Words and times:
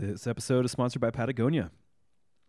This 0.00 0.28
episode 0.28 0.64
is 0.64 0.70
sponsored 0.70 1.02
by 1.02 1.10
Patagonia. 1.10 1.72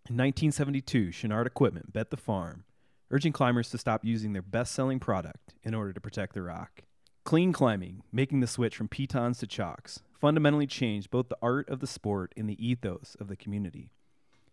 In 0.07 0.15
1972, 0.15 1.07
Chouinard 1.07 1.47
Equipment 1.47 1.91
bet 1.91 2.11
the 2.11 2.15
farm, 2.15 2.63
urging 3.09 3.33
climbers 3.33 3.71
to 3.71 3.79
stop 3.79 4.05
using 4.05 4.33
their 4.33 4.43
best 4.43 4.71
selling 4.71 4.99
product 4.99 5.55
in 5.63 5.73
order 5.73 5.91
to 5.91 5.99
protect 5.99 6.35
the 6.35 6.43
rock. 6.43 6.83
Clean 7.25 7.51
climbing, 7.51 8.03
making 8.11 8.41
the 8.41 8.45
switch 8.45 8.77
from 8.77 8.87
pitons 8.87 9.39
to 9.39 9.47
chocks, 9.47 10.03
fundamentally 10.13 10.67
changed 10.67 11.09
both 11.09 11.27
the 11.27 11.39
art 11.41 11.67
of 11.69 11.79
the 11.79 11.87
sport 11.87 12.35
and 12.37 12.47
the 12.47 12.63
ethos 12.63 13.17
of 13.19 13.29
the 13.29 13.35
community. 13.35 13.89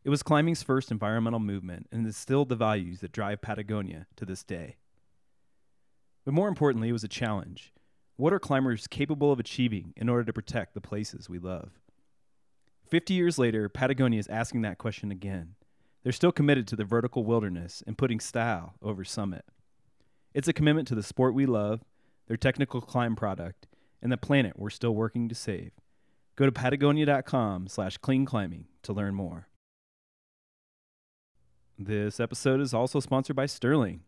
It 0.03 0.09
was 0.09 0.23
climbing's 0.23 0.63
first 0.63 0.91
environmental 0.91 1.39
movement 1.39 1.89
and 1.93 2.07
instilled 2.07 2.49
the 2.49 2.57
values 2.57 3.01
that 3.01 3.13
drive 3.13 3.43
Patagonia 3.43 4.07
to 4.17 4.25
this 4.25 4.43
day. 4.43 4.77
But 6.25 6.33
more 6.33 6.49
importantly, 6.49 6.89
it 6.89 6.95
was 6.95 7.05
a 7.05 7.09
challenge. 7.09 7.75
What 8.17 8.33
are 8.33 8.39
climbers 8.39 8.87
capable 8.87 9.33
of 9.33 9.39
achieving 9.39 9.93
in 9.99 10.09
order 10.09 10.25
to 10.25 10.33
protect 10.33 10.73
the 10.73 10.81
places 10.81 11.29
we 11.29 11.39
love? 11.39 11.73
50 12.89 13.15
years 13.15 13.39
later, 13.39 13.69
Patagonia 13.69 14.19
is 14.19 14.29
asking 14.29 14.63
that 14.63 14.79
question 14.79 15.11
again. 15.11 15.55
They're 16.03 16.13
still 16.13 16.33
committed 16.33 16.69
to 16.69 16.77
the 16.77 16.85
vertical 16.85 17.25
wilderness 17.25 17.83
and 17.87 17.99
putting 17.99 18.21
style 18.21 18.75
over 18.81 19.05
summit. 19.05 19.45
It's 20.35 20.49
a 20.49 20.53
commitment 20.53 20.87
to 20.89 20.95
the 20.95 21.03
sport 21.03 21.35
we 21.35 21.47
love, 21.47 21.83
their 22.29 22.37
technical 22.37 22.81
climb 22.81 23.17
product, 23.17 23.67
and 24.01 24.13
the 24.13 24.17
planet 24.17 24.59
we're 24.59 24.71
still 24.71 24.95
working 24.95 25.29
to 25.29 25.35
save. 25.35 25.73
Go 26.37 26.47
to 26.47 26.53
patagonia.com 26.53 27.69
slash 27.69 27.97
clean 27.99 28.25
climbing 28.25 28.67
to 28.83 28.93
learn 28.93 29.15
more. 29.15 29.49
This 31.79 32.21
episode 32.21 32.61
is 32.61 32.73
also 32.73 33.01
sponsored 33.01 33.37
by 33.37 33.47
Sterling. 33.47 34.03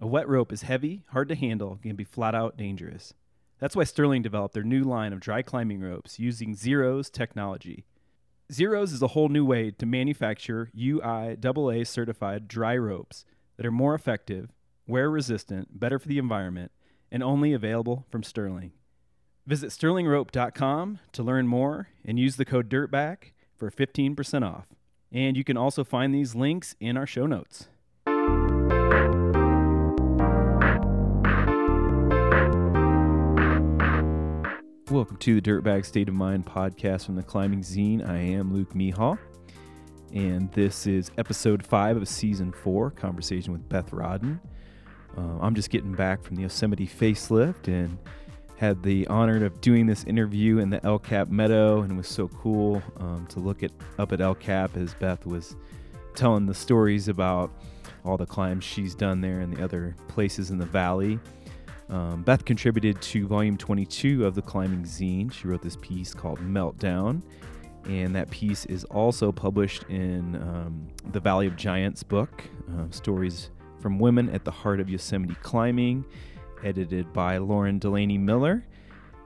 A 0.00 0.06
wet 0.06 0.28
rope 0.28 0.52
is 0.52 0.62
heavy, 0.62 1.04
hard 1.08 1.28
to 1.28 1.34
handle, 1.34 1.72
and 1.72 1.82
can 1.82 1.96
be 1.96 2.04
flat 2.04 2.34
out 2.34 2.56
dangerous. 2.56 3.14
That's 3.58 3.76
why 3.76 3.84
Sterling 3.84 4.22
developed 4.22 4.54
their 4.54 4.64
new 4.64 4.82
line 4.82 5.12
of 5.12 5.20
dry 5.20 5.42
climbing 5.42 5.80
ropes 5.80 6.18
using 6.18 6.54
XEROS 6.54 7.10
technology. 7.10 7.84
XEROS 8.52 8.92
is 8.92 9.00
a 9.00 9.08
whole 9.08 9.30
new 9.30 9.46
way 9.46 9.70
to 9.70 9.86
manufacture 9.86 10.70
UIAA 10.76 11.86
certified 11.86 12.48
dry 12.48 12.76
ropes 12.76 13.24
that 13.56 13.64
are 13.64 13.70
more 13.70 13.94
effective, 13.94 14.50
wear 14.86 15.10
resistant, 15.10 15.80
better 15.80 15.98
for 15.98 16.06
the 16.06 16.18
environment, 16.18 16.70
and 17.10 17.22
only 17.22 17.54
available 17.54 18.04
from 18.10 18.22
Sterling. 18.22 18.72
Visit 19.46 19.70
sterlingrope.com 19.70 20.98
to 21.12 21.22
learn 21.22 21.46
more 21.48 21.88
and 22.04 22.18
use 22.18 22.36
the 22.36 22.44
code 22.44 22.68
DIRTBAG 22.68 23.32
for 23.56 23.70
15% 23.70 24.46
off. 24.46 24.66
And 25.10 25.34
you 25.34 25.44
can 25.44 25.56
also 25.56 25.82
find 25.82 26.14
these 26.14 26.34
links 26.34 26.76
in 26.78 26.98
our 26.98 27.06
show 27.06 27.26
notes. 27.26 27.68
Welcome 34.92 35.16
to 35.16 35.40
the 35.40 35.50
Dirtbag 35.50 35.86
State 35.86 36.10
of 36.10 36.14
Mind 36.14 36.44
podcast 36.44 37.06
from 37.06 37.16
the 37.16 37.22
Climbing 37.22 37.62
Zine. 37.62 38.06
I 38.06 38.18
am 38.18 38.52
Luke 38.52 38.74
Mehall, 38.74 39.18
and 40.12 40.52
this 40.52 40.86
is 40.86 41.10
episode 41.16 41.64
five 41.64 41.96
of 41.96 42.06
season 42.06 42.52
four, 42.52 42.90
conversation 42.90 43.54
with 43.54 43.66
Beth 43.70 43.90
Rodden. 43.90 44.38
Uh, 45.16 45.38
I'm 45.40 45.54
just 45.54 45.70
getting 45.70 45.94
back 45.94 46.22
from 46.22 46.36
the 46.36 46.42
Yosemite 46.42 46.86
facelift 46.86 47.68
and 47.68 47.96
had 48.56 48.82
the 48.82 49.06
honor 49.06 49.46
of 49.46 49.62
doing 49.62 49.86
this 49.86 50.04
interview 50.04 50.58
in 50.58 50.68
the 50.68 50.84
El 50.84 50.98
Cap 50.98 51.30
Meadow, 51.30 51.80
and 51.80 51.92
it 51.92 51.96
was 51.96 52.06
so 52.06 52.28
cool 52.28 52.82
um, 52.98 53.26
to 53.30 53.40
look 53.40 53.62
at 53.62 53.70
up 53.98 54.12
at 54.12 54.20
El 54.20 54.34
Cap 54.34 54.76
as 54.76 54.92
Beth 54.92 55.24
was 55.24 55.56
telling 56.14 56.44
the 56.44 56.52
stories 56.52 57.08
about 57.08 57.50
all 58.04 58.18
the 58.18 58.26
climbs 58.26 58.62
she's 58.62 58.94
done 58.94 59.22
there 59.22 59.40
and 59.40 59.56
the 59.56 59.64
other 59.64 59.96
places 60.08 60.50
in 60.50 60.58
the 60.58 60.66
valley. 60.66 61.18
Um, 61.88 62.22
Beth 62.22 62.44
contributed 62.44 63.00
to 63.02 63.26
volume 63.26 63.56
22 63.56 64.24
of 64.24 64.34
the 64.34 64.42
Climbing 64.42 64.84
Zine. 64.84 65.32
She 65.32 65.46
wrote 65.46 65.62
this 65.62 65.76
piece 65.80 66.14
called 66.14 66.38
Meltdown, 66.38 67.22
and 67.84 68.14
that 68.14 68.30
piece 68.30 68.64
is 68.66 68.84
also 68.84 69.32
published 69.32 69.84
in 69.88 70.36
um, 70.36 70.88
the 71.12 71.20
Valley 71.20 71.46
of 71.46 71.56
Giants 71.56 72.02
book, 72.02 72.44
uh, 72.76 72.90
Stories 72.90 73.50
from 73.80 73.98
Women 73.98 74.30
at 74.30 74.44
the 74.44 74.50
Heart 74.50 74.80
of 74.80 74.88
Yosemite 74.88 75.34
Climbing, 75.42 76.04
edited 76.64 77.12
by 77.12 77.38
Lauren 77.38 77.78
Delaney 77.78 78.18
Miller. 78.18 78.64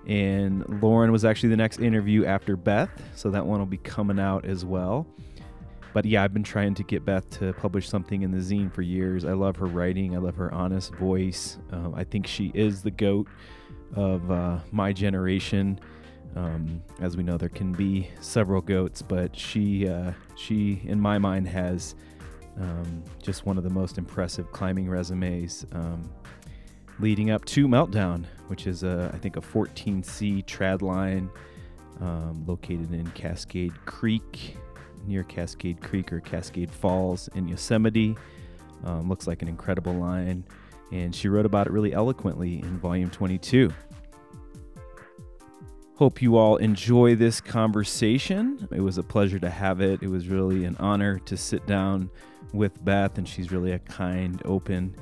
And 0.07 0.65
Lauren 0.83 1.11
was 1.11 1.25
actually 1.25 1.51
the 1.51 1.57
next 1.57 1.81
interview 1.81 2.25
after 2.25 2.57
Beth, 2.57 2.91
so 3.15 3.31
that 3.31 3.45
one 3.45 3.59
will 3.59 3.67
be 3.67 3.77
coming 3.77 4.21
out 4.21 4.45
as 4.45 4.65
well. 4.65 5.07
But 5.97 6.05
yeah, 6.05 6.23
I've 6.23 6.35
been 6.35 6.43
trying 6.43 6.75
to 6.75 6.83
get 6.83 7.07
Beth 7.07 7.27
to 7.39 7.55
publish 7.55 7.89
something 7.89 8.21
in 8.21 8.31
the 8.31 8.37
zine 8.37 8.71
for 8.71 8.83
years. 8.83 9.25
I 9.25 9.33
love 9.33 9.57
her 9.57 9.65
writing. 9.65 10.15
I 10.15 10.19
love 10.19 10.37
her 10.37 10.53
honest 10.53 10.95
voice. 10.97 11.57
Um, 11.73 11.95
I 11.95 12.05
think 12.05 12.27
she 12.27 12.53
is 12.53 12.83
the 12.83 12.91
goat 12.91 13.27
of 13.95 14.31
uh, 14.31 14.59
my 14.73 14.93
generation. 14.93 15.81
Um, 16.35 16.83
as 17.01 17.17
we 17.17 17.23
know, 17.23 17.39
there 17.39 17.49
can 17.49 17.73
be 17.73 18.11
several 18.21 18.61
goats, 18.61 19.01
but 19.01 19.35
she, 19.35 19.89
uh, 19.89 20.13
she, 20.37 20.83
in 20.85 21.01
my 21.01 21.17
mind, 21.17 21.49
has 21.49 21.95
um, 22.61 23.03
just 23.23 23.47
one 23.47 23.57
of 23.57 23.65
the 23.65 23.71
most 23.71 23.97
impressive 23.97 24.53
climbing 24.53 24.91
resumes. 24.91 25.65
Um, 25.73 26.11
leading 26.99 27.31
up 27.31 27.43
to 27.47 27.67
Meltdown, 27.67 28.27
which 28.49 28.67
is 28.67 28.83
a, 28.83 29.11
I 29.15 29.17
think 29.17 29.39
a 29.39 29.41
14C 29.41 30.45
trad 30.45 30.83
line 30.83 31.31
um, 32.03 32.45
located 32.47 32.93
in 32.93 33.11
Cascade 33.13 33.73
Creek 33.87 34.59
near 35.07 35.23
Cascade 35.25 35.81
Creek 35.81 36.13
or 36.13 36.21
Cascade 36.21 36.71
Falls 36.71 37.29
in 37.35 37.49
Yosemite. 37.49 38.17
Um, 38.85 39.09
looks 39.09 39.27
like 39.27 39.43
an 39.43 39.49
incredible 39.49 39.95
line, 39.95 40.45
and 40.93 41.15
she 41.15 41.29
wrote 41.29 41.47
about 41.47 41.67
it 41.67 41.73
really 41.73 41.93
eloquently 41.93 42.61
in 42.61 42.79
volume 42.79 43.11
22. 43.11 43.73
Hope 45.97 46.21
you 46.21 46.37
all 46.37 46.57
enjoy 46.57 47.15
this 47.15 47.41
conversation. 47.41 48.69
It 48.71 48.83
was 48.83 48.99
a 48.99 49.03
pleasure 49.03 49.39
to 49.39 49.49
have 49.49 49.81
it. 49.81 50.03
It 50.03 50.09
was 50.09 50.29
really 50.29 50.67
an 50.67 50.77
honor 50.79 51.19
to 51.21 51.37
sit 51.39 51.67
down 51.67 52.11
with 52.53 52.85
Beth, 52.85 53.17
and 53.17 53.27
she's 53.27 53.51
really 53.51 53.73
a 53.73 53.79
kind, 53.79 54.43
open, 54.45 54.95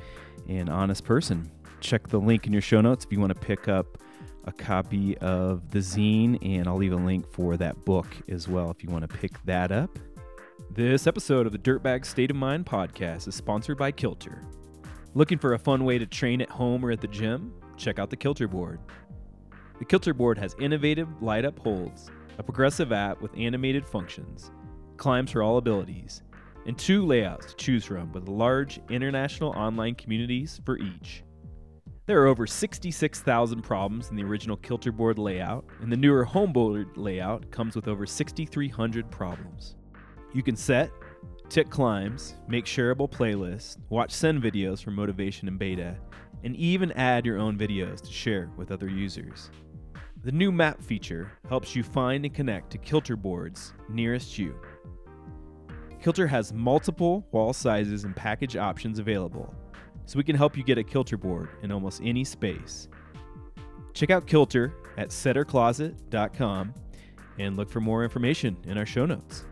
and 0.49 0.69
honest 0.69 1.05
person. 1.05 1.51
Check 1.81 2.09
the 2.09 2.21
link 2.21 2.47
in 2.47 2.53
your 2.53 2.63
show 2.63 2.81
notes 2.81 3.05
if 3.05 3.13
you 3.13 3.19
want 3.19 3.33
to 3.33 3.39
pick 3.39 3.67
up 3.69 3.99
a 4.47 4.53
copy 4.53 5.17
of 5.19 5.71
the 5.71 5.79
zine, 5.79 6.39
and 6.43 6.69
I'll 6.69 6.77
leave 6.77 6.93
a 6.93 6.97
link 6.97 7.31
for 7.33 7.57
that 7.57 7.85
book 7.85 8.07
as 8.29 8.49
well 8.49 8.71
if 8.71 8.83
you 8.83 8.91
want 8.91 9.09
to 9.09 9.17
pick 9.17 9.33
that 9.45 9.73
up. 9.73 9.99
This 10.71 11.07
episode 11.07 11.47
of 11.47 11.53
the 11.53 11.59
Dirtbag 11.59 12.05
State 12.05 12.31
of 12.31 12.37
Mind 12.37 12.67
podcast 12.67 13.29
is 13.29 13.35
sponsored 13.35 13.79
by 13.79 13.93
Kilter. 13.93 14.43
Looking 15.15 15.39
for 15.39 15.55
a 15.55 15.59
fun 15.59 15.85
way 15.85 15.99
to 15.99 16.07
train 16.07 16.41
at 16.41 16.51
home 16.51 16.85
or 16.85 16.91
at 16.91 17.01
the 17.01 17.09
gym? 17.09 17.53
Check 17.77 17.99
out 17.99 18.11
the 18.11 18.17
Kilter 18.17 18.49
board. 18.49 18.81
The 19.79 19.85
Kilter 19.85 20.15
board 20.15 20.39
has 20.39 20.57
innovative 20.61 21.23
light 21.23 21.45
up 21.45 21.59
holds, 21.59 22.11
a 22.39 22.43
progressive 22.43 22.93
app 22.93 23.21
with 23.21 23.37
animated 23.37 23.87
functions, 23.87 24.51
climbs 24.97 25.31
for 25.31 25.43
all 25.43 25.59
abilities, 25.59 26.23
and 26.67 26.77
two 26.79 27.05
layouts 27.05 27.47
to 27.47 27.57
choose 27.57 27.85
from 27.85 28.13
with 28.13 28.29
large 28.29 28.81
international 28.91 29.51
online 29.51 29.95
communities 29.95 30.61
for 30.65 30.79
each. 30.79 31.23
There 32.07 32.21
are 32.21 32.27
over 32.27 32.47
66,000 32.47 33.63
problems 33.63 34.11
in 34.11 34.17
the 34.17 34.25
original 34.25 34.59
Kilter 34.59 34.93
board 34.93 35.19
layout, 35.19 35.65
and 35.81 35.91
the 35.91 35.97
newer 35.97 36.27
homeboard 36.27 36.89
layout 36.97 37.51
comes 37.51 37.75
with 37.75 37.89
over 37.89 38.05
6,300 38.05 39.11
problems. 39.11 39.77
You 40.35 40.43
can 40.43 40.55
set, 40.55 40.91
tick 41.49 41.71
climbs, 41.71 42.35
make 42.47 42.67
shareable 42.67 43.11
playlists, 43.11 43.79
watch 43.89 44.11
send 44.11 44.43
videos 44.43 44.85
for 44.85 44.91
motivation 44.91 45.49
and 45.49 45.59
beta, 45.59 45.97
and 46.43 46.55
even 46.57 46.93
add 46.93 47.25
your 47.25 47.39
own 47.39 47.57
videos 47.57 48.03
to 48.03 48.13
share 48.13 48.51
with 48.59 48.71
other 48.71 48.91
users. 48.91 49.51
The 50.25 50.33
new 50.33 50.53
map 50.53 50.83
feature 50.83 51.33
helps 51.49 51.75
you 51.75 51.83
find 51.83 52.27
and 52.27 52.35
connect 52.35 52.71
to 52.73 52.79
Kilter 52.79 53.17
boards 53.17 53.73
nearest 53.89 54.37
you. 54.37 54.55
Kilter 56.03 56.27
has 56.27 56.53
multiple 56.53 57.27
wall 57.33 57.55
sizes 57.55 58.05
and 58.05 58.15
package 58.15 58.57
options 58.57 58.99
available, 58.99 59.55
so 60.07 60.17
we 60.19 60.25
can 60.25 60.37
help 60.37 60.57
you 60.57 60.63
get 60.63 60.79
a 60.79 60.85
Kilter 60.85 61.17
board 61.17 61.49
in 61.63 61.73
almost 61.73 62.01
any 62.03 62.25
space. 62.25 62.89
Check 63.93 64.11
out 64.11 64.27
Kilter 64.27 64.75
at 64.97 65.09
settercloset.com 65.09 66.75
and 67.39 67.57
look 67.57 67.71
for 67.71 67.81
more 67.81 68.05
information 68.05 68.57
in 68.65 68.79
our 68.79 68.87
show 68.87 69.07
notes. 69.07 69.45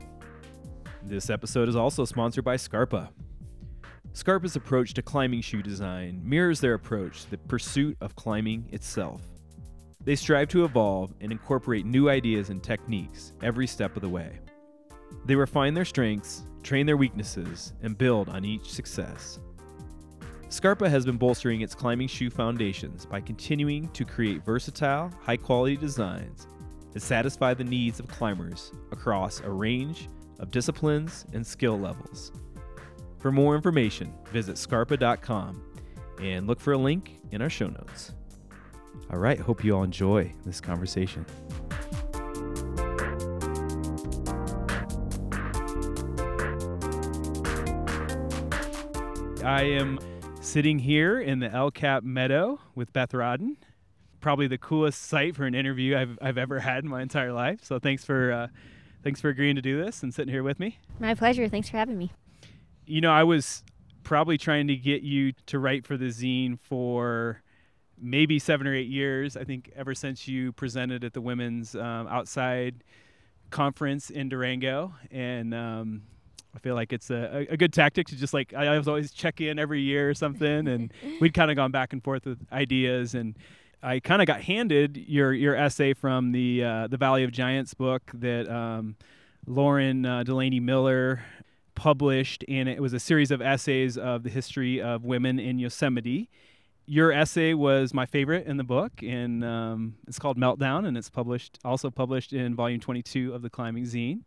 This 1.05 1.31
episode 1.31 1.69
is 1.69 1.77
also 1.77 2.05
sponsored 2.05 2.45
by 2.45 2.57
Scarpa. 2.57 3.11
Scarpa's 4.13 4.57
approach 4.57 4.95
to 4.95 5.03
climbing 5.03 5.41
shoe 5.41 5.63
design 5.63 6.21
mirrors 6.23 6.61
their 6.61 6.75
approach 6.75 7.25
to 7.25 7.31
the 7.31 7.39
pursuit 7.39 7.97
of 8.01 8.15
climbing 8.15 8.69
itself. 8.71 9.23
They 10.05 10.17
strive 10.17 10.49
to 10.49 10.65
evolve 10.65 11.15
and 11.21 11.33
incorporate 11.33 11.87
new 11.87 12.09
ideas 12.09 12.51
and 12.51 12.63
techniques 12.63 13.33
every 13.43 13.67
step 13.67 13.97
of 13.97 14.03
the 14.03 14.09
way. 14.09 14.41
They 15.25 15.37
refine 15.37 15.75
their 15.75 15.85
strengths, 15.85 16.43
train 16.63 16.87
their 16.87 16.97
weaknesses, 16.97 17.73
and 17.83 17.97
build 17.97 18.29
on 18.29 18.45
each 18.45 18.71
success. 18.71 19.39
Scarpa 20.53 20.87
has 20.87 21.07
been 21.07 21.17
bolstering 21.17 21.63
its 21.63 21.75
climbing 21.75 22.09
shoe 22.09 22.29
foundations 22.29 23.07
by 23.07 23.23
continuing 23.23 23.89
to 23.93 24.05
create 24.05 24.45
versatile, 24.45 25.11
high 25.23 25.39
quality 25.39 25.79
designs 25.79 26.47
that 26.93 27.01
satisfy 27.01 27.55
the 27.55 27.65
needs 27.65 27.99
of 27.99 28.07
climbers 28.07 28.71
across 28.91 29.41
a 29.41 29.51
range 29.51 30.11
of 30.41 30.51
disciplines 30.51 31.25
and 31.33 31.45
skill 31.45 31.81
levels. 31.81 32.33
For 33.19 33.33
more 33.33 33.57
information, 33.57 34.13
visit 34.27 34.59
scarpa.com 34.59 35.65
and 36.21 36.47
look 36.47 36.61
for 36.61 36.75
a 36.75 36.79
link 36.79 37.19
in 37.31 37.41
our 37.41 37.49
show 37.49 37.69
notes. 37.69 38.13
All 39.11 39.19
right, 39.19 39.41
hope 39.41 39.65
you 39.65 39.75
all 39.75 39.85
enjoy 39.85 40.35
this 40.45 40.61
conversation. 40.61 41.25
I 49.43 49.63
am 49.63 49.99
sitting 50.43 50.81
here 50.81 51.21
in 51.21 51.39
the 51.39 51.51
El 51.51 51.71
Cap 51.71 52.03
Meadow 52.03 52.59
with 52.75 52.93
Beth 52.93 53.13
Rodden. 53.13 53.57
Probably 54.21 54.49
the 54.49 54.59
coolest 54.59 55.03
site 55.03 55.37
for 55.37 55.45
an 55.45 55.55
interview 55.55 55.97
I've, 55.97 56.19
I've 56.21 56.37
ever 56.37 56.59
had 56.59 56.85
in 56.85 56.91
my 56.91 57.01
entire 57.01 57.33
life. 57.33 57.65
So 57.65 57.79
thanks 57.79 58.05
for 58.05 58.33
uh, 58.33 58.49
thanks 59.03 59.21
for 59.21 59.29
agreeing 59.29 59.57
to 59.57 59.63
do 59.63 59.83
this 59.83 60.03
and 60.03 60.13
sitting 60.13 60.33
here 60.33 60.43
with 60.43 60.61
me. 60.61 60.79
My 60.99 61.15
pleasure. 61.15 61.49
Thanks 61.49 61.69
for 61.69 61.77
having 61.77 61.97
me. 61.97 62.13
You 62.87 63.01
know, 63.01 63.13
I 63.13 63.23
was 63.23 63.63
probably 64.03 64.37
trying 64.37 64.67
to 64.67 64.77
get 64.77 65.03
you 65.03 65.33
to 65.47 65.59
write 65.59 65.87
for 65.87 65.97
the 65.97 66.07
zine 66.07 66.59
for 66.59 67.43
maybe 68.01 68.39
seven 68.39 68.67
or 68.67 68.75
eight 68.75 68.89
years. 68.89 69.37
I 69.37 69.45
think 69.45 69.71
ever 69.77 69.95
since 69.95 70.27
you 70.27 70.53
presented 70.53 71.05
at 71.05 71.13
the 71.13 71.21
Women's 71.21 71.75
um, 71.77 72.09
Outside 72.09 72.83
Conference 73.51 74.11
in 74.11 74.29
Durango, 74.29 74.93
and 75.11 75.55
um, 75.55 76.03
I 76.55 76.59
feel 76.59 76.75
like 76.75 76.93
it's 76.93 77.11
a, 77.11 77.47
a 77.51 77.57
good 77.57 77.73
tactic 77.73 78.09
to 78.09 78.17
just 78.17 78.35
like 78.35 78.53
I 78.53 78.77
was 78.77 78.89
always 78.89 79.11
check 79.13 79.41
in 79.41 79.59
every 79.59 79.81
year 79.81 80.11
or 80.11 80.15
something, 80.15 80.69
and 80.69 80.93
we'd 81.21 81.35
kind 81.35 81.51
of 81.51 81.57
gone 81.57 81.71
back 81.71 81.93
and 81.93 82.03
forth 82.03 82.27
with 82.27 82.39
ideas, 82.53 83.15
and 83.15 83.37
I 83.83 84.01
kind 84.01 84.23
of 84.23 84.27
got 84.27 84.43
handed 84.43 84.97
your 84.97 85.33
your 85.33 85.57
essay 85.57 85.95
from 85.95 86.33
the 86.33 86.63
uh, 86.63 86.87
the 86.89 86.97
Valley 86.97 87.25
of 87.25 87.33
Giants 87.33 87.75
book 87.75 88.03
that 88.15 88.49
um, 88.49 88.97
Lauren 89.47 90.05
uh, 90.05 90.23
Delaney 90.23 90.61
Miller 90.61 91.23
published, 91.75 92.45
and 92.49 92.69
it 92.69 92.81
was 92.81 92.93
a 92.93 93.01
series 93.01 93.31
of 93.31 93.41
essays 93.41 93.97
of 93.97 94.23
the 94.23 94.31
history 94.31 94.81
of 94.81 95.05
women 95.05 95.39
in 95.39 95.59
Yosemite. 95.59 96.29
Your 96.85 97.13
essay 97.13 97.55
was 97.55 97.95
my 97.95 98.07
favorite 98.07 98.47
in 98.47 98.57
the 98.57 98.65
book, 98.65 98.93
and 99.03 99.43
um, 99.43 99.95
it's 100.07 100.19
called 100.19 100.37
Meltdown, 100.37 100.87
and 100.87 100.99
it's 100.99 101.09
published 101.09 101.59
also 101.65 101.91
published 101.91 102.33
in 102.33 102.55
volume 102.55 102.81
22 102.81 103.33
of 103.33 103.41
the 103.41 103.49
Climbing 103.49 103.85
Zine. 103.85 104.21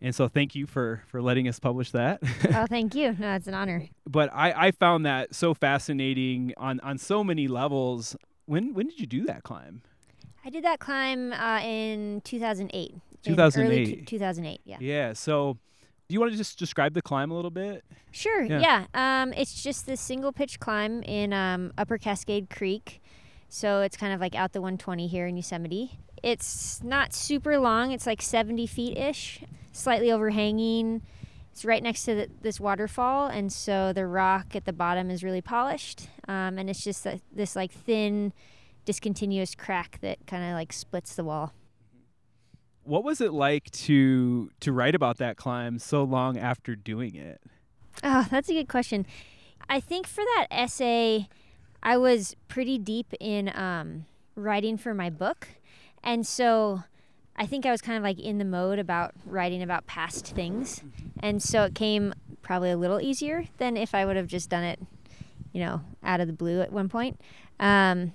And 0.00 0.14
so 0.14 0.28
thank 0.28 0.54
you 0.54 0.66
for 0.66 1.02
for 1.06 1.20
letting 1.20 1.48
us 1.48 1.58
publish 1.58 1.90
that. 1.90 2.20
oh, 2.54 2.66
thank 2.68 2.94
you. 2.94 3.16
No, 3.18 3.34
it's 3.34 3.48
an 3.48 3.54
honor. 3.54 3.88
But 4.06 4.30
I, 4.32 4.68
I 4.68 4.70
found 4.70 5.04
that 5.06 5.34
so 5.34 5.54
fascinating 5.54 6.54
on, 6.56 6.78
on 6.80 6.98
so 6.98 7.24
many 7.24 7.48
levels. 7.48 8.16
When 8.46 8.74
when 8.74 8.86
did 8.86 9.00
you 9.00 9.06
do 9.06 9.24
that 9.26 9.42
climb? 9.42 9.82
I 10.44 10.50
did 10.50 10.64
that 10.64 10.78
climb 10.78 11.32
uh, 11.32 11.60
in 11.62 12.20
2008. 12.22 12.94
2008. 13.22 14.06
2008, 14.06 14.60
yeah. 14.64 14.76
Yeah. 14.80 15.12
So 15.12 15.58
do 16.08 16.14
you 16.14 16.20
want 16.20 16.32
to 16.32 16.38
just 16.38 16.58
describe 16.58 16.94
the 16.94 17.02
climb 17.02 17.30
a 17.30 17.34
little 17.34 17.50
bit? 17.50 17.84
Sure. 18.12 18.42
Yeah. 18.42 18.60
yeah. 18.94 19.22
Um, 19.22 19.32
it's 19.34 19.62
just 19.62 19.84
this 19.84 20.00
single 20.00 20.32
pitch 20.32 20.60
climb 20.60 21.02
in 21.02 21.32
um, 21.32 21.72
Upper 21.76 21.98
Cascade 21.98 22.48
Creek. 22.48 23.02
So 23.50 23.82
it's 23.82 23.96
kind 23.96 24.14
of 24.14 24.20
like 24.20 24.34
out 24.34 24.52
the 24.52 24.60
120 24.60 25.06
here 25.06 25.26
in 25.26 25.36
Yosemite. 25.36 25.98
It's 26.22 26.82
not 26.82 27.12
super 27.12 27.58
long. 27.58 27.92
It's 27.92 28.06
like 28.06 28.22
70 28.22 28.66
feet 28.66 28.96
ish 28.96 29.42
slightly 29.78 30.10
overhanging. 30.12 31.02
It's 31.52 31.64
right 31.64 31.82
next 31.82 32.04
to 32.04 32.14
the, 32.14 32.30
this 32.42 32.60
waterfall, 32.60 33.26
and 33.26 33.52
so 33.52 33.92
the 33.92 34.06
rock 34.06 34.54
at 34.54 34.64
the 34.64 34.72
bottom 34.72 35.10
is 35.10 35.24
really 35.24 35.40
polished, 35.40 36.08
um, 36.28 36.58
and 36.58 36.70
it's 36.70 36.84
just 36.84 37.04
a, 37.04 37.20
this 37.32 37.56
like 37.56 37.72
thin, 37.72 38.32
discontinuous 38.84 39.54
crack 39.54 39.98
that 40.02 40.24
kind 40.26 40.44
of 40.44 40.52
like 40.52 40.72
splits 40.72 41.16
the 41.16 41.24
wall. 41.24 41.52
What 42.84 43.02
was 43.02 43.20
it 43.20 43.32
like 43.32 43.70
to 43.72 44.50
to 44.60 44.72
write 44.72 44.94
about 44.94 45.18
that 45.18 45.36
climb 45.36 45.78
so 45.78 46.04
long 46.04 46.38
after 46.38 46.76
doing 46.76 47.16
it? 47.16 47.40
Oh, 48.04 48.26
that's 48.30 48.48
a 48.48 48.54
good 48.54 48.68
question. 48.68 49.04
I 49.68 49.80
think 49.80 50.06
for 50.06 50.22
that 50.36 50.46
essay, 50.50 51.28
I 51.82 51.96
was 51.96 52.36
pretty 52.46 52.78
deep 52.78 53.12
in 53.18 53.54
um, 53.56 54.06
writing 54.36 54.76
for 54.76 54.94
my 54.94 55.10
book, 55.10 55.48
and 56.04 56.24
so 56.24 56.84
I 57.38 57.46
think 57.46 57.64
I 57.64 57.70
was 57.70 57.80
kind 57.80 57.96
of 57.96 58.02
like 58.02 58.18
in 58.18 58.38
the 58.38 58.44
mode 58.44 58.80
about 58.80 59.12
writing 59.24 59.62
about 59.62 59.86
past 59.86 60.26
things. 60.34 60.82
And 61.20 61.40
so 61.40 61.62
it 61.62 61.74
came 61.74 62.12
probably 62.42 62.72
a 62.72 62.76
little 62.76 63.00
easier 63.00 63.44
than 63.58 63.76
if 63.76 63.94
I 63.94 64.04
would 64.04 64.16
have 64.16 64.26
just 64.26 64.50
done 64.50 64.64
it, 64.64 64.80
you 65.52 65.60
know, 65.60 65.82
out 66.02 66.20
of 66.20 66.26
the 66.26 66.32
blue 66.32 66.60
at 66.60 66.72
one 66.72 66.88
point. 66.88 67.20
Um, 67.60 68.12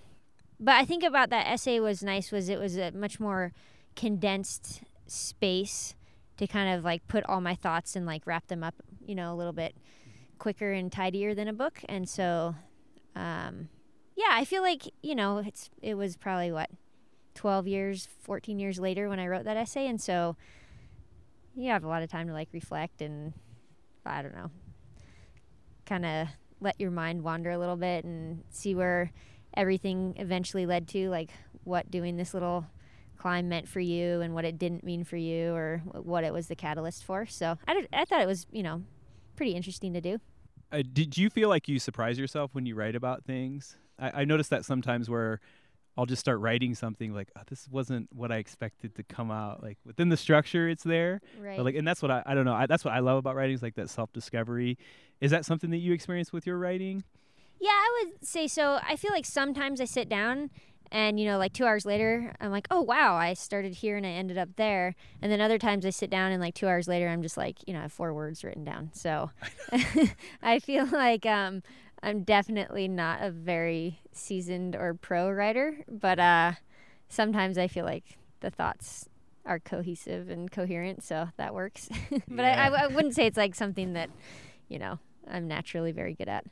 but 0.59 0.75
I 0.75 0.83
think 0.83 1.03
about 1.03 1.29
that 1.29 1.47
essay 1.47 1.79
was 1.79 2.03
nice 2.03 2.31
was 2.31 2.49
it 2.49 2.59
was 2.59 2.77
a 2.77 2.91
much 2.91 3.19
more 3.19 3.53
condensed 3.95 4.81
space 5.07 5.95
to 6.37 6.45
kind 6.45 6.77
of 6.77 6.83
like 6.83 7.07
put 7.07 7.23
all 7.25 7.39
my 7.39 7.55
thoughts 7.55 7.95
and 7.95 8.05
like 8.05 8.27
wrap 8.27 8.47
them 8.47 8.63
up, 8.63 8.75
you 9.05 9.15
know, 9.15 9.33
a 9.33 9.35
little 9.35 9.53
bit 9.53 9.75
quicker 10.37 10.73
and 10.73 10.91
tidier 10.91 11.33
than 11.33 11.47
a 11.47 11.53
book. 11.53 11.79
And 11.87 12.09
so, 12.09 12.55
um, 13.15 13.69
yeah, 14.15 14.31
I 14.31 14.43
feel 14.43 14.61
like, 14.61 14.83
you 15.01 15.15
know, 15.15 15.37
it's, 15.37 15.69
it 15.81 15.95
was 15.95 16.17
probably 16.17 16.51
what, 16.51 16.69
12 17.35 17.67
years, 17.67 18.07
14 18.21 18.59
years 18.59 18.79
later 18.79 19.09
when 19.09 19.19
I 19.19 19.27
wrote 19.27 19.45
that 19.45 19.57
essay. 19.57 19.87
And 19.87 19.99
so 19.99 20.35
you 21.55 21.69
have 21.69 21.83
a 21.83 21.87
lot 21.87 22.03
of 22.03 22.09
time 22.09 22.27
to 22.27 22.33
like 22.33 22.49
reflect 22.51 23.01
and 23.01 23.33
I 24.05 24.21
don't 24.21 24.35
know, 24.35 24.51
kind 25.85 26.05
of 26.05 26.27
let 26.59 26.79
your 26.79 26.91
mind 26.91 27.23
wander 27.23 27.51
a 27.51 27.57
little 27.57 27.75
bit 27.75 28.05
and 28.05 28.43
see 28.49 28.75
where 28.75 29.11
everything 29.55 30.15
eventually 30.17 30.65
led 30.65 30.87
to, 30.89 31.09
like 31.09 31.29
what 31.63 31.91
doing 31.91 32.17
this 32.17 32.33
little 32.33 32.65
climb 33.17 33.47
meant 33.47 33.67
for 33.67 33.79
you 33.79 34.21
and 34.21 34.33
what 34.33 34.45
it 34.45 34.57
didn't 34.57 34.83
mean 34.83 35.03
for 35.03 35.15
you 35.15 35.53
or 35.53 35.81
what 35.93 36.23
it 36.23 36.33
was 36.33 36.47
the 36.47 36.55
catalyst 36.55 37.03
for. 37.03 37.25
So 37.25 37.57
I, 37.67 37.73
did, 37.73 37.87
I 37.93 38.05
thought 38.05 38.21
it 38.21 38.27
was, 38.27 38.47
you 38.51 38.63
know, 38.63 38.83
pretty 39.35 39.53
interesting 39.53 39.93
to 39.93 40.01
do. 40.01 40.19
Uh, 40.71 40.83
did 40.91 41.17
you 41.17 41.29
feel 41.29 41.49
like 41.49 41.67
you 41.67 41.79
surprise 41.79 42.17
yourself 42.17 42.53
when 42.53 42.65
you 42.65 42.75
write 42.75 42.95
about 42.95 43.23
things? 43.23 43.77
I, 43.99 44.21
I 44.21 44.25
noticed 44.25 44.49
that 44.49 44.65
sometimes 44.65 45.09
where 45.09 45.39
I'll 45.97 46.05
just 46.05 46.19
start 46.19 46.39
writing 46.39 46.73
something 46.75 47.13
like 47.13 47.29
oh, 47.37 47.41
this 47.47 47.67
wasn't 47.69 48.09
what 48.13 48.31
I 48.31 48.37
expected 48.37 48.95
to 48.95 49.03
come 49.03 49.31
out. 49.31 49.61
Like 49.61 49.77
within 49.85 50.09
the 50.09 50.17
structure, 50.17 50.67
it's 50.67 50.83
there. 50.83 51.21
Right. 51.39 51.57
But 51.57 51.63
like, 51.65 51.75
and 51.75 51.87
that's 51.87 52.01
what 52.01 52.11
I 52.11 52.23
I 52.25 52.33
don't 52.33 52.45
know. 52.45 52.53
I, 52.53 52.65
that's 52.65 52.83
what 52.83 52.93
I 52.93 52.99
love 52.99 53.17
about 53.17 53.35
writing 53.35 53.55
is 53.55 53.61
like 53.61 53.75
that 53.75 53.89
self 53.89 54.11
discovery. 54.13 54.77
Is 55.21 55.31
that 55.31 55.45
something 55.45 55.69
that 55.69 55.77
you 55.77 55.93
experience 55.93 56.33
with 56.33 56.47
your 56.47 56.57
writing? 56.57 57.03
Yeah, 57.59 57.69
I 57.69 58.03
would 58.03 58.25
say 58.25 58.47
so. 58.47 58.79
I 58.83 58.95
feel 58.95 59.11
like 59.11 59.25
sometimes 59.25 59.79
I 59.79 59.85
sit 59.85 60.09
down 60.09 60.49
and 60.93 61.19
you 61.19 61.25
know 61.25 61.37
like 61.37 61.51
two 61.51 61.65
hours 61.65 61.85
later 61.85 62.33
i'm 62.39 62.51
like 62.51 62.67
oh 62.69 62.79
wow 62.79 63.15
i 63.15 63.33
started 63.33 63.73
here 63.73 63.97
and 63.97 64.05
i 64.05 64.09
ended 64.09 64.37
up 64.37 64.49
there 64.55 64.95
and 65.21 65.31
then 65.31 65.41
other 65.41 65.57
times 65.57 65.85
i 65.85 65.89
sit 65.89 66.09
down 66.09 66.31
and 66.31 66.39
like 66.39 66.53
two 66.53 66.67
hours 66.67 66.87
later 66.87 67.09
i'm 67.09 67.21
just 67.21 67.35
like 67.35 67.57
you 67.67 67.73
know 67.73 67.79
i 67.79 67.81
have 67.83 67.91
four 67.91 68.13
words 68.13 68.43
written 68.43 68.63
down 68.63 68.89
so 68.93 69.31
i 70.43 70.59
feel 70.59 70.85
like 70.85 71.25
um 71.25 71.63
I'm 72.03 72.23
definitely 72.23 72.89
not 72.89 73.21
a 73.21 73.31
very 73.31 74.01
seasoned 74.11 74.75
or 74.75 74.93
pro 74.93 75.31
writer, 75.31 75.85
but 75.89 76.19
uh, 76.19 76.51
sometimes 77.07 77.57
I 77.57 77.67
feel 77.69 77.85
like 77.85 78.17
the 78.41 78.49
thoughts 78.49 79.07
are 79.45 79.59
cohesive 79.59 80.29
and 80.29 80.51
coherent, 80.51 81.01
so 81.01 81.29
that 81.37 81.53
works. 81.53 81.87
but 82.27 82.43
yeah. 82.43 82.61
I, 82.61 82.67
I, 82.67 82.83
I, 82.83 82.87
wouldn't 82.87 83.15
say 83.15 83.25
it's 83.25 83.37
like 83.37 83.55
something 83.55 83.93
that, 83.93 84.09
you 84.67 84.79
know, 84.79 84.99
I'm 85.29 85.47
naturally 85.47 85.93
very 85.93 86.13
good 86.13 86.27
at. 86.27 86.45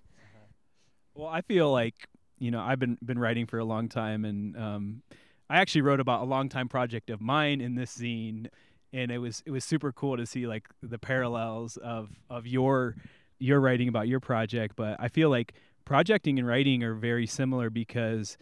Well, 1.14 1.28
I 1.28 1.42
feel 1.42 1.70
like 1.70 1.96
you 2.40 2.52
know 2.52 2.62
I've 2.62 2.80
been 2.80 2.98
been 3.04 3.20
writing 3.20 3.46
for 3.46 3.60
a 3.60 3.66
long 3.66 3.90
time, 3.90 4.24
and 4.24 4.56
um, 4.56 5.02
I 5.50 5.58
actually 5.58 5.82
wrote 5.82 6.00
about 6.00 6.22
a 6.22 6.26
long 6.26 6.48
time 6.48 6.70
project 6.70 7.10
of 7.10 7.20
mine 7.20 7.60
in 7.60 7.76
this 7.76 7.98
zine, 7.98 8.48
and 8.94 9.12
it 9.12 9.18
was 9.18 9.44
it 9.46 9.52
was 9.52 9.66
super 9.66 9.92
cool 9.92 10.16
to 10.16 10.26
see 10.26 10.48
like 10.48 10.70
the 10.82 10.98
parallels 10.98 11.76
of 11.76 12.10
of 12.30 12.48
your 12.48 12.96
you're 13.42 13.60
writing 13.60 13.88
about 13.88 14.08
your 14.08 14.20
project, 14.20 14.76
but 14.76 14.98
I 15.00 15.08
feel 15.08 15.30
like 15.30 15.54
projecting 15.86 16.38
and 16.38 16.48
writing 16.48 16.84
are 16.84 16.94
very 16.94 17.26
similar 17.26 17.70
because 17.70 18.38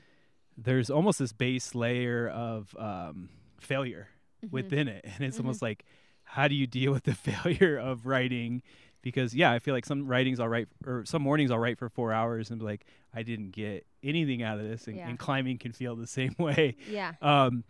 there's 0.57 0.89
almost 0.89 1.19
this 1.19 1.31
base 1.31 1.73
layer 1.73 2.27
of 2.27 2.75
um, 2.77 3.29
failure 3.59 4.09
mm-hmm. 4.43 4.53
within 4.53 4.87
it, 4.87 5.05
and 5.05 5.23
it's 5.23 5.37
mm-hmm. 5.37 5.45
almost 5.45 5.61
like 5.61 5.85
how 6.23 6.47
do 6.47 6.55
you 6.55 6.67
deal 6.67 6.91
with 6.91 7.03
the 7.03 7.13
failure 7.15 7.77
of 7.77 8.05
writing? 8.05 8.61
Because 9.01 9.33
yeah, 9.33 9.51
I 9.51 9.59
feel 9.59 9.73
like 9.73 9.85
some 9.85 10.05
writings 10.05 10.39
I'll 10.39 10.49
write 10.49 10.67
or 10.85 11.05
some 11.05 11.21
mornings 11.21 11.51
I'll 11.51 11.59
write 11.59 11.79
for 11.79 11.89
four 11.89 12.11
hours 12.11 12.49
and 12.49 12.59
be 12.59 12.65
like, 12.65 12.85
I 13.13 13.23
didn't 13.23 13.51
get 13.51 13.85
anything 14.03 14.43
out 14.43 14.59
of 14.59 14.67
this, 14.67 14.87
and, 14.87 14.97
yeah. 14.97 15.07
and 15.07 15.17
climbing 15.17 15.57
can 15.57 15.71
feel 15.71 15.95
the 15.95 16.07
same 16.19 16.35
way. 16.37 16.75
Yeah. 16.89 17.13
Um, 17.21 17.63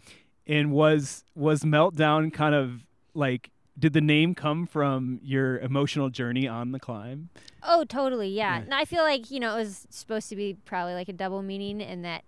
and 0.48 0.72
was 0.72 1.24
was 1.36 1.62
meltdown 1.62 2.34
kind 2.34 2.56
of 2.56 2.84
like 3.14 3.52
did 3.80 3.94
the 3.94 4.02
name 4.02 4.36
come 4.36 4.66
from 4.66 5.20
your 5.24 5.58
emotional 5.60 6.10
journey 6.10 6.48
on 6.48 6.72
the 6.72 6.80
climb? 6.80 7.30
Oh, 7.64 7.86
totally. 7.86 8.30
Yeah. 8.30 8.58
yeah. 8.58 8.64
And 8.64 8.74
I 8.74 8.86
feel 8.86 9.04
like, 9.04 9.32
you 9.32 9.40
know, 9.40 9.56
it 9.56 9.60
was 9.60 9.88
supposed 9.90 10.30
to 10.30 10.36
be 10.36 10.58
probably 10.66 10.94
like 10.94 11.10
a 11.10 11.14
double 11.14 11.42
meaning 11.42 11.80
in 11.80 12.02
that 12.02 12.24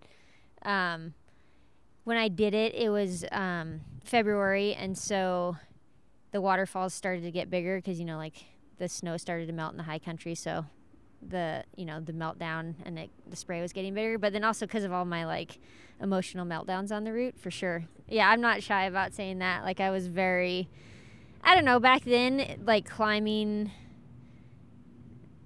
um, 0.64 1.14
when 2.04 2.18
I 2.18 2.30
did 2.30 2.54
it, 2.54 2.74
it 2.74 2.90
was 2.90 3.26
um, 3.32 3.82
February. 4.04 4.74
And 4.74 4.98
so 4.98 5.58
the 6.32 6.42
waterfalls 6.42 6.94
started 6.94 7.24
to 7.24 7.32
get 7.32 7.50
bigger 7.50 7.78
because, 7.78 8.00
you 8.00 8.06
know, 8.06 8.18
like 8.18 8.46
the 8.78 8.88
snow 8.88 9.18
started 9.18 9.48
to 9.48 9.54
melt 9.54 9.72
in 9.74 9.78
the 9.78 9.84
high 9.84 10.00
country. 10.00 10.36
So 10.36 10.66
the, 11.22 11.64
you 11.76 11.86
know, 11.86 12.00
the 12.00 12.14
meltdown 12.14 12.76
and 12.86 12.98
it, 12.98 13.10
the 13.30 13.36
spray 13.36 13.62
was 13.62 13.74
getting 13.74 13.94
bigger. 13.94 14.18
But 14.18 14.34
then 14.34 14.44
also 14.44 14.66
because 14.66 14.84
of 14.84 14.94
all 14.94 15.06
my 15.06 15.26
like 15.26 15.60
emotional 16.02 16.46
meltdowns 16.46 16.92
on 16.92 17.04
the 17.04 17.12
route, 17.12 17.38
for 17.38 17.52
sure. 17.52 17.86
Yeah. 18.08 18.30
I'm 18.30 18.42
not 18.42 18.64
shy 18.64 18.86
about 18.86 19.14
saying 19.14 19.40
that. 19.40 19.64
Like 19.64 19.80
I 19.80 19.90
was 19.90 20.08
very 20.08 20.70
I 21.44 21.56
don't 21.56 21.66
know, 21.66 21.80
back 21.80 22.04
then, 22.04 22.62
like 22.64 22.88
climbing, 22.90 23.72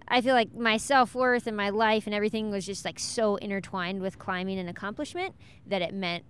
I 0.08 0.22
feel 0.22 0.34
like 0.34 0.54
my 0.54 0.78
self 0.78 1.16
worth 1.16 1.48
and 1.48 1.56
my 1.56 1.70
life 1.70 2.06
and 2.06 2.14
everything 2.14 2.52
was 2.52 2.66
just 2.66 2.86
like 2.86 3.00
so 3.00 3.38
intertwined 3.38 4.02
with 4.02 4.20
climbing 4.20 4.60
and 4.60 4.70
accomplishment 4.70 5.36
that 5.68 5.82
it 5.82 5.94
meant 5.94 6.25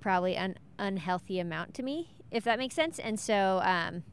probably 0.00 0.36
an 0.36 0.56
unhealthy 0.78 1.40
amount 1.40 1.74
to 1.74 1.82
me, 1.82 2.10
if 2.30 2.44
that 2.44 2.58
makes 2.58 2.74
sense. 2.74 2.98
And 2.98 3.18
so, 3.18 3.60
um, 3.64 4.04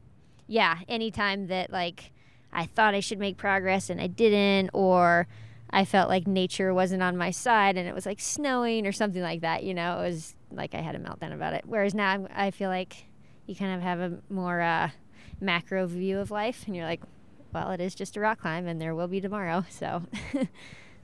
yeah, 0.47 0.79
anytime 0.87 1.47
that 1.47 1.71
like 1.71 2.11
I 2.51 2.65
thought 2.65 2.95
I 2.95 2.99
should 2.99 3.19
make 3.19 3.37
progress 3.37 3.89
and 3.89 3.99
I 3.99 4.07
didn't, 4.07 4.69
or 4.73 5.27
I 5.69 5.85
felt 5.85 6.07
like 6.07 6.27
nature 6.27 6.73
wasn't 6.73 7.03
on 7.03 7.17
my 7.17 7.31
side 7.31 7.77
and 7.77 7.87
it 7.87 7.95
was 7.95 8.05
like 8.05 8.19
snowing 8.19 8.87
or 8.87 8.91
something 8.91 9.21
like 9.21 9.41
that. 9.41 9.63
You 9.63 9.73
know, 9.73 9.99
it 9.99 10.03
was 10.03 10.35
like 10.51 10.73
I 10.73 10.81
had 10.81 10.95
a 10.95 10.99
meltdown 10.99 11.33
about 11.33 11.53
it. 11.53 11.63
Whereas 11.65 11.93
now 11.93 12.09
I'm, 12.09 12.27
I 12.33 12.51
feel 12.51 12.69
like 12.69 13.05
you 13.45 13.55
kind 13.55 13.75
of 13.75 13.81
have 13.81 13.99
a 13.99 14.19
more 14.29 14.61
uh, 14.61 14.89
macro 15.39 15.85
view 15.87 16.19
of 16.19 16.31
life 16.31 16.63
and 16.65 16.75
you're 16.75 16.85
like, 16.85 17.01
well, 17.53 17.71
it 17.71 17.81
is 17.81 17.93
just 17.95 18.17
a 18.17 18.19
rock 18.19 18.39
climb 18.39 18.67
and 18.67 18.81
there 18.81 18.95
will 18.95 19.07
be 19.07 19.21
tomorrow. 19.21 19.65
So. 19.69 20.03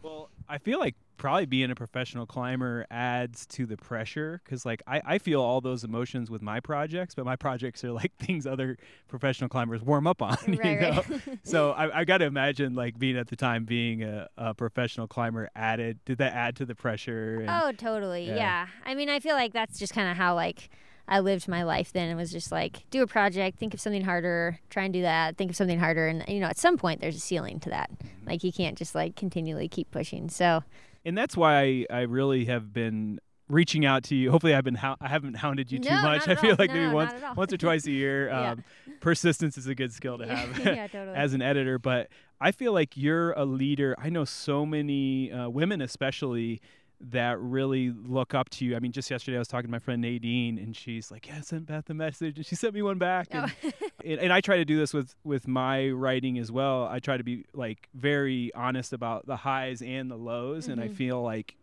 well, 0.01 0.29
I 0.47 0.57
feel 0.57 0.79
like 0.79 0.95
probably 1.19 1.45
being 1.45 1.69
a 1.69 1.75
professional 1.75 2.25
climber 2.25 2.87
adds 2.89 3.45
to 3.45 3.65
the 3.65 3.75
pressure 3.77 4.41
because 4.43 4.65
like 4.65 4.81
I, 4.87 5.01
I 5.05 5.17
feel 5.17 5.41
all 5.41 5.59
those 5.59 5.83
emotions 5.83 6.31
with 6.31 6.41
my 6.41 6.61
projects 6.61 7.13
but 7.13 7.25
my 7.25 7.35
projects 7.35 7.83
are 7.83 7.91
like 7.91 8.15
things 8.19 8.47
other 8.47 8.77
professional 9.09 9.49
climbers 9.49 9.81
warm 9.81 10.07
up 10.07 10.21
on 10.21 10.37
right, 10.47 10.65
you 10.65 10.79
know 10.79 11.03
right. 11.09 11.39
so 11.43 11.71
I, 11.71 11.99
I 11.99 12.05
got 12.05 12.19
to 12.19 12.25
imagine 12.25 12.73
like 12.73 12.97
being 12.97 13.17
at 13.17 13.27
the 13.27 13.35
time 13.35 13.65
being 13.65 14.01
a, 14.01 14.29
a, 14.37 14.53
professional 14.53 15.07
climber 15.07 15.49
added 15.55 15.99
did 16.05 16.19
that 16.19 16.33
add 16.33 16.55
to 16.55 16.65
the 16.65 16.73
pressure 16.73 17.41
and, 17.41 17.49
oh 17.49 17.73
totally 17.73 18.27
yeah. 18.27 18.35
yeah 18.35 18.67
i 18.85 18.95
mean 18.95 19.09
i 19.09 19.19
feel 19.19 19.35
like 19.35 19.51
that's 19.51 19.77
just 19.77 19.93
kind 19.93 20.09
of 20.09 20.15
how 20.15 20.35
like 20.35 20.69
I 21.09 21.19
lived 21.19 21.47
my 21.47 21.63
life 21.63 21.91
then. 21.91 22.07
and 22.07 22.17
was 22.17 22.31
just 22.31 22.51
like 22.51 22.83
do 22.91 23.01
a 23.01 23.07
project, 23.07 23.57
think 23.57 23.73
of 23.73 23.81
something 23.81 24.03
harder, 24.03 24.59
try 24.69 24.83
and 24.83 24.93
do 24.93 25.01
that, 25.01 25.35
think 25.37 25.49
of 25.51 25.57
something 25.57 25.79
harder, 25.79 26.07
and 26.07 26.23
you 26.27 26.39
know 26.39 26.47
at 26.47 26.57
some 26.57 26.77
point 26.77 27.01
there's 27.01 27.15
a 27.15 27.19
ceiling 27.19 27.59
to 27.61 27.69
that. 27.69 27.89
Mm-hmm. 27.91 28.29
Like 28.29 28.43
you 28.43 28.53
can't 28.53 28.77
just 28.77 28.95
like 28.95 29.15
continually 29.15 29.67
keep 29.67 29.91
pushing. 29.91 30.29
So 30.29 30.63
and 31.03 31.17
that's 31.17 31.35
why 31.35 31.59
I, 31.59 31.85
I 31.89 32.01
really 32.01 32.45
have 32.45 32.71
been 32.71 33.19
reaching 33.49 33.85
out 33.85 34.03
to 34.03 34.15
you. 34.15 34.31
Hopefully, 34.31 34.53
I've 34.53 34.63
been 34.63 34.75
ho- 34.75 34.97
I 35.01 35.07
haven't 35.07 35.35
hounded 35.35 35.71
you 35.71 35.79
too 35.79 35.89
much. 35.89 36.27
I 36.27 36.35
feel 36.35 36.51
all. 36.51 36.55
like 36.59 36.69
no, 36.69 36.75
maybe 36.75 36.93
once 36.93 37.13
once 37.35 37.51
or 37.51 37.57
twice 37.65 37.85
a 37.87 37.91
year. 37.91 38.29
yeah. 38.29 38.51
Um, 38.51 38.63
persistence 38.99 39.57
is 39.57 39.67
a 39.67 39.75
good 39.75 39.91
skill 39.91 40.17
to 40.17 40.27
have 40.35 40.59
yeah, 40.65 40.87
totally. 40.87 41.17
as 41.17 41.33
an 41.33 41.41
editor. 41.41 41.79
But 41.79 42.09
I 42.39 42.51
feel 42.51 42.73
like 42.73 42.95
you're 42.95 43.31
a 43.33 43.45
leader. 43.45 43.95
I 43.97 44.09
know 44.09 44.25
so 44.25 44.65
many 44.65 45.31
uh, 45.31 45.49
women, 45.49 45.81
especially. 45.81 46.61
That 47.01 47.39
really 47.39 47.91
look 47.91 48.33
up 48.33 48.49
to 48.51 48.65
you. 48.65 48.75
I 48.75 48.79
mean, 48.79 48.91
just 48.91 49.09
yesterday 49.09 49.37
I 49.37 49.39
was 49.39 49.47
talking 49.47 49.67
to 49.67 49.71
my 49.71 49.79
friend 49.79 50.01
Nadine, 50.01 50.57
and 50.57 50.75
she's 50.75 51.09
like, 51.09 51.27
"Yeah, 51.27 51.37
I 51.37 51.41
sent 51.41 51.65
Beth 51.65 51.89
a 51.89 51.93
message," 51.93 52.35
and 52.37 52.45
she 52.45 52.55
sent 52.55 52.73
me 52.73 52.81
one 52.81 52.97
back. 52.97 53.27
And, 53.31 53.51
oh. 53.63 53.71
and, 54.05 54.19
and 54.19 54.33
I 54.33 54.41
try 54.41 54.57
to 54.57 54.65
do 54.65 54.77
this 54.77 54.93
with 54.93 55.15
with 55.23 55.47
my 55.47 55.89
writing 55.89 56.37
as 56.37 56.51
well. 56.51 56.87
I 56.87 56.99
try 56.99 57.15
to 57.15 57.23
be 57.23 57.45
like 57.53 57.87
very 57.93 58.51
honest 58.53 58.91
about 58.91 59.27
the 59.27 59.37
highs 59.37 59.81
and 59.81 60.11
the 60.11 60.17
lows, 60.17 60.63
mm-hmm. 60.63 60.73
and 60.73 60.81
I 60.81 60.85
mm-hmm. 60.85 60.95
feel 60.95 61.21
like 61.21 61.55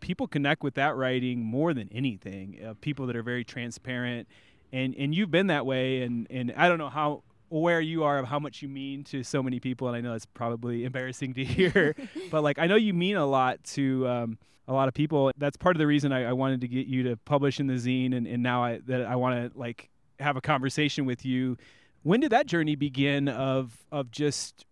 people 0.00 0.26
connect 0.26 0.62
with 0.62 0.74
that 0.74 0.96
writing 0.96 1.42
more 1.42 1.74
than 1.74 1.88
anything. 1.92 2.58
Uh, 2.64 2.74
people 2.80 3.06
that 3.06 3.16
are 3.16 3.22
very 3.22 3.44
transparent, 3.44 4.28
and 4.72 4.94
and 4.96 5.14
you've 5.14 5.30
been 5.30 5.48
that 5.48 5.66
way. 5.66 6.02
And 6.02 6.26
and 6.30 6.52
I 6.56 6.68
don't 6.68 6.78
know 6.78 6.88
how 6.88 7.22
aware 7.50 7.80
you 7.80 8.04
are 8.04 8.18
of 8.18 8.26
how 8.26 8.38
much 8.38 8.62
you 8.62 8.68
mean 8.68 9.04
to 9.04 9.22
so 9.22 9.42
many 9.42 9.58
people. 9.60 9.88
And 9.88 9.96
I 9.96 10.00
know 10.00 10.14
it's 10.14 10.26
probably 10.26 10.84
embarrassing 10.86 11.34
to 11.34 11.44
hear, 11.44 11.94
but 12.30 12.42
like 12.42 12.58
I 12.58 12.66
know 12.66 12.76
you 12.76 12.94
mean 12.94 13.16
a 13.16 13.26
lot 13.26 13.62
to. 13.74 14.08
Um, 14.08 14.38
a 14.68 14.72
lot 14.72 14.86
of 14.86 14.94
people. 14.94 15.32
That's 15.36 15.56
part 15.56 15.74
of 15.74 15.78
the 15.78 15.86
reason 15.86 16.12
I, 16.12 16.28
I, 16.28 16.32
wanted 16.34 16.60
to 16.60 16.68
get 16.68 16.86
you 16.86 17.02
to 17.04 17.16
publish 17.16 17.58
in 17.58 17.66
the 17.66 17.74
zine, 17.74 18.14
and, 18.14 18.26
and 18.26 18.42
now 18.42 18.62
I, 18.62 18.80
that 18.86 19.04
I 19.06 19.16
want 19.16 19.52
to 19.52 19.58
like 19.58 19.88
have 20.20 20.36
a 20.36 20.40
conversation 20.40 21.06
with 21.06 21.24
you. 21.24 21.56
When 22.02 22.20
did 22.20 22.30
that 22.30 22.46
journey 22.46 22.76
begin 22.76 23.28
of 23.28 23.84
of 23.90 24.10
just 24.10 24.66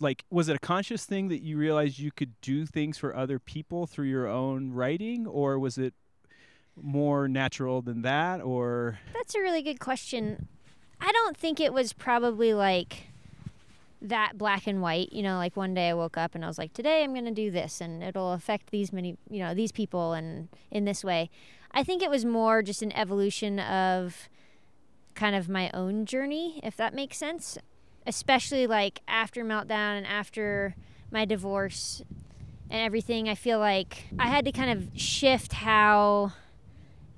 like 0.00 0.24
was 0.30 0.48
it 0.48 0.56
a 0.56 0.58
conscious 0.58 1.04
thing 1.04 1.28
that 1.28 1.42
you 1.42 1.58
realized 1.58 1.98
you 1.98 2.10
could 2.10 2.40
do 2.40 2.64
things 2.66 2.98
for 2.98 3.14
other 3.14 3.38
people 3.38 3.86
through 3.86 4.06
your 4.06 4.26
own 4.26 4.72
writing 4.72 5.26
or 5.26 5.58
was 5.58 5.78
it 5.78 5.94
more 6.80 7.28
natural 7.28 7.82
than 7.82 8.02
that 8.02 8.40
or 8.40 8.98
That's 9.12 9.34
a 9.34 9.40
really 9.40 9.62
good 9.62 9.78
question. 9.78 10.48
I 11.00 11.12
don't 11.12 11.36
think 11.36 11.60
it 11.60 11.72
was 11.72 11.92
probably 11.92 12.54
like 12.54 13.08
that 14.02 14.36
black 14.36 14.66
and 14.66 14.82
white, 14.82 15.12
you 15.12 15.22
know, 15.22 15.36
like 15.36 15.56
one 15.56 15.74
day 15.74 15.90
I 15.90 15.94
woke 15.94 16.18
up 16.18 16.34
and 16.34 16.44
I 16.44 16.48
was 16.48 16.58
like, 16.58 16.72
today 16.72 17.04
I'm 17.04 17.12
going 17.12 17.24
to 17.24 17.30
do 17.30 17.50
this 17.50 17.80
and 17.80 18.02
it'll 18.02 18.32
affect 18.32 18.70
these 18.70 18.92
many, 18.92 19.16
you 19.30 19.40
know, 19.40 19.54
these 19.54 19.72
people 19.72 20.12
and 20.12 20.48
in 20.70 20.84
this 20.84 21.04
way. 21.04 21.30
I 21.70 21.82
think 21.82 22.02
it 22.02 22.10
was 22.10 22.24
more 22.24 22.62
just 22.62 22.82
an 22.82 22.92
evolution 22.92 23.58
of 23.58 24.28
kind 25.14 25.36
of 25.36 25.48
my 25.48 25.70
own 25.72 26.04
journey, 26.04 26.60
if 26.62 26.76
that 26.76 26.94
makes 26.94 27.16
sense 27.16 27.58
especially 28.06 28.66
like 28.66 29.00
after 29.06 29.44
meltdown 29.44 29.98
and 29.98 30.06
after 30.06 30.74
my 31.10 31.24
divorce 31.24 32.02
and 32.70 32.80
everything 32.80 33.28
i 33.28 33.34
feel 33.34 33.58
like 33.58 34.04
i 34.18 34.28
had 34.28 34.44
to 34.44 34.52
kind 34.52 34.70
of 34.70 34.98
shift 34.98 35.52
how 35.52 36.32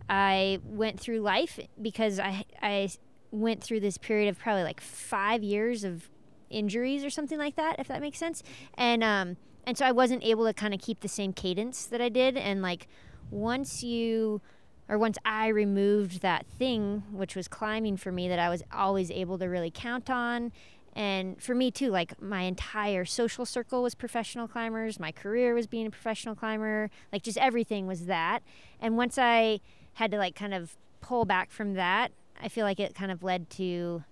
i 0.08 0.58
went 0.64 0.98
through 0.98 1.20
life 1.20 1.58
because 1.80 2.18
i 2.18 2.44
i 2.62 2.88
went 3.30 3.62
through 3.62 3.80
this 3.80 3.98
period 3.98 4.28
of 4.28 4.38
probably 4.38 4.62
like 4.62 4.80
five 4.80 5.42
years 5.42 5.84
of 5.84 6.08
injuries 6.50 7.04
or 7.04 7.10
something 7.10 7.38
like 7.38 7.56
that 7.56 7.78
if 7.78 7.88
that 7.88 8.00
makes 8.00 8.18
sense 8.18 8.42
and 8.74 9.02
um 9.02 9.36
and 9.64 9.76
so 9.78 9.84
i 9.84 9.92
wasn't 9.92 10.22
able 10.24 10.44
to 10.44 10.52
kind 10.52 10.74
of 10.74 10.80
keep 10.80 11.00
the 11.00 11.08
same 11.08 11.32
cadence 11.32 11.86
that 11.86 12.00
i 12.00 12.08
did 12.08 12.36
and 12.36 12.62
like 12.62 12.86
once 13.30 13.82
you 13.82 14.40
or 14.86 14.98
once 14.98 15.16
I 15.24 15.48
removed 15.48 16.20
that 16.20 16.44
thing, 16.58 17.04
which 17.10 17.34
was 17.34 17.48
climbing 17.48 17.96
for 17.96 18.12
me, 18.12 18.28
that 18.28 18.38
I 18.38 18.50
was 18.50 18.62
always 18.70 19.10
able 19.10 19.38
to 19.38 19.46
really 19.46 19.70
count 19.70 20.10
on 20.10 20.52
and 20.96 21.42
for 21.42 21.54
me 21.54 21.70
too, 21.70 21.90
like 21.90 22.20
my 22.22 22.42
entire 22.42 23.04
social 23.04 23.44
circle 23.44 23.82
was 23.82 23.94
professional 23.94 24.46
climbers. 24.46 25.00
My 25.00 25.10
career 25.10 25.54
was 25.54 25.66
being 25.66 25.86
a 25.86 25.90
professional 25.90 26.34
climber. 26.34 26.90
Like 27.12 27.22
just 27.22 27.38
everything 27.38 27.86
was 27.86 28.06
that. 28.06 28.40
And 28.80 28.96
once 28.96 29.18
I 29.18 29.60
had 29.94 30.10
to 30.12 30.18
like 30.18 30.34
kind 30.36 30.54
of 30.54 30.76
pull 31.00 31.24
back 31.24 31.50
from 31.50 31.74
that, 31.74 32.12
I 32.40 32.48
feel 32.48 32.64
like 32.64 32.78
it 32.78 32.94
kind 32.94 33.10
of 33.10 33.22
led 33.22 33.50
to, 33.50 34.04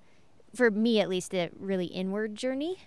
for 0.54 0.70
me 0.70 1.00
at 1.00 1.08
least, 1.08 1.34
a 1.34 1.50
really 1.58 1.86
inward 1.86 2.34
journey. 2.36 2.78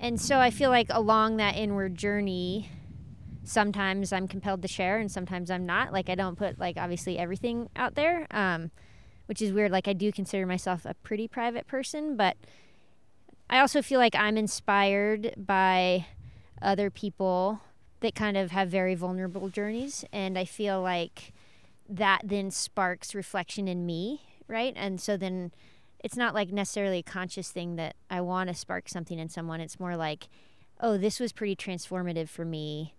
And 0.00 0.20
so 0.20 0.38
I 0.38 0.50
feel 0.50 0.70
like 0.70 0.88
along 0.90 1.38
that 1.38 1.56
inward 1.56 1.96
journey, 1.96 2.70
sometimes 3.44 4.12
I'm 4.12 4.28
compelled 4.28 4.62
to 4.62 4.68
share 4.68 4.98
and 4.98 5.10
sometimes 5.10 5.50
I'm 5.50 5.66
not. 5.66 5.92
Like 5.92 6.08
I 6.08 6.14
don't 6.14 6.36
put 6.36 6.58
like 6.58 6.76
obviously 6.76 7.18
everything 7.18 7.68
out 7.74 7.94
there, 7.94 8.26
um, 8.30 8.70
which 9.26 9.42
is 9.42 9.52
weird. 9.52 9.72
Like 9.72 9.88
I 9.88 9.92
do 9.92 10.12
consider 10.12 10.46
myself 10.46 10.84
a 10.84 10.94
pretty 10.94 11.26
private 11.26 11.66
person, 11.66 12.16
but 12.16 12.36
I 13.50 13.60
also 13.60 13.82
feel 13.82 13.98
like 13.98 14.14
I'm 14.14 14.36
inspired 14.36 15.34
by 15.36 16.06
other 16.60 16.90
people 16.90 17.60
that 18.00 18.14
kind 18.14 18.36
of 18.36 18.50
have 18.50 18.68
very 18.68 18.94
vulnerable 18.94 19.48
journeys. 19.48 20.04
And 20.12 20.38
I 20.38 20.44
feel 20.44 20.80
like 20.82 21.32
that 21.88 22.20
then 22.22 22.50
sparks 22.50 23.14
reflection 23.14 23.66
in 23.66 23.86
me, 23.86 24.22
right? 24.46 24.74
And 24.76 25.00
so 25.00 25.16
then 25.16 25.52
it's 26.00 26.16
not 26.16 26.34
like 26.34 26.50
necessarily 26.50 26.98
a 26.98 27.02
conscious 27.02 27.50
thing 27.50 27.76
that 27.76 27.96
I 28.10 28.20
want 28.20 28.48
to 28.48 28.54
spark 28.54 28.88
something 28.88 29.18
in 29.18 29.28
someone. 29.28 29.60
It's 29.60 29.80
more 29.80 29.96
like, 29.96 30.28
oh, 30.80 30.96
this 30.96 31.18
was 31.18 31.32
pretty 31.32 31.56
transformative 31.56 32.28
for 32.28 32.44
me. 32.44 32.94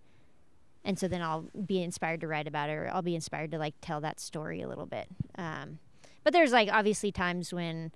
And 0.84 0.98
so 0.98 1.08
then 1.08 1.22
I'll 1.22 1.48
be 1.66 1.82
inspired 1.82 2.20
to 2.22 2.28
write 2.28 2.46
about 2.46 2.70
it, 2.70 2.74
or 2.74 2.90
I'll 2.92 3.02
be 3.02 3.14
inspired 3.14 3.50
to 3.52 3.58
like 3.58 3.74
tell 3.80 4.00
that 4.00 4.20
story 4.20 4.62
a 4.62 4.68
little 4.68 4.86
bit. 4.86 5.08
Um, 5.36 5.78
but 6.24 6.32
there's 6.32 6.52
like 6.52 6.68
obviously 6.72 7.12
times 7.12 7.52
when 7.52 7.92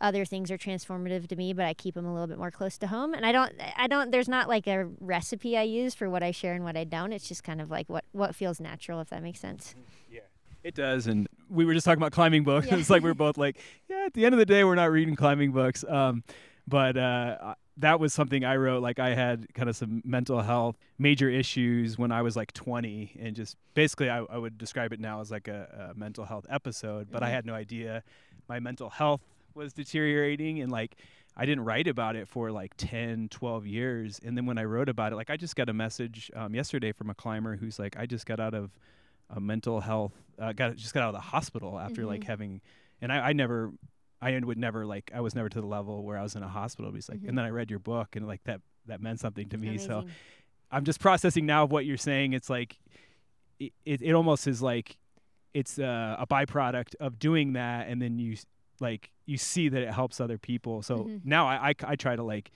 other 0.00 0.24
things 0.24 0.50
are 0.50 0.58
transformative 0.58 1.28
to 1.28 1.36
me 1.36 1.52
but 1.52 1.64
i 1.64 1.72
keep 1.72 1.94
them 1.94 2.04
a 2.04 2.12
little 2.12 2.26
bit 2.26 2.36
more 2.36 2.50
close 2.50 2.76
to 2.76 2.88
home 2.88 3.14
and 3.14 3.24
i 3.24 3.30
don't 3.30 3.52
i 3.76 3.86
don't 3.86 4.10
there's 4.10 4.28
not 4.28 4.48
like 4.48 4.66
a 4.66 4.86
recipe 4.98 5.56
i 5.56 5.62
use 5.62 5.94
for 5.94 6.10
what 6.10 6.24
i 6.24 6.32
share 6.32 6.54
and 6.54 6.64
what 6.64 6.76
i 6.76 6.82
don't 6.82 7.12
it's 7.12 7.28
just 7.28 7.44
kind 7.44 7.60
of 7.60 7.70
like 7.70 7.88
what 7.88 8.04
what 8.10 8.34
feels 8.34 8.58
natural 8.58 9.00
if 9.00 9.10
that 9.10 9.22
makes 9.22 9.38
sense 9.38 9.76
yeah 10.10 10.20
it 10.64 10.74
does 10.74 11.06
and 11.06 11.28
we 11.48 11.64
were 11.64 11.74
just 11.74 11.84
talking 11.84 12.00
about 12.00 12.12
climbing 12.12 12.44
books 12.44 12.66
yeah. 12.68 12.76
it's 12.78 12.90
like 12.90 13.02
we 13.02 13.10
are 13.10 13.14
both 13.14 13.36
like 13.36 13.58
yeah 13.88 14.04
at 14.06 14.14
the 14.14 14.24
end 14.24 14.34
of 14.34 14.38
the 14.38 14.46
day 14.46 14.64
we're 14.64 14.74
not 14.74 14.90
reading 14.90 15.16
climbing 15.16 15.52
books 15.52 15.84
um, 15.88 16.22
but 16.66 16.96
uh, 16.96 17.54
that 17.78 17.98
was 17.98 18.12
something 18.12 18.44
I 18.44 18.56
wrote. 18.56 18.82
Like 18.82 18.98
I 18.98 19.14
had 19.14 19.52
kind 19.54 19.68
of 19.68 19.76
some 19.76 20.02
mental 20.04 20.40
health 20.42 20.76
major 20.98 21.28
issues 21.28 21.98
when 21.98 22.12
I 22.12 22.22
was 22.22 22.36
like 22.36 22.52
20, 22.52 23.18
and 23.20 23.34
just 23.34 23.56
basically 23.74 24.10
I, 24.10 24.18
I 24.18 24.38
would 24.38 24.58
describe 24.58 24.92
it 24.92 25.00
now 25.00 25.20
as 25.20 25.30
like 25.30 25.48
a, 25.48 25.90
a 25.90 25.98
mental 25.98 26.24
health 26.24 26.46
episode. 26.48 27.08
But 27.10 27.18
mm-hmm. 27.18 27.26
I 27.26 27.30
had 27.30 27.46
no 27.46 27.54
idea 27.54 28.02
my 28.48 28.60
mental 28.60 28.90
health 28.90 29.22
was 29.54 29.72
deteriorating 29.72 30.60
and 30.60 30.72
like 30.72 30.96
I 31.36 31.46
didn't 31.46 31.64
write 31.64 31.88
about 31.88 32.16
it 32.16 32.28
for 32.28 32.50
like 32.50 32.72
10, 32.76 33.28
12 33.30 33.66
years. 33.66 34.20
And 34.22 34.36
then 34.36 34.44
when 34.44 34.58
I 34.58 34.64
wrote 34.64 34.88
about 34.88 35.12
it, 35.12 35.16
like 35.16 35.30
I 35.30 35.36
just 35.36 35.56
got 35.56 35.68
a 35.70 35.72
message 35.72 36.30
um, 36.36 36.54
yesterday 36.54 36.92
from 36.92 37.08
a 37.08 37.14
climber 37.14 37.56
who's 37.56 37.78
like, 37.78 37.96
I 37.98 38.04
just 38.04 38.26
got 38.26 38.38
out 38.38 38.52
of 38.52 38.70
a 39.32 39.40
mental 39.40 39.80
health, 39.80 40.12
uh, 40.38 40.52
got 40.52 40.76
just 40.76 40.94
got 40.94 41.02
out 41.02 41.08
of 41.08 41.14
the 41.14 41.20
hospital 41.20 41.78
after 41.78 42.02
mm-hmm. 42.02 42.10
like 42.10 42.24
having, 42.24 42.60
and 43.00 43.12
I, 43.12 43.30
I 43.30 43.32
never, 43.32 43.72
I 44.20 44.38
would 44.38 44.58
never 44.58 44.86
like, 44.86 45.10
I 45.12 45.20
was 45.20 45.34
never 45.34 45.48
to 45.48 45.60
the 45.60 45.66
level 45.66 46.04
where 46.04 46.16
I 46.16 46.22
was 46.22 46.36
in 46.36 46.42
a 46.42 46.48
hospital. 46.48 46.92
He's 46.92 47.08
like, 47.08 47.18
mm-hmm. 47.18 47.30
and 47.30 47.38
then 47.38 47.44
I 47.44 47.48
read 47.48 47.70
your 47.70 47.80
book 47.80 48.14
and 48.14 48.26
like 48.26 48.44
that, 48.44 48.60
that 48.86 49.00
meant 49.00 49.18
something 49.20 49.48
to 49.48 49.58
me. 49.58 49.68
Amazing. 49.68 49.88
So 49.88 50.06
I'm 50.70 50.84
just 50.84 51.00
processing 51.00 51.46
now 51.46 51.64
of 51.64 51.72
what 51.72 51.86
you're 51.86 51.96
saying. 51.96 52.32
It's 52.32 52.48
like, 52.48 52.78
it, 53.58 53.72
it, 53.84 54.02
it 54.02 54.12
almost 54.12 54.46
is 54.46 54.62
like, 54.62 54.96
it's 55.54 55.78
uh, 55.78 56.16
a 56.18 56.26
byproduct 56.26 56.94
of 57.00 57.18
doing 57.18 57.54
that. 57.54 57.88
And 57.88 58.00
then 58.00 58.18
you, 58.18 58.36
like 58.80 59.10
you 59.26 59.36
see 59.36 59.68
that 59.68 59.82
it 59.82 59.92
helps 59.92 60.20
other 60.20 60.38
people. 60.38 60.82
So 60.82 60.98
mm-hmm. 60.98 61.18
now 61.24 61.46
I, 61.46 61.70
I, 61.70 61.74
I 61.84 61.96
try 61.96 62.16
to 62.16 62.22
like 62.22 62.52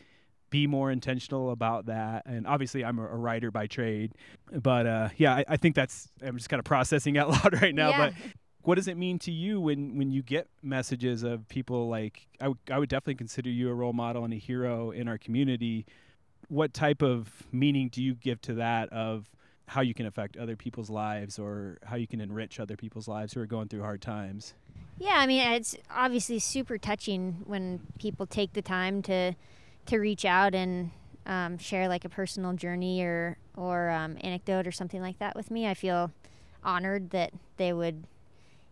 be 0.50 0.66
more 0.66 0.90
intentional 0.90 1.50
about 1.50 1.86
that. 1.86 2.24
And 2.26 2.46
obviously, 2.46 2.84
I'm 2.84 2.98
a, 2.98 3.06
a 3.06 3.16
writer 3.16 3.50
by 3.50 3.66
trade, 3.66 4.12
but 4.52 4.86
uh, 4.86 5.08
yeah, 5.16 5.34
I, 5.34 5.44
I, 5.48 5.56
think 5.56 5.74
that's 5.74 6.08
I'm 6.22 6.36
just 6.36 6.48
kind 6.48 6.58
of 6.58 6.64
processing 6.64 7.18
out 7.18 7.30
loud 7.30 7.60
right 7.60 7.74
now. 7.74 7.90
Yeah. 7.90 7.98
But 7.98 8.14
what 8.62 8.74
does 8.74 8.88
it 8.88 8.96
mean 8.96 9.18
to 9.20 9.30
you 9.30 9.60
when 9.60 9.96
when 9.96 10.10
you 10.10 10.22
get 10.22 10.48
messages 10.62 11.22
of 11.22 11.48
people 11.48 11.88
like 11.88 12.26
I, 12.40 12.46
w- 12.46 12.58
I 12.70 12.78
would 12.78 12.88
definitely 12.88 13.14
consider 13.14 13.48
you 13.48 13.70
a 13.70 13.74
role 13.74 13.92
model 13.92 14.24
and 14.24 14.34
a 14.34 14.38
hero 14.38 14.90
in 14.90 15.08
our 15.08 15.18
community 15.18 15.86
what 16.48 16.74
type 16.74 17.00
of 17.02 17.44
meaning 17.52 17.88
do 17.88 18.02
you 18.02 18.14
give 18.14 18.40
to 18.42 18.54
that 18.54 18.92
of 18.92 19.30
how 19.68 19.80
you 19.80 19.94
can 19.94 20.06
affect 20.06 20.36
other 20.36 20.56
people's 20.56 20.90
lives 20.90 21.38
or 21.38 21.78
how 21.84 21.96
you 21.96 22.06
can 22.06 22.20
enrich 22.20 22.58
other 22.58 22.76
people's 22.76 23.08
lives 23.08 23.32
who 23.32 23.40
are 23.40 23.46
going 23.46 23.68
through 23.68 23.82
hard 23.82 24.02
times 24.02 24.54
Yeah, 24.98 25.16
I 25.16 25.26
mean, 25.26 25.46
it's 25.52 25.76
obviously 25.90 26.38
super 26.38 26.78
touching 26.78 27.42
when 27.44 27.80
people 27.98 28.26
take 28.26 28.54
the 28.54 28.62
time 28.62 29.02
to 29.02 29.34
to 29.86 29.98
reach 29.98 30.24
out 30.24 30.54
and 30.54 30.90
um, 31.26 31.58
share 31.58 31.88
like 31.88 32.04
a 32.04 32.08
personal 32.08 32.52
journey 32.52 33.02
or 33.02 33.36
or 33.56 33.90
um, 33.90 34.16
anecdote 34.20 34.66
or 34.66 34.72
something 34.72 35.00
like 35.00 35.18
that 35.18 35.34
with 35.34 35.50
me. 35.50 35.66
I 35.66 35.74
feel 35.74 36.12
honored 36.62 37.10
that 37.10 37.32
they 37.56 37.72
would, 37.72 38.04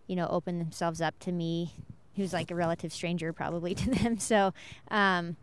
you 0.06 0.16
know, 0.16 0.26
open 0.28 0.58
themselves 0.58 1.00
up 1.00 1.18
to 1.20 1.32
me, 1.32 1.72
who's 2.16 2.32
like 2.32 2.50
a 2.50 2.54
relative 2.54 2.92
stranger 2.92 3.32
probably 3.32 3.74
to 3.74 3.90
them. 4.02 4.18
So, 4.18 4.52
um, 4.90 5.36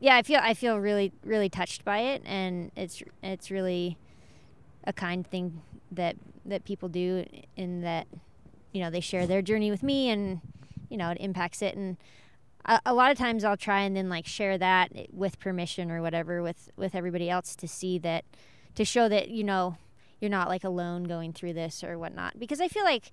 yeah, 0.00 0.16
I 0.16 0.22
feel 0.22 0.40
I 0.42 0.54
feel 0.54 0.78
really 0.78 1.12
really 1.24 1.48
touched 1.48 1.84
by 1.84 2.00
it, 2.00 2.22
and 2.24 2.70
it's 2.76 3.02
it's 3.22 3.50
really 3.50 3.96
a 4.84 4.92
kind 4.92 5.26
thing 5.26 5.62
that 5.90 6.16
that 6.44 6.64
people 6.64 6.88
do 6.88 7.24
in 7.56 7.80
that 7.80 8.06
you 8.72 8.80
know 8.80 8.90
they 8.90 9.00
share 9.00 9.26
their 9.26 9.42
journey 9.42 9.70
with 9.70 9.82
me 9.82 10.10
and 10.10 10.40
you 10.88 10.96
know 10.96 11.10
it 11.10 11.18
impacts 11.18 11.62
it 11.62 11.74
and 11.76 11.96
a, 12.84 12.94
lot 12.94 13.10
of 13.10 13.18
times 13.18 13.44
i'll 13.44 13.56
try 13.56 13.80
and 13.80 13.96
then 13.96 14.08
like 14.08 14.26
share 14.26 14.58
that 14.58 14.90
with 15.12 15.38
permission 15.38 15.90
or 15.90 16.02
whatever 16.02 16.42
with 16.42 16.70
with 16.76 16.94
everybody 16.94 17.30
else 17.30 17.54
to 17.56 17.68
see 17.68 17.98
that 17.98 18.24
to 18.74 18.84
show 18.84 19.08
that 19.08 19.28
you 19.28 19.44
know 19.44 19.76
you're 20.20 20.30
not 20.30 20.48
like 20.48 20.64
alone 20.64 21.04
going 21.04 21.32
through 21.32 21.52
this 21.52 21.84
or 21.84 21.98
whatnot. 21.98 22.38
Because 22.38 22.60
i 22.60 22.68
feel 22.68 22.84
like 22.84 23.10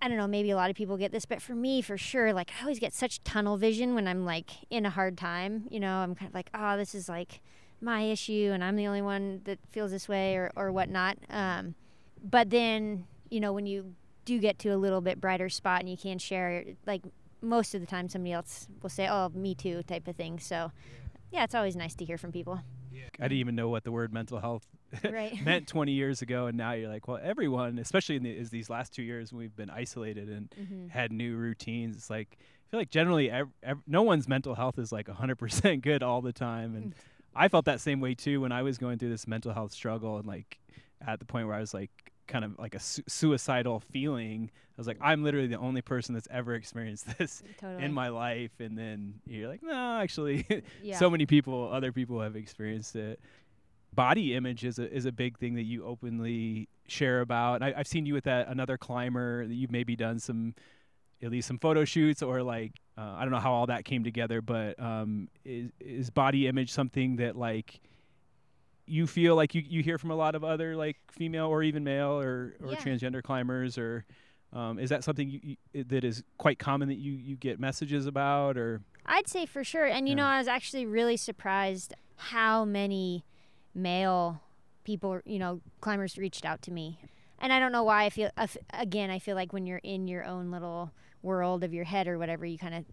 i 0.00 0.08
don't 0.08 0.16
know 0.16 0.26
maybe 0.26 0.50
a 0.50 0.56
lot 0.56 0.70
of 0.70 0.76
people 0.76 0.96
get 0.96 1.12
this 1.12 1.24
but 1.24 1.40
for 1.40 1.54
me 1.54 1.80
for 1.80 1.96
sure 1.96 2.32
like 2.32 2.50
i 2.58 2.62
always 2.62 2.78
get 2.78 2.92
such 2.92 3.22
tunnel 3.22 3.56
vision 3.56 3.94
when 3.94 4.08
i'm 4.08 4.24
like 4.24 4.50
in 4.68 4.84
a 4.84 4.90
hard 4.90 5.16
time 5.16 5.64
you 5.70 5.78
know? 5.78 5.98
I'm 5.98 6.14
kind 6.14 6.28
of 6.28 6.34
like 6.34 6.50
oh 6.54 6.76
this 6.76 6.94
is 6.94 7.08
like 7.08 7.40
my 7.80 8.02
issue 8.02 8.50
and 8.52 8.62
i'm 8.62 8.76
the 8.76 8.86
only 8.86 9.02
one 9.02 9.42
that 9.44 9.58
feels 9.70 9.90
this 9.90 10.08
way 10.08 10.36
or, 10.36 10.50
or 10.56 10.70
whatnot. 10.70 11.18
Um, 11.30 11.74
but 12.22 12.50
then 12.50 13.06
you 13.30 13.40
know 13.40 13.52
when 13.52 13.66
you 13.66 13.94
do 14.24 14.38
get 14.38 14.58
to 14.60 14.68
a 14.68 14.76
little 14.76 15.00
bit 15.00 15.20
brighter 15.20 15.48
spot 15.48 15.80
and 15.80 15.88
you 15.88 15.96
can 15.96 16.18
share 16.18 16.64
like 16.86 17.02
most 17.42 17.74
of 17.74 17.80
the 17.80 17.86
time 17.86 18.08
somebody 18.08 18.32
else 18.32 18.68
will 18.82 18.90
say 18.90 19.08
oh 19.08 19.30
me 19.34 19.54
too 19.54 19.82
type 19.82 20.08
of 20.08 20.16
thing. 20.16 20.38
So 20.38 20.72
yeah. 21.30 21.44
it's 21.44 21.54
always 21.54 21.76
nice 21.76 21.94
to 21.96 22.04
hear 22.04 22.18
from 22.18 22.32
people. 22.32 22.60
I 23.18 23.24
didn't 23.24 23.38
even 23.38 23.54
know 23.54 23.68
what 23.68 23.84
the 23.84 23.92
word 23.92 24.12
mental 24.12 24.40
health 24.40 24.66
right. 25.04 25.40
meant 25.44 25.66
20 25.66 25.92
years 25.92 26.22
ago 26.22 26.46
and 26.46 26.56
now 26.56 26.72
you're 26.72 26.88
like 26.88 27.08
well 27.08 27.18
everyone 27.22 27.78
especially 27.78 28.16
in 28.16 28.22
the, 28.22 28.30
is 28.30 28.50
these 28.50 28.68
last 28.68 28.92
two 28.94 29.02
years 29.02 29.32
when 29.32 29.40
we've 29.40 29.56
been 29.56 29.70
isolated 29.70 30.28
and 30.28 30.50
mm-hmm. 30.50 30.88
had 30.88 31.12
new 31.12 31.36
routines. 31.36 31.96
It's 31.96 32.10
like 32.10 32.38
i 32.40 32.70
feel 32.70 32.80
like 32.80 32.90
generally 32.90 33.30
ev- 33.30 33.48
ev- 33.62 33.82
no 33.86 34.02
one's 34.02 34.28
mental 34.28 34.54
health 34.54 34.78
is 34.78 34.92
like 34.92 35.06
100% 35.06 35.82
good 35.82 36.02
all 36.02 36.22
the 36.22 36.32
time 36.32 36.74
and 36.74 36.94
i 37.34 37.48
felt 37.48 37.64
that 37.64 37.80
same 37.80 38.00
way 38.00 38.14
too 38.14 38.40
when 38.40 38.52
i 38.52 38.62
was 38.62 38.78
going 38.78 38.98
through 38.98 39.10
this 39.10 39.26
mental 39.26 39.52
health 39.52 39.72
struggle 39.72 40.18
and 40.18 40.26
like 40.26 40.58
at 41.06 41.18
the 41.18 41.24
point 41.24 41.46
where 41.46 41.56
i 41.56 41.60
was 41.60 41.74
like 41.74 42.11
kind 42.26 42.44
of 42.44 42.58
like 42.58 42.74
a 42.74 42.80
su- 42.80 43.02
suicidal 43.06 43.80
feeling. 43.80 44.50
I 44.52 44.74
was 44.76 44.86
like, 44.86 44.98
I'm 45.00 45.22
literally 45.22 45.48
the 45.48 45.58
only 45.58 45.82
person 45.82 46.14
that's 46.14 46.28
ever 46.30 46.54
experienced 46.54 47.06
this 47.18 47.42
totally. 47.60 47.84
in 47.84 47.92
my 47.92 48.08
life. 48.08 48.52
And 48.58 48.76
then 48.76 49.20
you're 49.26 49.48
like, 49.48 49.62
no, 49.62 49.98
actually, 50.00 50.46
yeah. 50.82 50.98
so 50.98 51.10
many 51.10 51.26
people, 51.26 51.70
other 51.72 51.92
people 51.92 52.20
have 52.20 52.36
experienced 52.36 52.96
it. 52.96 53.20
Body 53.94 54.34
image 54.34 54.64
is 54.64 54.78
a 54.78 54.90
is 54.90 55.04
a 55.04 55.12
big 55.12 55.38
thing 55.38 55.54
that 55.56 55.64
you 55.64 55.84
openly 55.84 56.66
share 56.88 57.20
about. 57.20 57.56
And 57.56 57.64
I, 57.64 57.74
I've 57.76 57.86
seen 57.86 58.06
you 58.06 58.14
with 58.14 58.24
that 58.24 58.48
another 58.48 58.78
climber 58.78 59.46
that 59.46 59.54
you've 59.54 59.70
maybe 59.70 59.96
done 59.96 60.18
some 60.18 60.54
at 61.22 61.30
least 61.30 61.46
some 61.46 61.58
photo 61.58 61.84
shoots 61.84 62.22
or 62.22 62.42
like 62.42 62.72
uh, 62.96 63.14
I 63.16 63.22
don't 63.22 63.30
know 63.30 63.38
how 63.38 63.52
all 63.52 63.66
that 63.66 63.84
came 63.84 64.04
together, 64.04 64.40
but 64.40 64.80
um, 64.80 65.28
is 65.44 65.70
is 65.80 66.10
body 66.10 66.46
image 66.46 66.72
something 66.72 67.16
that 67.16 67.36
like 67.36 67.80
you 68.86 69.06
feel 69.06 69.36
like 69.36 69.54
you, 69.54 69.62
you 69.64 69.82
hear 69.82 69.98
from 69.98 70.10
a 70.10 70.14
lot 70.14 70.34
of 70.34 70.44
other 70.44 70.76
like 70.76 70.96
female 71.10 71.46
or 71.46 71.62
even 71.62 71.84
male 71.84 72.20
or, 72.20 72.54
or 72.62 72.72
yeah. 72.72 72.76
transgender 72.76 73.22
climbers 73.22 73.78
or 73.78 74.04
um, 74.52 74.78
is 74.78 74.90
that 74.90 75.02
something 75.02 75.30
you, 75.30 75.56
you, 75.72 75.84
that 75.84 76.04
is 76.04 76.22
quite 76.36 76.58
common 76.58 76.88
that 76.88 76.98
you, 76.98 77.12
you 77.12 77.36
get 77.36 77.58
messages 77.58 78.06
about 78.06 78.56
or 78.56 78.82
i'd 79.06 79.28
say 79.28 79.46
for 79.46 79.64
sure 79.64 79.86
and 79.86 80.08
you 80.08 80.12
yeah. 80.12 80.22
know 80.22 80.26
i 80.26 80.38
was 80.38 80.48
actually 80.48 80.84
really 80.84 81.16
surprised 81.16 81.94
how 82.16 82.64
many 82.64 83.24
male 83.74 84.40
people 84.84 85.20
you 85.24 85.38
know 85.38 85.60
climbers 85.80 86.18
reached 86.18 86.44
out 86.44 86.60
to 86.62 86.70
me 86.70 86.98
and 87.38 87.52
i 87.52 87.58
don't 87.58 87.72
know 87.72 87.84
why 87.84 88.04
i 88.04 88.10
feel 88.10 88.30
again 88.74 89.10
i 89.10 89.18
feel 89.18 89.36
like 89.36 89.52
when 89.52 89.66
you're 89.66 89.80
in 89.82 90.06
your 90.06 90.24
own 90.24 90.50
little 90.50 90.92
world 91.22 91.64
of 91.64 91.72
your 91.72 91.84
head 91.84 92.06
or 92.06 92.18
whatever 92.18 92.44
you 92.44 92.58
kind 92.58 92.74
of 92.74 92.84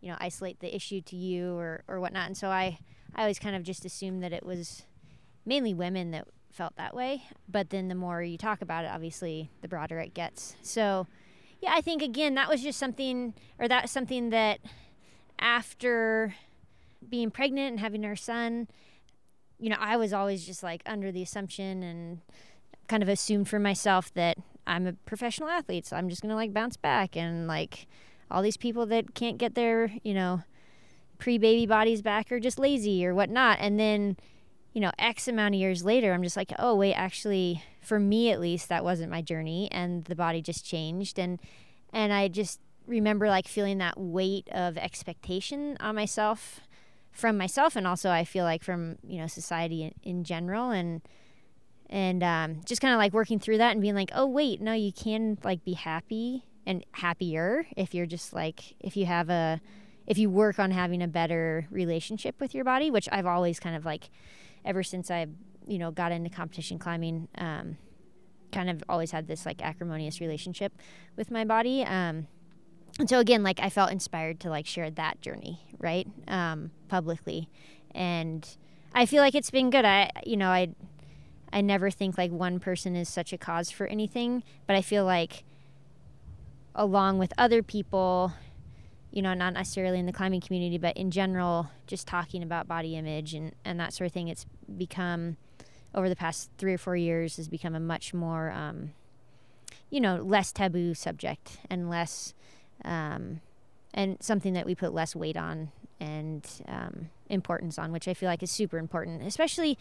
you 0.00 0.10
know 0.10 0.16
isolate 0.20 0.60
the 0.60 0.74
issue 0.74 1.00
to 1.00 1.16
you 1.16 1.54
or, 1.56 1.84
or 1.88 2.00
whatnot 2.00 2.26
and 2.26 2.36
so 2.36 2.48
i 2.48 2.78
i 3.14 3.20
always 3.20 3.38
kind 3.38 3.54
of 3.54 3.62
just 3.62 3.84
assumed 3.84 4.22
that 4.22 4.32
it 4.32 4.44
was 4.44 4.82
mainly 5.46 5.72
women 5.72 6.10
that 6.10 6.26
felt 6.50 6.76
that 6.76 6.94
way. 6.94 7.22
But 7.48 7.70
then 7.70 7.88
the 7.88 7.94
more 7.94 8.22
you 8.22 8.36
talk 8.36 8.60
about 8.60 8.84
it, 8.84 8.90
obviously, 8.92 9.50
the 9.62 9.68
broader 9.68 9.98
it 10.00 10.12
gets. 10.12 10.56
So, 10.62 11.06
yeah, 11.60 11.72
I 11.74 11.80
think 11.80 12.02
again 12.02 12.34
that 12.34 12.48
was 12.48 12.62
just 12.62 12.78
something, 12.78 13.34
or 13.58 13.68
that's 13.68 13.92
something 13.92 14.30
that 14.30 14.58
after 15.38 16.34
being 17.08 17.30
pregnant 17.30 17.72
and 17.72 17.80
having 17.80 18.04
our 18.04 18.16
son, 18.16 18.68
you 19.58 19.70
know, 19.70 19.76
I 19.78 19.96
was 19.96 20.12
always 20.12 20.44
just 20.44 20.62
like 20.62 20.82
under 20.84 21.12
the 21.12 21.22
assumption 21.22 21.82
and 21.82 22.20
kind 22.88 23.02
of 23.02 23.08
assumed 23.08 23.48
for 23.48 23.58
myself 23.58 24.12
that 24.14 24.36
I'm 24.66 24.86
a 24.86 24.92
professional 24.92 25.48
athlete, 25.48 25.86
so 25.86 25.96
I'm 25.96 26.08
just 26.08 26.22
gonna 26.22 26.34
like 26.34 26.52
bounce 26.52 26.76
back 26.76 27.16
and 27.16 27.46
like 27.46 27.86
all 28.30 28.42
these 28.42 28.56
people 28.56 28.86
that 28.86 29.14
can't 29.14 29.38
get 29.38 29.54
their, 29.54 29.92
you 30.02 30.14
know, 30.14 30.42
pre 31.18 31.38
baby 31.38 31.66
bodies 31.66 32.02
back 32.02 32.30
are 32.32 32.40
just 32.40 32.58
lazy 32.58 33.06
or 33.06 33.14
whatnot. 33.14 33.58
And 33.60 33.78
then 33.78 34.16
you 34.76 34.82
know, 34.82 34.92
X 34.98 35.26
amount 35.26 35.54
of 35.54 35.58
years 35.58 35.86
later, 35.86 36.12
I'm 36.12 36.22
just 36.22 36.36
like, 36.36 36.52
oh, 36.58 36.74
wait, 36.74 36.92
actually, 36.92 37.62
for 37.80 37.98
me 37.98 38.30
at 38.30 38.38
least, 38.38 38.68
that 38.68 38.84
wasn't 38.84 39.10
my 39.10 39.22
journey. 39.22 39.70
And 39.72 40.04
the 40.04 40.14
body 40.14 40.42
just 40.42 40.66
changed. 40.66 41.18
And, 41.18 41.40
and 41.94 42.12
I 42.12 42.28
just 42.28 42.60
remember 42.86 43.30
like 43.30 43.48
feeling 43.48 43.78
that 43.78 43.98
weight 43.98 44.50
of 44.52 44.76
expectation 44.76 45.78
on 45.80 45.94
myself 45.94 46.60
from 47.10 47.38
myself. 47.38 47.74
And 47.74 47.86
also, 47.86 48.10
I 48.10 48.24
feel 48.24 48.44
like 48.44 48.62
from, 48.62 48.96
you 49.02 49.18
know, 49.18 49.26
society 49.26 49.82
in, 49.82 49.94
in 50.02 50.24
general. 50.24 50.72
And, 50.72 51.00
and 51.88 52.22
um, 52.22 52.60
just 52.66 52.82
kind 52.82 52.92
of 52.92 52.98
like 52.98 53.14
working 53.14 53.38
through 53.38 53.56
that 53.56 53.72
and 53.72 53.80
being 53.80 53.94
like, 53.94 54.10
oh, 54.14 54.26
wait, 54.26 54.60
no, 54.60 54.74
you 54.74 54.92
can 54.92 55.38
like 55.42 55.64
be 55.64 55.72
happy 55.72 56.44
and 56.66 56.84
happier 56.92 57.66
if 57.78 57.94
you're 57.94 58.04
just 58.04 58.34
like, 58.34 58.74
if 58.80 58.94
you 58.94 59.06
have 59.06 59.30
a, 59.30 59.58
if 60.06 60.18
you 60.18 60.28
work 60.28 60.58
on 60.58 60.70
having 60.70 61.02
a 61.02 61.08
better 61.08 61.66
relationship 61.70 62.38
with 62.42 62.54
your 62.54 62.64
body, 62.64 62.90
which 62.90 63.08
I've 63.10 63.24
always 63.24 63.58
kind 63.58 63.74
of 63.74 63.86
like, 63.86 64.10
ever 64.66 64.82
since 64.82 65.10
I, 65.10 65.26
you 65.66 65.78
know, 65.78 65.90
got 65.90 66.12
into 66.12 66.28
competition 66.28 66.78
climbing, 66.78 67.28
um, 67.38 67.78
kind 68.52 68.68
of 68.68 68.82
always 68.88 69.10
had 69.10 69.26
this 69.26 69.46
like 69.46 69.62
acrimonious 69.62 70.20
relationship 70.20 70.72
with 71.16 71.30
my 71.30 71.44
body. 71.44 71.84
Um, 71.84 72.26
and 72.98 73.08
so 73.08 73.18
again, 73.18 73.42
like 73.42 73.60
I 73.60 73.70
felt 73.70 73.92
inspired 73.92 74.40
to 74.40 74.50
like 74.50 74.66
share 74.66 74.90
that 74.90 75.20
journey, 75.20 75.60
right, 75.78 76.06
um, 76.28 76.70
publicly, 76.88 77.48
and 77.94 78.46
I 78.94 79.06
feel 79.06 79.22
like 79.22 79.34
it's 79.34 79.50
been 79.50 79.70
good. 79.70 79.84
I, 79.84 80.10
you 80.24 80.36
know, 80.36 80.48
I, 80.48 80.68
I 81.52 81.60
never 81.60 81.90
think 81.90 82.16
like 82.16 82.30
one 82.30 82.58
person 82.58 82.96
is 82.96 83.08
such 83.08 83.32
a 83.32 83.38
cause 83.38 83.70
for 83.70 83.86
anything, 83.86 84.42
but 84.66 84.76
I 84.76 84.82
feel 84.82 85.04
like 85.04 85.44
along 86.74 87.18
with 87.18 87.32
other 87.38 87.62
people 87.62 88.32
you 89.16 89.22
know, 89.22 89.32
not 89.32 89.54
necessarily 89.54 89.98
in 89.98 90.04
the 90.04 90.12
climbing 90.12 90.42
community, 90.42 90.76
but 90.76 90.94
in 90.94 91.10
general, 91.10 91.70
just 91.86 92.06
talking 92.06 92.42
about 92.42 92.68
body 92.68 92.96
image 92.96 93.32
and, 93.32 93.54
and 93.64 93.80
that 93.80 93.94
sort 93.94 94.04
of 94.04 94.12
thing, 94.12 94.28
it's 94.28 94.44
become, 94.76 95.38
over 95.94 96.10
the 96.10 96.14
past 96.14 96.50
three 96.58 96.74
or 96.74 96.78
four 96.78 96.96
years, 96.96 97.38
has 97.38 97.48
become 97.48 97.74
a 97.74 97.80
much 97.80 98.12
more, 98.12 98.50
um, 98.50 98.92
you 99.88 100.02
know, 100.02 100.16
less 100.16 100.52
taboo 100.52 100.92
subject 100.92 101.56
and 101.70 101.88
less, 101.88 102.34
um, 102.84 103.40
and 103.94 104.18
something 104.20 104.52
that 104.52 104.66
we 104.66 104.74
put 104.74 104.92
less 104.92 105.16
weight 105.16 105.38
on 105.38 105.72
and 105.98 106.46
um, 106.68 107.08
importance 107.30 107.78
on, 107.78 107.92
which 107.92 108.08
I 108.08 108.12
feel 108.12 108.28
like 108.28 108.42
is 108.42 108.50
super 108.50 108.76
important, 108.76 109.22
especially 109.22 109.78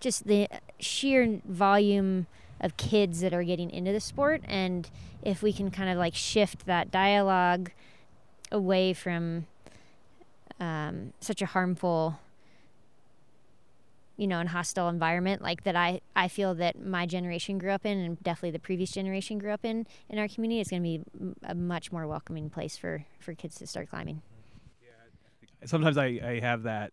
just 0.00 0.26
the 0.26 0.48
sheer 0.80 1.42
volume 1.44 2.26
of 2.58 2.78
kids 2.78 3.20
that 3.20 3.34
are 3.34 3.44
getting 3.44 3.70
into 3.70 3.92
the 3.92 4.00
sport. 4.00 4.40
And 4.46 4.88
if 5.22 5.42
we 5.42 5.52
can 5.52 5.70
kind 5.70 5.90
of 5.90 5.98
like 5.98 6.14
shift 6.14 6.64
that 6.64 6.90
dialogue 6.90 7.70
away 8.50 8.92
from 8.92 9.46
um, 10.60 11.12
such 11.20 11.42
a 11.42 11.46
harmful 11.46 12.18
you 14.18 14.26
know, 14.26 14.40
and 14.40 14.48
hostile 14.48 14.88
environment 14.88 15.40
like 15.40 15.62
that 15.62 15.76
I, 15.76 16.00
I 16.16 16.26
feel 16.26 16.52
that 16.56 16.84
my 16.84 17.06
generation 17.06 17.56
grew 17.56 17.70
up 17.70 17.86
in 17.86 17.98
and 17.98 18.22
definitely 18.22 18.50
the 18.50 18.58
previous 18.58 18.90
generation 18.90 19.38
grew 19.38 19.52
up 19.52 19.64
in 19.64 19.86
in 20.10 20.18
our 20.18 20.26
community 20.26 20.60
it's 20.60 20.70
going 20.70 20.82
to 20.82 20.88
be 20.88 21.04
a 21.44 21.54
much 21.54 21.92
more 21.92 22.04
welcoming 22.06 22.50
place 22.50 22.76
for, 22.76 23.04
for 23.20 23.32
kids 23.34 23.54
to 23.56 23.66
start 23.66 23.88
climbing. 23.88 24.20
Yeah. 24.82 25.66
Sometimes 25.66 25.96
I, 25.96 26.06
I 26.06 26.40
have 26.40 26.64
that 26.64 26.92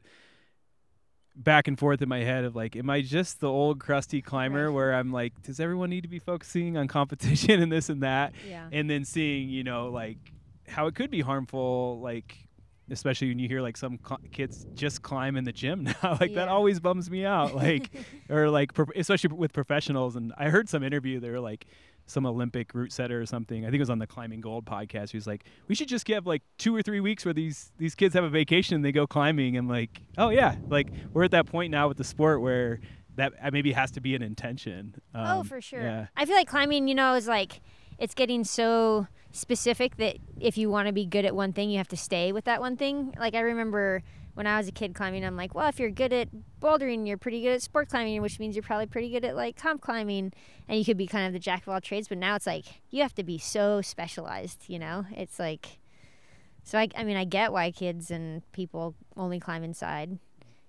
back 1.35 1.67
and 1.67 1.77
forth 1.77 2.01
in 2.01 2.07
my 2.07 2.19
head 2.19 2.45
of 2.45 2.55
like, 2.55 2.75
am 2.75 2.91
I 2.91 3.01
just 3.01 3.39
the 3.39 3.49
old 3.49 3.79
crusty 3.79 4.21
climber 4.21 4.67
right. 4.67 4.73
where 4.73 4.93
I'm 4.93 5.11
like, 5.11 5.41
does 5.41 5.59
everyone 5.59 5.89
need 5.89 6.01
to 6.01 6.07
be 6.07 6.19
focusing 6.19 6.77
on 6.77 6.87
competition 6.87 7.59
and 7.61 7.71
this 7.71 7.89
and 7.89 8.03
that? 8.03 8.33
Yeah. 8.47 8.69
And 8.71 8.87
then 8.87 9.03
seeing, 9.03 9.49
you 9.49 9.63
know, 9.63 9.89
like 9.89 10.17
how 10.67 10.87
it 10.87 10.95
could 10.95 11.11
be 11.11 11.21
harmful, 11.21 11.99
like 12.01 12.45
especially 12.91 13.29
when 13.29 13.39
you 13.39 13.47
hear 13.47 13.61
like 13.61 13.77
some 13.77 13.99
cl- 14.05 14.19
kids 14.31 14.65
just 14.75 15.01
climb 15.01 15.35
in 15.35 15.43
the 15.43 15.51
gym 15.51 15.83
now 16.03 16.17
like 16.19 16.31
yeah. 16.31 16.35
that 16.35 16.47
always 16.47 16.79
bums 16.79 17.09
me 17.09 17.25
out 17.25 17.55
like 17.65 17.89
or 18.29 18.49
like 18.49 18.73
pro- 18.73 18.85
especially 18.95 19.35
with 19.35 19.53
professionals 19.53 20.15
and 20.15 20.33
i 20.37 20.49
heard 20.49 20.69
some 20.69 20.83
interview 20.83 21.19
they 21.19 21.29
were 21.29 21.39
like 21.39 21.65
some 22.07 22.25
olympic 22.25 22.73
route 22.75 22.91
setter 22.91 23.19
or 23.19 23.25
something 23.25 23.65
i 23.65 23.67
think 23.67 23.75
it 23.75 23.79
was 23.79 23.89
on 23.89 23.97
the 23.97 24.05
climbing 24.05 24.39
gold 24.39 24.65
podcast 24.65 25.09
he 25.09 25.17
was 25.17 25.25
like 25.25 25.45
we 25.67 25.73
should 25.73 25.87
just 25.87 26.05
give 26.05 26.27
like 26.27 26.43
two 26.57 26.75
or 26.75 26.81
three 26.81 26.99
weeks 26.99 27.25
where 27.25 27.33
these 27.33 27.71
these 27.77 27.95
kids 27.95 28.13
have 28.13 28.23
a 28.23 28.29
vacation 28.29 28.75
and 28.75 28.85
they 28.85 28.91
go 28.91 29.07
climbing 29.07 29.57
and 29.57 29.67
like 29.67 30.01
oh 30.17 30.29
yeah 30.29 30.55
like 30.67 30.87
we're 31.13 31.23
at 31.23 31.31
that 31.31 31.47
point 31.47 31.71
now 31.71 31.87
with 31.87 31.97
the 31.97 32.03
sport 32.03 32.41
where 32.41 32.79
that 33.15 33.33
uh, 33.41 33.49
maybe 33.51 33.71
has 33.71 33.89
to 33.89 34.01
be 34.01 34.13
an 34.13 34.21
intention 34.21 34.93
oh, 35.15 35.19
um, 35.19 35.39
oh 35.39 35.43
for 35.43 35.59
sure 35.59 35.81
yeah. 35.81 36.07
i 36.15 36.25
feel 36.25 36.35
like 36.35 36.47
climbing 36.47 36.87
you 36.87 36.93
know 36.93 37.15
is 37.15 37.27
like 37.27 37.61
it's 37.97 38.13
getting 38.13 38.43
so 38.43 39.07
specific 39.31 39.97
that 39.97 40.17
if 40.39 40.57
you 40.57 40.69
want 40.69 40.87
to 40.87 40.93
be 40.93 41.05
good 41.05 41.25
at 41.25 41.35
one 41.35 41.53
thing, 41.53 41.69
you 41.69 41.77
have 41.77 41.87
to 41.89 41.97
stay 41.97 42.31
with 42.31 42.45
that 42.45 42.61
one 42.61 42.77
thing. 42.77 43.13
Like 43.19 43.35
I 43.35 43.41
remember 43.41 44.01
when 44.33 44.47
I 44.47 44.57
was 44.57 44.67
a 44.67 44.71
kid 44.71 44.93
climbing, 44.93 45.23
I'm 45.23 45.37
like, 45.37 45.55
well, 45.55 45.67
if 45.67 45.79
you're 45.79 45.89
good 45.89 46.11
at 46.11 46.29
bouldering, 46.59 47.07
you're 47.07 47.17
pretty 47.17 47.41
good 47.41 47.53
at 47.53 47.61
sport 47.61 47.89
climbing, 47.89 48.21
which 48.21 48.39
means 48.39 48.55
you're 48.55 48.63
probably 48.63 48.85
pretty 48.85 49.09
good 49.09 49.23
at 49.23 49.35
like 49.35 49.55
comp 49.55 49.81
climbing, 49.81 50.33
and 50.67 50.77
you 50.77 50.83
could 50.83 50.97
be 50.97 51.07
kind 51.07 51.25
of 51.25 51.33
the 51.33 51.39
jack 51.39 51.63
of 51.63 51.69
all 51.69 51.81
trades. 51.81 52.09
But 52.09 52.17
now 52.17 52.35
it's 52.35 52.45
like 52.45 52.65
you 52.89 53.01
have 53.01 53.15
to 53.15 53.23
be 53.23 53.37
so 53.37 53.81
specialized, 53.81 54.65
you 54.67 54.77
know? 54.77 55.05
It's 55.11 55.39
like, 55.39 55.79
so 56.63 56.77
I, 56.77 56.89
I 56.97 57.05
mean, 57.05 57.15
I 57.15 57.23
get 57.23 57.53
why 57.53 57.71
kids 57.71 58.11
and 58.11 58.41
people 58.51 58.95
only 59.15 59.39
climb 59.39 59.63
inside 59.63 60.19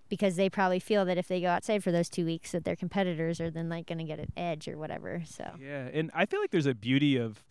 because 0.08 0.36
they 0.36 0.48
probably 0.48 0.80
feel 0.80 1.04
that 1.04 1.18
if 1.18 1.28
they 1.28 1.40
go 1.40 1.48
outside 1.48 1.82
for 1.82 1.92
those 1.92 2.08
two 2.08 2.24
weeks, 2.24 2.52
that 2.52 2.64
their 2.64 2.76
competitors 2.76 3.40
are 3.40 3.50
then 3.50 3.68
like 3.68 3.86
going 3.86 3.98
to 3.98 4.04
get 4.04 4.18
an 4.18 4.32
edge 4.36 4.68
or 4.68 4.78
whatever. 4.78 5.22
So 5.26 5.50
yeah, 5.60 5.88
and 5.92 6.10
I 6.14 6.26
feel 6.26 6.40
like 6.40 6.50
there's 6.50 6.66
a 6.66 6.74
beauty 6.74 7.16
of 7.16 7.44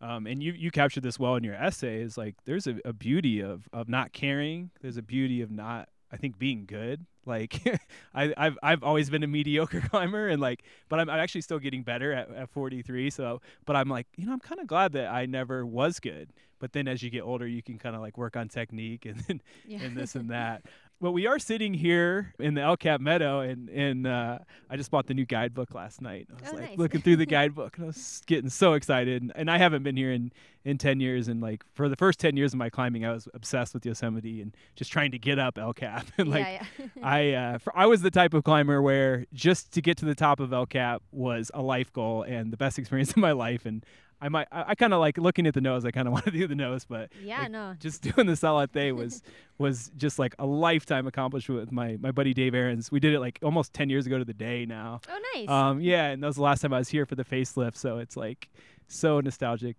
um, 0.00 0.26
and 0.26 0.42
you 0.42 0.52
you 0.52 0.70
captured 0.70 1.02
this 1.02 1.18
well 1.18 1.36
in 1.36 1.44
your 1.44 1.54
essay 1.54 2.00
is 2.00 2.18
like 2.18 2.34
there's 2.44 2.66
a, 2.66 2.76
a 2.84 2.92
beauty 2.92 3.40
of 3.40 3.68
of 3.72 3.88
not 3.88 4.12
caring 4.12 4.70
there's 4.82 4.96
a 4.96 5.02
beauty 5.02 5.40
of 5.40 5.50
not 5.50 5.88
i 6.12 6.16
think 6.16 6.38
being 6.38 6.66
good 6.66 7.06
like 7.24 7.60
I, 8.14 8.32
have 8.36 8.58
I've 8.62 8.82
always 8.82 9.10
been 9.10 9.22
a 9.22 9.26
mediocre 9.26 9.80
climber 9.90 10.28
and 10.28 10.40
like 10.40 10.64
but 10.88 11.00
I'm, 11.00 11.08
I'm 11.08 11.18
actually 11.18 11.40
still 11.40 11.58
getting 11.58 11.82
better 11.82 12.12
at, 12.12 12.30
at 12.30 12.50
43 12.50 13.10
so 13.10 13.40
but 13.64 13.74
i'm 13.74 13.88
like 13.88 14.06
you 14.16 14.26
know 14.26 14.32
i'm 14.32 14.40
kind 14.40 14.60
of 14.60 14.66
glad 14.66 14.92
that 14.92 15.10
i 15.12 15.24
never 15.24 15.64
was 15.64 15.98
good 15.98 16.30
but 16.58 16.72
then 16.72 16.88
as 16.88 17.02
you 17.02 17.08
get 17.10 17.22
older 17.22 17.46
you 17.46 17.62
can 17.62 17.78
kind 17.78 17.96
of 17.96 18.02
like 18.02 18.18
work 18.18 18.36
on 18.36 18.48
technique 18.48 19.06
and 19.06 19.40
yeah. 19.66 19.80
and 19.80 19.96
this 19.96 20.14
and 20.14 20.30
that 20.30 20.62
well, 20.98 21.12
we 21.12 21.26
are 21.26 21.38
sitting 21.38 21.74
here 21.74 22.32
in 22.38 22.54
the 22.54 22.62
El 22.62 22.76
Cap 22.76 23.00
Meadow, 23.00 23.40
and 23.40 23.68
and 23.68 24.06
uh, 24.06 24.38
I 24.70 24.76
just 24.76 24.90
bought 24.90 25.06
the 25.06 25.14
new 25.14 25.26
guidebook 25.26 25.74
last 25.74 26.00
night. 26.00 26.26
I 26.30 26.42
was 26.42 26.52
oh, 26.52 26.56
like 26.56 26.70
nice. 26.70 26.78
looking 26.78 27.02
through 27.02 27.16
the 27.16 27.26
guidebook, 27.26 27.76
and 27.76 27.84
I 27.84 27.86
was 27.88 28.22
getting 28.26 28.48
so 28.48 28.72
excited. 28.72 29.20
And, 29.20 29.32
and, 29.36 29.50
I 29.50 29.58
haven't 29.58 29.82
been 29.82 29.96
here 29.96 30.10
in 30.10 30.32
in 30.64 30.78
ten 30.78 30.98
years, 31.00 31.28
and 31.28 31.42
like 31.42 31.64
for 31.74 31.90
the 31.90 31.96
first 31.96 32.18
ten 32.18 32.36
years 32.36 32.54
of 32.54 32.58
my 32.58 32.70
climbing, 32.70 33.04
I 33.04 33.12
was 33.12 33.28
obsessed 33.34 33.74
with 33.74 33.84
Yosemite 33.84 34.40
and 34.40 34.56
just 34.74 34.90
trying 34.90 35.10
to 35.10 35.18
get 35.18 35.38
up 35.38 35.58
El 35.58 35.74
Cap. 35.74 36.06
and 36.18 36.28
like 36.28 36.46
yeah, 36.46 36.64
yeah. 36.78 36.86
I 37.02 37.32
uh, 37.32 37.58
for, 37.58 37.76
I 37.76 37.84
was 37.84 38.00
the 38.00 38.10
type 38.10 38.32
of 38.32 38.44
climber 38.44 38.80
where 38.80 39.26
just 39.34 39.72
to 39.72 39.82
get 39.82 39.98
to 39.98 40.06
the 40.06 40.14
top 40.14 40.40
of 40.40 40.52
El 40.52 40.66
Cap 40.66 41.02
was 41.12 41.50
a 41.52 41.60
life 41.60 41.92
goal 41.92 42.22
and 42.22 42.50
the 42.50 42.56
best 42.56 42.78
experience 42.78 43.10
of 43.10 43.18
my 43.18 43.32
life. 43.32 43.66
And 43.66 43.84
I 44.20 44.28
might 44.28 44.48
I, 44.50 44.64
I 44.68 44.74
kind 44.74 44.92
of 44.94 45.00
like 45.00 45.18
looking 45.18 45.46
at 45.46 45.54
the 45.54 45.60
nose. 45.60 45.84
I 45.84 45.90
kind 45.90 46.08
of 46.08 46.12
want 46.14 46.24
to 46.26 46.30
do 46.30 46.46
the 46.46 46.54
nose, 46.54 46.84
but 46.84 47.10
yeah, 47.22 47.42
like, 47.42 47.50
no, 47.50 47.74
just 47.78 48.02
doing 48.14 48.26
the 48.26 48.34
Salathé 48.34 48.92
was 48.96 49.22
was 49.58 49.90
just 49.96 50.18
like 50.18 50.34
a 50.38 50.46
lifetime 50.46 51.06
accomplishment 51.06 51.60
with 51.60 51.72
my 51.72 51.96
my 52.00 52.10
buddy 52.10 52.34
Dave 52.34 52.54
Aarons. 52.54 52.90
We 52.90 53.00
did 53.00 53.14
it 53.14 53.20
like 53.20 53.38
almost 53.42 53.72
ten 53.72 53.90
years 53.90 54.06
ago 54.06 54.18
to 54.18 54.24
the 54.24 54.34
day 54.34 54.66
now. 54.66 55.00
Oh, 55.08 55.20
nice. 55.34 55.48
Um, 55.48 55.80
yeah, 55.80 56.06
and 56.08 56.22
that 56.22 56.26
was 56.26 56.36
the 56.36 56.42
last 56.42 56.60
time 56.60 56.72
I 56.72 56.78
was 56.78 56.88
here 56.88 57.06
for 57.06 57.14
the 57.14 57.24
facelift, 57.24 57.76
so 57.76 57.98
it's 57.98 58.16
like 58.16 58.48
so 58.88 59.20
nostalgic. 59.20 59.76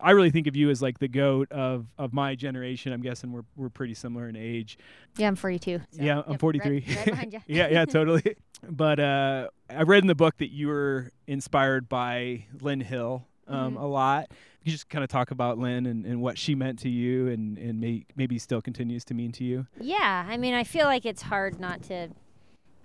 I 0.00 0.12
really 0.12 0.30
think 0.30 0.46
of 0.46 0.56
you 0.56 0.70
as 0.70 0.80
like 0.80 0.98
the 0.98 1.08
goat 1.08 1.50
of 1.50 1.86
of 1.98 2.12
my 2.12 2.34
generation. 2.34 2.92
I'm 2.92 3.02
guessing 3.02 3.32
we're 3.32 3.44
we're 3.56 3.68
pretty 3.68 3.94
similar 3.94 4.28
in 4.28 4.36
age. 4.36 4.78
Yeah, 5.16 5.28
I'm 5.28 5.36
42. 5.36 5.80
So. 5.90 6.02
Yeah, 6.02 6.22
I'm 6.24 6.32
yep, 6.32 6.40
43. 6.40 6.72
Right, 6.72 6.96
right 6.96 7.04
behind 7.04 7.32
you. 7.32 7.40
yeah, 7.46 7.68
yeah, 7.68 7.84
totally. 7.84 8.36
But 8.68 8.98
uh, 8.98 9.50
I 9.70 9.82
read 9.82 10.02
in 10.02 10.08
the 10.08 10.16
book 10.16 10.38
that 10.38 10.50
you 10.50 10.66
were 10.66 11.12
inspired 11.28 11.88
by 11.88 12.46
Lynn 12.60 12.80
Hill 12.80 13.24
um, 13.46 13.74
mm-hmm. 13.74 13.76
a 13.76 13.86
lot. 13.86 14.32
You 14.64 14.72
just 14.72 14.88
kind 14.88 15.04
of 15.04 15.08
talk 15.08 15.30
about 15.30 15.58
Lynn 15.58 15.86
and, 15.86 16.04
and 16.04 16.20
what 16.20 16.38
she 16.38 16.56
meant 16.56 16.80
to 16.80 16.88
you, 16.88 17.28
and 17.28 17.56
and 17.56 17.80
may, 17.80 18.04
maybe 18.16 18.36
still 18.36 18.60
continues 18.60 19.04
to 19.04 19.14
mean 19.14 19.30
to 19.32 19.44
you. 19.44 19.68
Yeah, 19.80 20.26
I 20.28 20.36
mean, 20.38 20.54
I 20.54 20.64
feel 20.64 20.86
like 20.86 21.06
it's 21.06 21.22
hard 21.22 21.60
not 21.60 21.82
to 21.84 22.08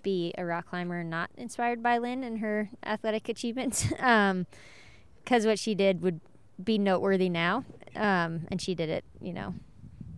be 0.03 0.33
a 0.37 0.45
rock 0.45 0.67
climber 0.67 1.03
not 1.03 1.31
inspired 1.37 1.81
by 1.81 1.97
Lynn 1.97 2.23
and 2.23 2.39
her 2.39 2.69
athletic 2.85 3.29
achievements. 3.29 3.91
um, 3.99 4.45
because 5.23 5.45
what 5.45 5.57
she 5.57 5.73
did 5.73 6.01
would 6.01 6.19
be 6.61 6.77
noteworthy 6.77 7.29
now. 7.29 7.63
Um, 7.95 8.47
and 8.49 8.61
she 8.61 8.75
did 8.75 8.89
it, 8.89 9.03
you 9.21 9.33
know, 9.33 9.53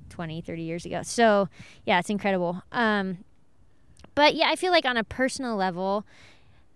20, 0.10 0.42
30 0.42 0.62
years 0.62 0.86
ago. 0.86 1.02
So, 1.04 1.50
yeah, 1.86 2.00
it's 2.00 2.10
incredible. 2.10 2.64
Um, 2.72 3.20
but 4.16 4.36
yeah, 4.36 4.48
I 4.50 4.56
feel 4.56 4.72
like 4.72 4.86
on 4.86 4.98
a 4.98 5.04
personal 5.04 5.56
level, 5.56 6.06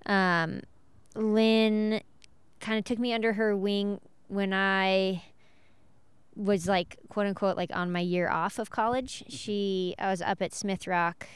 um, 0.06 0.62
Lynn 1.16 2.02
kind 2.60 2.78
of 2.78 2.84
took 2.84 3.00
me 3.00 3.14
under 3.14 3.34
her 3.34 3.56
wing 3.56 4.02
when 4.28 4.54
I 4.54 5.24
was 6.36 6.68
like 6.68 6.98
quote 7.10 7.28
unquote 7.28 7.58
like 7.58 7.70
on 7.76 7.92
my 7.92 8.00
year 8.00 8.30
off 8.30 8.60
of 8.60 8.70
college. 8.70 9.20
Mm-hmm. 9.20 9.36
She 9.36 9.96
I 9.98 10.10
was 10.10 10.22
up 10.22 10.42
at 10.42 10.54
Smith 10.54 10.88
Rock 10.88 11.28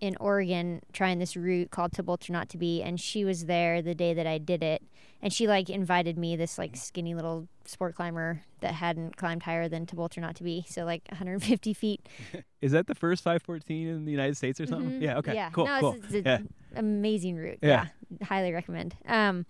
in 0.00 0.16
Oregon 0.18 0.80
trying 0.92 1.18
this 1.18 1.36
route 1.36 1.70
called 1.70 1.92
To 1.92 2.02
Bolt 2.02 2.28
or 2.28 2.32
Not 2.32 2.48
to 2.50 2.58
Be 2.58 2.82
and 2.82 2.98
she 3.00 3.24
was 3.24 3.46
there 3.46 3.82
the 3.82 3.94
day 3.94 4.14
that 4.14 4.26
I 4.26 4.38
did 4.38 4.62
it 4.62 4.82
and 5.22 5.32
she 5.32 5.46
like 5.46 5.68
invited 5.68 6.18
me 6.18 6.36
this 6.36 6.58
like 6.58 6.76
skinny 6.76 7.14
little 7.14 7.48
sport 7.64 7.94
climber 7.94 8.42
that 8.60 8.74
hadn't 8.74 9.16
climbed 9.16 9.42
higher 9.42 9.68
than 9.68 9.86
To 9.86 9.96
Bolt 9.96 10.16
or 10.16 10.20
Not 10.20 10.36
to 10.36 10.42
Be 10.42 10.64
so 10.68 10.84
like 10.84 11.02
150 11.10 11.74
feet 11.74 12.08
is 12.60 12.72
that 12.72 12.86
the 12.86 12.94
first 12.94 13.22
514 13.22 13.88
in 13.88 14.04
the 14.04 14.12
united 14.12 14.36
states 14.36 14.60
or 14.60 14.66
something 14.66 14.90
mm-hmm. 14.90 15.02
yeah 15.02 15.18
okay 15.18 15.34
yeah. 15.34 15.50
cool 15.50 15.66
no, 15.66 15.80
cool 15.80 15.92
it's, 15.94 16.14
it's 16.14 16.26
yeah. 16.26 16.38
amazing 16.74 17.36
route 17.36 17.58
yeah. 17.62 17.86
yeah 18.10 18.26
highly 18.26 18.52
recommend 18.52 18.96
um 19.06 19.44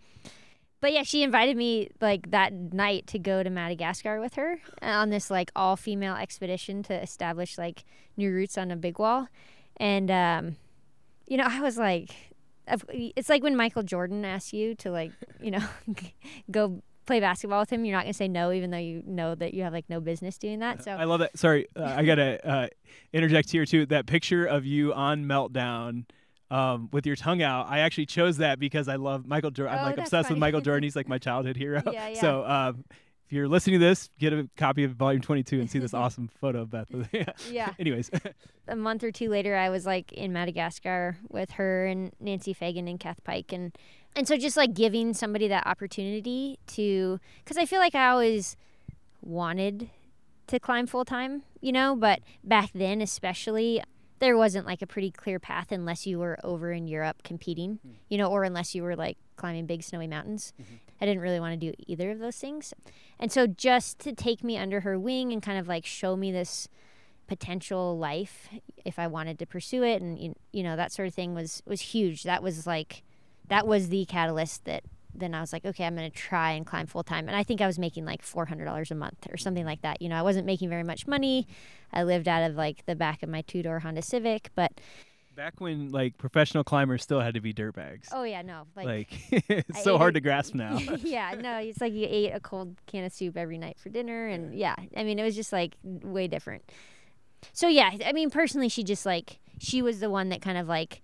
but 0.81 0.95
yeah, 0.95 1.03
she 1.03 1.23
invited 1.23 1.57
me 1.57 1.91
like 2.01 2.31
that 2.31 2.53
night 2.53 3.07
to 3.09 3.19
go 3.19 3.43
to 3.43 3.51
Madagascar 3.51 4.19
with 4.19 4.35
her 4.35 4.61
on 4.81 5.11
this 5.11 5.31
like 5.31 5.51
all 5.55 5.77
female 5.77 6.15
expedition 6.15 6.83
to 6.85 6.95
establish 6.95 7.59
like 7.59 7.85
new 8.17 8.33
routes 8.33 8.57
on 8.57 8.71
a 8.71 8.77
big 8.77 8.99
wall. 8.99 9.29
And 9.81 10.11
um, 10.11 10.57
you 11.27 11.37
know, 11.37 11.47
I 11.49 11.61
was 11.61 11.77
like 11.77 12.15
it's 12.93 13.29
like 13.29 13.43
when 13.43 13.57
Michael 13.57 13.83
Jordan 13.83 14.25
asks 14.25 14.53
you 14.53 14.75
to 14.77 14.91
like, 14.93 15.11
you 15.41 15.51
know, 15.51 15.65
go 16.51 16.83
play 17.07 17.19
basketball 17.19 17.61
with 17.61 17.71
him, 17.71 17.85
you're 17.85 17.97
not 17.97 18.05
gonna 18.05 18.13
say 18.13 18.29
no, 18.29 18.53
even 18.53 18.71
though 18.71 18.79
you 18.79 19.03
know 19.07 19.35
that 19.35 19.55
you 19.55 19.63
have 19.63 19.73
like 19.73 19.87
no 19.89 20.01
business 20.01 20.39
doing 20.39 20.61
that. 20.61 20.85
So 20.85 20.93
I 20.93 21.05
love 21.05 21.21
that. 21.21 21.37
Sorry, 21.37 21.67
uh, 21.75 21.95
I 21.97 22.05
gotta 22.05 22.47
uh, 22.49 22.69
interject 23.13 23.51
here 23.51 23.65
too. 23.65 23.87
That 23.87 24.07
picture 24.07 24.47
of 24.47 24.65
you 24.65 24.93
on 24.93 25.25
meltdown 25.25 26.05
um, 26.51 26.89
with 26.93 27.07
your 27.07 27.17
tongue 27.17 27.43
out. 27.43 27.67
I 27.69 27.81
actually 27.81 28.07
chose 28.07 28.37
that 28.37 28.61
because 28.61 28.87
I 28.87 28.97
love 28.97 29.27
Michael 29.27 29.51
Jordan. 29.51 29.79
I'm 29.79 29.85
oh, 29.85 29.87
like 29.89 29.99
obsessed 29.99 30.29
funny. 30.29 30.35
with 30.35 30.41
Michael 30.41 30.61
Jordan. 30.63 30.85
He's 30.85 30.97
like 30.97 31.09
my 31.09 31.19
childhood 31.19 31.57
hero. 31.57 31.83
yeah, 31.91 32.09
yeah. 32.09 32.21
So 32.21 32.45
um, 32.45 32.85
if 33.31 33.35
you're 33.35 33.47
listening 33.47 33.79
to 33.79 33.87
this, 33.87 34.11
get 34.19 34.33
a 34.33 34.51
copy 34.57 34.83
of 34.83 34.91
Volume 34.95 35.23
22 35.23 35.61
and 35.61 35.71
see 35.71 35.79
this 35.79 35.95
awesome 35.95 36.29
photo 36.41 36.63
of 36.63 36.71
Beth. 36.71 36.89
yeah. 37.13 37.27
yeah. 37.49 37.73
Anyways. 37.79 38.11
a 38.67 38.75
month 38.75 39.05
or 39.05 39.13
two 39.13 39.29
later, 39.29 39.55
I 39.55 39.71
was 39.71 39.87
like 39.87 40.13
in 40.13 40.33
Madagascar 40.33 41.17
with 41.29 41.53
her 41.53 41.87
and 41.87 42.11
Nancy 42.19 42.53
Feagin 42.53 42.91
and 42.91 42.99
Kath 42.99 43.23
Pyke, 43.23 43.53
and 43.53 43.73
and 44.17 44.27
so 44.27 44.37
just 44.37 44.57
like 44.57 44.75
giving 44.75 45.15
somebody 45.15 45.47
that 45.47 45.65
opportunity 45.65 46.59
to, 46.69 47.21
because 47.45 47.57
I 47.57 47.67
feel 47.67 47.79
like 47.79 47.95
I 47.95 48.09
always 48.09 48.57
wanted 49.23 49.91
to 50.49 50.59
climb 50.59 50.89
full 50.89 51.05
time, 51.05 51.45
you 51.61 51.71
know, 51.71 51.95
but 51.95 52.23
back 52.43 52.71
then 52.75 53.01
especially 53.01 53.81
there 54.19 54.37
wasn't 54.37 54.67
like 54.67 54.83
a 54.83 54.89
pretty 54.89 55.13
clear 55.13 55.39
path 55.39 55.71
unless 55.71 56.05
you 56.05 56.19
were 56.19 56.37
over 56.43 56.73
in 56.73 56.89
Europe 56.89 57.23
competing, 57.23 57.79
mm. 57.87 57.93
you 58.09 58.19
know, 58.19 58.29
or 58.29 58.43
unless 58.43 58.75
you 58.75 58.83
were 58.83 58.97
like 58.97 59.19
climbing 59.37 59.67
big 59.67 59.85
snowy 59.85 60.09
mountains. 60.09 60.53
Mm-hmm. 60.61 60.75
I 61.01 61.07
didn't 61.07 61.23
really 61.23 61.41
want 61.41 61.59
to 61.59 61.71
do 61.71 61.75
either 61.87 62.11
of 62.11 62.19
those 62.19 62.37
things. 62.37 62.75
And 63.19 63.33
so 63.33 63.47
just 63.47 63.99
to 64.01 64.13
take 64.13 64.45
me 64.45 64.57
under 64.59 64.81
her 64.81 64.99
wing 64.99 65.33
and 65.33 65.43
kind 65.43 65.59
of 65.59 65.69
like 65.69 65.87
show 65.87 66.17
me 66.17 66.31
this 66.31 66.69
potential 67.27 67.97
life 67.97 68.49
if 68.85 68.99
I 68.99 69.07
wanted 69.07 69.39
to 69.39 69.47
pursue 69.47 69.85
it 69.85 70.03
and 70.03 70.35
you 70.51 70.63
know 70.65 70.75
that 70.75 70.91
sort 70.91 71.07
of 71.07 71.15
thing 71.15 71.35
was 71.35 71.63
was 71.65 71.81
huge. 71.81 72.25
That 72.25 72.43
was 72.43 72.67
like 72.67 73.03
that 73.49 73.67
was 73.67 73.89
the 73.89 74.05
catalyst 74.05 74.65
that 74.65 74.83
then 75.15 75.35
I 75.35 75.41
was 75.41 75.53
like, 75.53 75.65
okay, 75.65 75.85
I'm 75.85 75.97
going 75.97 76.11
to 76.11 76.17
try 76.17 76.53
and 76.53 76.65
climb 76.65 76.87
full 76.87 77.03
time. 77.03 77.29
And 77.29 77.37
I 77.37 77.43
think 77.43 77.61
I 77.61 77.67
was 77.67 77.79
making 77.79 78.05
like 78.05 78.23
$400 78.23 78.91
a 78.91 78.95
month 78.95 79.27
or 79.31 79.37
something 79.37 79.65
like 79.65 79.83
that. 79.83 80.01
You 80.01 80.09
know, 80.09 80.17
I 80.17 80.23
wasn't 80.23 80.47
making 80.47 80.69
very 80.69 80.85
much 80.85 81.07
money. 81.07 81.47
I 81.93 82.05
lived 82.05 82.29
out 82.29 82.49
of 82.49 82.57
like 82.57 82.87
the 82.87 82.95
back 82.95 83.23
of 83.23 83.29
my 83.29 83.43
two 83.43 83.63
door 83.63 83.81
Honda 83.81 84.03
Civic, 84.03 84.51
but 84.55 84.73
back 85.41 85.59
when 85.59 85.89
like 85.89 86.19
professional 86.19 86.63
climbers 86.63 87.03
still 87.03 87.21
had 87.21 87.33
to 87.33 87.41
be 87.41 87.55
dirt 87.55 87.75
bags. 87.75 88.11
Oh 88.13 88.25
yeah, 88.25 88.43
no, 88.43 88.67
like, 88.77 88.87
like 88.87 89.45
it's 89.49 89.83
so 89.83 89.97
hard 89.97 90.13
to 90.13 90.21
grasp 90.21 90.55
now. 90.55 90.77
yeah, 90.99 91.35
no, 91.41 91.57
it's 91.57 91.81
like 91.81 91.95
you 91.95 92.07
ate 92.11 92.33
a 92.33 92.41
cold 92.41 92.77
can 92.87 93.05
of 93.05 93.13
soup 93.13 93.39
every 93.39 93.57
night 93.57 93.79
for 93.79 93.89
dinner, 93.89 94.27
and 94.27 94.55
yeah, 94.55 94.77
I 94.95 95.03
mean 95.03 95.19
it 95.19 95.23
was 95.23 95.35
just 95.35 95.51
like 95.51 95.77
way 95.83 96.29
different. 96.29 96.71
So 97.55 97.69
yeah, 97.69 97.91
I 98.05 98.13
mean 98.13 98.29
personally, 98.29 98.69
she 98.69 98.85
just 98.85 99.07
like 99.07 99.39
she 99.59 99.81
was 99.81 100.01
the 100.01 100.11
one 100.11 100.29
that 100.29 100.43
kind 100.43 100.59
of 100.59 100.69
like 100.69 101.01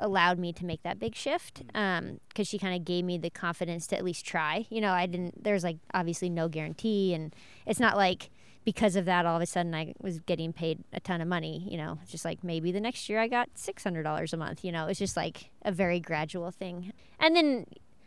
allowed 0.00 0.40
me 0.40 0.52
to 0.52 0.64
make 0.64 0.82
that 0.82 0.98
big 0.98 1.14
shift 1.14 1.62
um 1.72 2.18
because 2.28 2.48
she 2.48 2.58
kind 2.58 2.74
of 2.74 2.84
gave 2.84 3.04
me 3.04 3.16
the 3.16 3.30
confidence 3.30 3.86
to 3.86 3.96
at 3.96 4.02
least 4.02 4.26
try 4.26 4.66
you 4.68 4.80
know 4.80 4.90
i 4.90 5.06
didn't 5.06 5.44
there's 5.44 5.62
like 5.62 5.76
obviously 5.94 6.28
no 6.28 6.48
guarantee 6.48 7.14
and 7.14 7.32
it's 7.64 7.78
not 7.78 7.96
like 7.96 8.28
because 8.64 8.96
of 8.96 9.04
that 9.04 9.26
all 9.26 9.36
of 9.36 9.42
a 9.42 9.46
sudden 9.46 9.74
i 9.74 9.92
was 10.00 10.20
getting 10.20 10.52
paid 10.52 10.82
a 10.92 11.00
ton 11.00 11.20
of 11.20 11.28
money 11.28 11.66
you 11.70 11.76
know 11.76 11.98
just 12.08 12.24
like 12.24 12.42
maybe 12.42 12.72
the 12.72 12.80
next 12.80 13.08
year 13.08 13.20
i 13.20 13.28
got 13.28 13.48
$600 13.54 14.32
a 14.32 14.36
month 14.36 14.64
you 14.64 14.72
know 14.72 14.86
it's 14.86 14.98
just 14.98 15.16
like 15.16 15.50
a 15.62 15.72
very 15.72 16.00
gradual 16.00 16.50
thing 16.50 16.92
and 17.18 17.36
then 17.36 17.66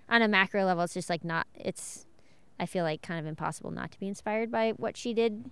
on 0.10 0.22
a 0.22 0.28
macro 0.28 0.65
level 0.65 0.84
it's 0.84 0.93
just 0.93 1.10
like 1.10 1.24
not 1.24 1.48
it's 1.54 2.06
i 2.60 2.65
feel 2.65 2.84
like 2.84 3.02
kind 3.02 3.20
of 3.20 3.26
impossible 3.26 3.72
not 3.72 3.91
to 3.91 4.00
be 4.00 4.08
inspired 4.08 4.52
by 4.52 4.72
what 4.72 4.98
she 4.98 5.13
did 5.13 5.50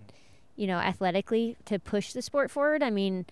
you 0.55 0.65
know 0.65 0.77
athletically 0.77 1.55
to 1.65 1.77
push 1.77 2.13
the 2.13 2.21
sport 2.21 2.49
forward 2.49 2.81
i 2.81 2.89
mean 2.89 3.25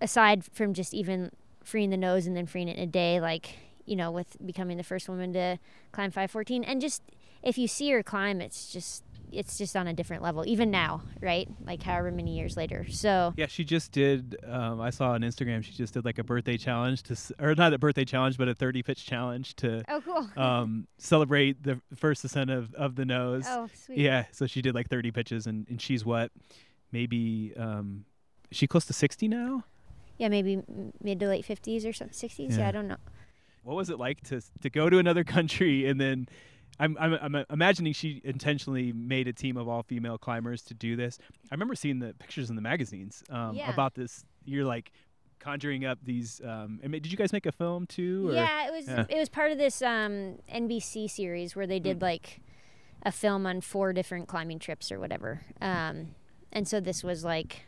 aside 0.00 0.44
from 0.44 0.74
just 0.74 0.94
even 0.94 1.30
freeing 1.64 1.90
the 1.90 1.96
nose 1.96 2.26
and 2.26 2.36
then 2.36 2.46
freeing 2.46 2.68
it 2.68 2.76
in 2.76 2.82
a 2.84 2.86
day, 2.86 3.20
like, 3.20 3.56
you 3.84 3.96
know, 3.96 4.10
with 4.10 4.36
becoming 4.44 4.76
the 4.76 4.82
first 4.82 5.08
woman 5.08 5.32
to 5.32 5.58
climb 5.92 6.10
514. 6.10 6.64
And 6.64 6.80
just 6.80 7.02
if 7.42 7.58
you 7.58 7.68
see 7.68 7.90
her 7.90 8.02
climb, 8.02 8.40
it's 8.40 8.72
just 8.72 9.02
it's 9.32 9.58
just 9.58 9.76
on 9.76 9.86
a 9.86 9.92
different 9.92 10.22
level 10.22 10.44
even 10.46 10.70
now 10.70 11.02
right 11.20 11.48
like 11.64 11.82
however 11.82 12.10
many 12.10 12.36
years 12.36 12.56
later 12.56 12.86
so 12.88 13.32
yeah 13.36 13.46
she 13.46 13.64
just 13.64 13.92
did 13.92 14.36
um, 14.46 14.80
i 14.80 14.90
saw 14.90 15.10
on 15.10 15.22
instagram 15.22 15.62
she 15.62 15.72
just 15.72 15.94
did 15.94 16.04
like 16.04 16.18
a 16.18 16.24
birthday 16.24 16.56
challenge 16.56 17.02
to 17.02 17.16
or 17.38 17.54
not 17.54 17.72
a 17.72 17.78
birthday 17.78 18.04
challenge 18.04 18.38
but 18.38 18.48
a 18.48 18.54
30 18.54 18.82
pitch 18.82 19.06
challenge 19.06 19.54
to 19.56 19.82
oh 19.88 20.00
cool 20.00 20.28
um, 20.42 20.86
celebrate 20.98 21.62
the 21.62 21.80
first 21.94 22.24
ascent 22.24 22.50
of, 22.50 22.72
of 22.74 22.96
the 22.96 23.04
nose 23.04 23.44
oh 23.48 23.68
sweet 23.74 23.98
yeah 23.98 24.24
so 24.32 24.46
she 24.46 24.62
did 24.62 24.74
like 24.74 24.88
30 24.88 25.10
pitches 25.10 25.46
and, 25.46 25.66
and 25.68 25.80
she's 25.80 26.04
what 26.04 26.30
maybe 26.92 27.52
um, 27.56 28.04
is 28.50 28.56
she 28.56 28.66
close 28.66 28.84
to 28.86 28.92
60 28.92 29.28
now 29.28 29.64
yeah, 30.18 30.28
maybe 30.28 30.62
mid 31.02 31.20
to 31.20 31.28
late 31.28 31.44
fifties 31.44 31.84
or 31.84 31.92
some 31.92 32.12
sixties. 32.12 32.56
Yeah. 32.56 32.62
yeah. 32.62 32.68
I 32.68 32.72
don't 32.72 32.88
know. 32.88 32.96
What 33.62 33.76
was 33.76 33.90
it 33.90 33.98
like 33.98 34.22
to 34.28 34.42
to 34.62 34.70
go 34.70 34.88
to 34.88 34.98
another 34.98 35.24
country 35.24 35.86
and 35.88 36.00
then? 36.00 36.28
I'm, 36.78 36.96
I'm, 37.00 37.14
I'm 37.14 37.44
imagining 37.50 37.92
she 37.92 38.20
intentionally 38.24 38.92
made 38.92 39.28
a 39.28 39.32
team 39.32 39.56
of 39.56 39.68
all 39.68 39.82
female 39.82 40.18
climbers 40.18 40.62
to 40.64 40.74
do 40.74 40.96
this. 40.96 41.18
I 41.50 41.54
remember 41.54 41.74
seeing 41.74 41.98
the 41.98 42.14
pictures 42.18 42.50
in 42.50 42.56
the 42.56 42.62
magazines 42.62 43.22
um, 43.30 43.54
yeah. 43.54 43.72
about 43.72 43.94
this. 43.94 44.24
You're 44.44 44.64
like 44.64 44.92
conjuring 45.38 45.84
up 45.84 45.98
these. 46.02 46.40
Um, 46.44 46.80
did 46.82 47.10
you 47.10 47.16
guys 47.16 47.32
make 47.32 47.46
a 47.46 47.52
film 47.52 47.86
too? 47.86 48.30
Or? 48.30 48.32
Yeah, 48.34 48.66
it 48.68 48.72
was. 48.72 48.88
Yeah. 48.88 49.04
It 49.08 49.18
was 49.18 49.28
part 49.28 49.52
of 49.52 49.58
this 49.58 49.82
um, 49.82 50.36
NBC 50.52 51.10
series 51.10 51.56
where 51.56 51.66
they 51.66 51.80
did 51.80 51.98
mm. 51.98 52.02
like 52.02 52.40
a 53.02 53.12
film 53.12 53.46
on 53.46 53.60
four 53.60 53.92
different 53.92 54.28
climbing 54.28 54.58
trips 54.58 54.90
or 54.90 54.98
whatever. 54.98 55.42
Um, 55.60 56.14
and 56.52 56.66
so 56.66 56.80
this 56.80 57.02
was 57.02 57.24
like 57.24 57.66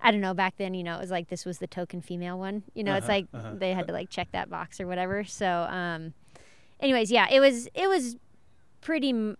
I 0.00 0.10
don't 0.10 0.20
know, 0.20 0.34
back 0.34 0.56
then, 0.56 0.74
you 0.74 0.84
know, 0.84 0.96
it 0.96 1.00
was 1.00 1.10
like 1.10 1.28
this 1.28 1.44
was 1.44 1.58
the 1.58 1.66
token 1.66 2.00
female 2.00 2.38
one. 2.38 2.62
You 2.74 2.84
know, 2.84 2.92
uh-huh, 2.92 2.98
it's 2.98 3.08
like 3.08 3.26
uh-huh. 3.32 3.54
they 3.54 3.72
had 3.72 3.86
to 3.86 3.92
like 3.92 4.10
check 4.10 4.28
that 4.32 4.50
box 4.50 4.80
or 4.80 4.86
whatever. 4.86 5.24
So, 5.24 5.46
um, 5.46 6.14
anyways, 6.80 7.10
yeah, 7.10 7.26
it 7.30 7.40
was 7.40 7.68
it 7.74 7.88
was 7.88 8.16
pretty 8.80 9.10
m- 9.10 9.36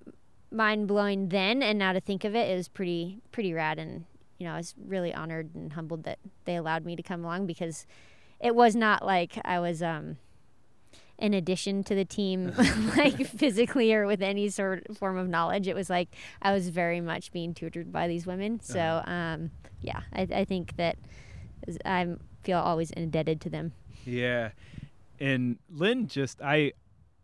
mind 0.50 0.88
blowing 0.88 1.28
then, 1.28 1.62
and 1.62 1.78
now 1.78 1.92
to 1.92 2.00
think 2.00 2.24
of 2.24 2.34
it, 2.34 2.50
it 2.50 2.56
was 2.56 2.68
pretty 2.68 3.20
pretty 3.32 3.52
rad, 3.52 3.78
and 3.78 4.04
you 4.38 4.46
know, 4.46 4.54
I 4.54 4.56
was 4.58 4.74
really 4.78 5.14
honored 5.14 5.54
and 5.54 5.72
humbled 5.72 6.04
that 6.04 6.18
they 6.44 6.56
allowed 6.56 6.84
me 6.84 6.96
to 6.96 7.02
come 7.02 7.24
along 7.24 7.46
because 7.46 7.86
it 8.40 8.54
was 8.54 8.76
not 8.76 9.04
like 9.04 9.38
I 9.44 9.60
was 9.60 9.82
um 9.82 10.18
in 11.18 11.32
addition 11.32 11.82
to 11.84 11.94
the 11.94 12.04
team 12.04 12.52
like 12.96 13.26
physically 13.26 13.92
or 13.94 14.06
with 14.06 14.22
any 14.22 14.48
sort 14.48 14.86
of 14.88 14.98
form 14.98 15.16
of 15.16 15.28
knowledge. 15.28 15.68
It 15.68 15.74
was 15.74 15.88
like 15.88 16.08
i 16.42 16.52
was 16.52 16.68
very 16.68 17.00
much 17.00 17.32
being 17.32 17.54
tutored 17.54 17.92
by 17.92 18.08
these 18.08 18.26
women. 18.26 18.60
So 18.60 18.80
uh-huh. 18.80 19.10
um, 19.10 19.50
yeah 19.80 20.00
I, 20.12 20.22
I 20.22 20.44
think 20.44 20.76
that 20.76 20.96
i 21.84 22.06
feel 22.44 22.58
always 22.58 22.90
indebted 22.90 23.40
to 23.42 23.50
them. 23.50 23.72
Yeah. 24.04 24.50
And 25.18 25.58
lynn 25.70 26.06
just 26.08 26.42
i 26.42 26.72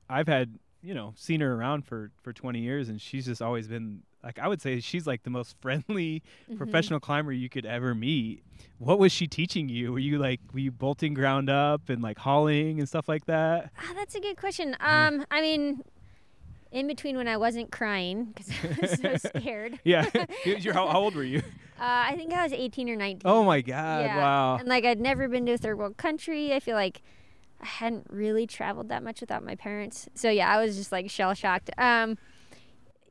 i've 0.09 0.29
had 0.29 0.59
you 0.83 0.95
know 0.95 1.15
seen 1.17 1.41
her 1.41 1.55
around 1.55 1.87
for 1.87 2.11
for 2.23 2.33
20 2.33 2.59
years 2.59 2.89
and 2.89 3.01
she's 3.01 3.27
just 3.27 3.41
always 3.41 3.69
been 3.69 4.03
like 4.23 4.39
I 4.39 4.49
would 4.49 4.63
say 4.63 4.81
she's 4.81 5.07
like 5.07 5.23
the 5.23 5.31
most 5.31 5.57
friendly 5.61 6.23
mm-hmm. 6.45 6.57
professional 6.57 7.01
climber 7.01 7.33
you 7.33 7.49
could 7.49 7.67
ever 7.67 7.95
meet. 7.95 8.43
What 8.79 8.99
was 8.99 9.13
she 9.13 9.27
teaching 9.27 9.69
you? 9.69 9.93
Were 9.93 9.99
you 9.99 10.19
like 10.19 10.41
were 10.53 10.61
you 10.61 10.71
bolting 10.71 11.15
ground 11.15 11.51
up 11.51 11.89
and 11.89 12.03
like 12.03 12.19
hauling 12.19 12.79
and 12.79 12.89
stuff 12.89 13.09
like 13.09 13.27
that? 13.27 13.71
Ah, 13.79 13.93
that's 13.95 14.15
a 14.15 14.21
good 14.21 14.37
question. 14.37 14.77
Um, 14.81 15.25
I 15.31 15.41
mean, 15.41 15.83
in 16.71 16.87
between 16.87 17.17
when 17.17 17.29
I 17.29 17.37
wasn't 17.37 17.71
crying 17.71 18.25
because 18.25 18.51
I 18.51 18.81
was 18.81 19.01
so 19.01 19.29
scared. 19.39 19.79
yeah, 19.85 20.09
how, 20.73 20.87
how, 20.87 21.01
old 21.01 21.15
were 21.15 21.23
you? 21.23 21.39
Uh, 21.79 22.09
I 22.09 22.17
think 22.17 22.33
I 22.33 22.43
was 22.43 22.53
18 22.53 22.89
or 22.91 22.97
19. 22.97 23.23
Oh 23.25 23.45
my 23.45 23.61
god! 23.61 24.05
Yeah. 24.05 24.17
Wow. 24.17 24.57
And 24.57 24.69
like 24.69 24.85
I'd 24.85 25.01
never 25.01 25.29
been 25.29 25.47
to 25.47 25.53
a 25.53 25.59
third 25.59 25.79
world 25.79 25.97
country. 25.97 26.55
I 26.55 26.61
feel 26.61 26.77
like 26.77 27.03
I 27.63 27.67
hadn't 27.67 28.07
really 28.11 28.47
traveled 28.47 28.89
that 28.89 29.03
much 29.03 29.21
without 29.21 29.45
my 29.45 29.55
parents. 29.55 30.09
So 30.15 30.31
yeah, 30.31 30.49
I 30.49 30.63
was 30.63 30.77
just 30.77 30.93
like 30.93 31.11
shell 31.11 31.35
shocked. 31.35 31.71
Um, 31.79 32.19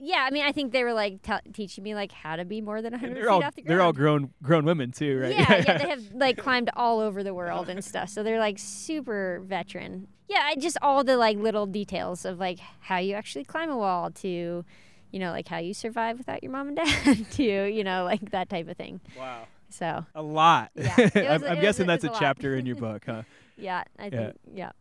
yeah, 0.04 0.26
I 0.28 0.32
mean, 0.32 0.44
I 0.44 0.52
think 0.52 0.72
they 0.72 0.84
were 0.84 0.94
like 0.94 1.22
t- 1.22 1.52
teaching 1.54 1.84
me 1.84 1.94
like 1.94 2.12
how 2.12 2.36
to 2.36 2.44
be 2.44 2.60
more 2.60 2.82
than 2.82 2.92
100 2.92 3.16
feet 3.16 3.28
all, 3.28 3.44
off 3.44 3.56
the 3.56 3.62
ground. 3.62 3.70
They're 3.70 3.86
all 3.86 3.94
grown 3.94 4.34
grown 4.42 4.66
women 4.66 4.92
too, 4.92 5.20
right? 5.20 5.32
Yeah, 5.32 5.64
yeah, 5.68 5.78
they 5.78 5.90
have 5.90 6.12
like 6.14 6.38
climbed 6.38 6.72
all 6.76 7.00
over 7.00 7.24
the 7.24 7.36
world 7.36 7.70
and 7.70 7.86
stuff. 7.86 8.10
So 8.10 8.24
they're 8.24 8.40
like 8.40 8.58
super 8.58 9.42
veteran. 9.46 10.08
Yeah, 10.28 10.42
I 10.44 10.56
just 10.56 10.78
all 10.82 11.04
the 11.04 11.18
like 11.18 11.38
little 11.38 11.68
details 11.68 12.26
of 12.26 12.40
like 12.40 12.60
how 12.80 12.98
you 12.98 13.14
actually 13.14 13.46
climb 13.46 13.70
a 13.70 13.78
wall 13.78 14.10
to, 14.10 14.66
you 15.12 15.20
know, 15.20 15.30
like 15.30 15.48
how 15.48 15.60
you 15.60 15.74
survive 15.74 16.18
without 16.18 16.42
your 16.42 16.52
mom 16.52 16.70
and 16.70 16.78
dad 17.06 17.30
to, 17.34 17.44
you 17.44 17.84
know, 17.84 18.04
like 18.04 18.32
that 18.32 18.50
type 18.50 18.68
of 18.70 18.78
thing. 18.78 19.02
Wow. 19.16 19.44
So 19.70 20.04
a 20.16 20.22
lot. 20.22 20.72
Yeah, 20.74 20.96
was, 20.98 21.16
I'm, 21.16 21.44
I'm 21.44 21.62
guessing 21.62 21.86
was, 21.86 22.02
that's 22.02 22.04
a, 22.06 22.18
a 22.18 22.20
chapter 22.20 22.56
in 22.56 22.66
your 22.66 22.76
book, 22.76 23.04
huh? 23.06 23.22
Yeah, 23.62 23.84
I 23.97 24.10
think 24.10 24.36
yeah. 24.54 24.71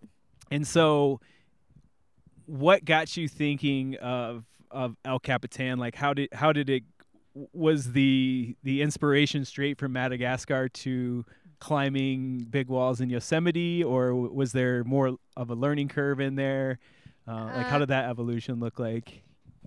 And 0.51 0.67
so, 0.67 1.21
what 2.47 2.85
got 2.85 3.17
you 3.17 3.29
thinking 3.29 3.97
of 3.97 4.45
of 4.71 4.97
El 5.05 5.19
Capitan? 5.19 5.79
Like 5.79 5.95
how 5.95 6.15
did 6.15 6.31
how 6.33 6.53
did 6.53 6.71
it 6.71 6.85
was 7.53 7.93
the 7.93 8.57
the 8.63 8.83
inspiration 8.83 9.45
straight 9.45 9.79
from 9.79 9.93
Madagascar 9.93 10.69
to 10.69 11.25
climbing 11.61 12.47
big 12.51 12.69
walls 12.69 13.01
in 13.01 13.11
Yosemite, 13.11 13.85
or 13.85 14.15
was 14.15 14.53
there 14.53 14.83
more 14.85 15.17
of 15.37 15.51
a 15.51 15.55
learning 15.55 15.89
curve 15.89 16.21
in 16.21 16.35
there? 16.35 16.79
Uh, 17.29 17.45
like, 17.55 17.67
how 17.67 17.77
uh, 17.77 17.81
did 17.81 17.89
that 17.89 18.09
evolution 18.09 18.59
look 18.59 18.79
like? 18.79 19.23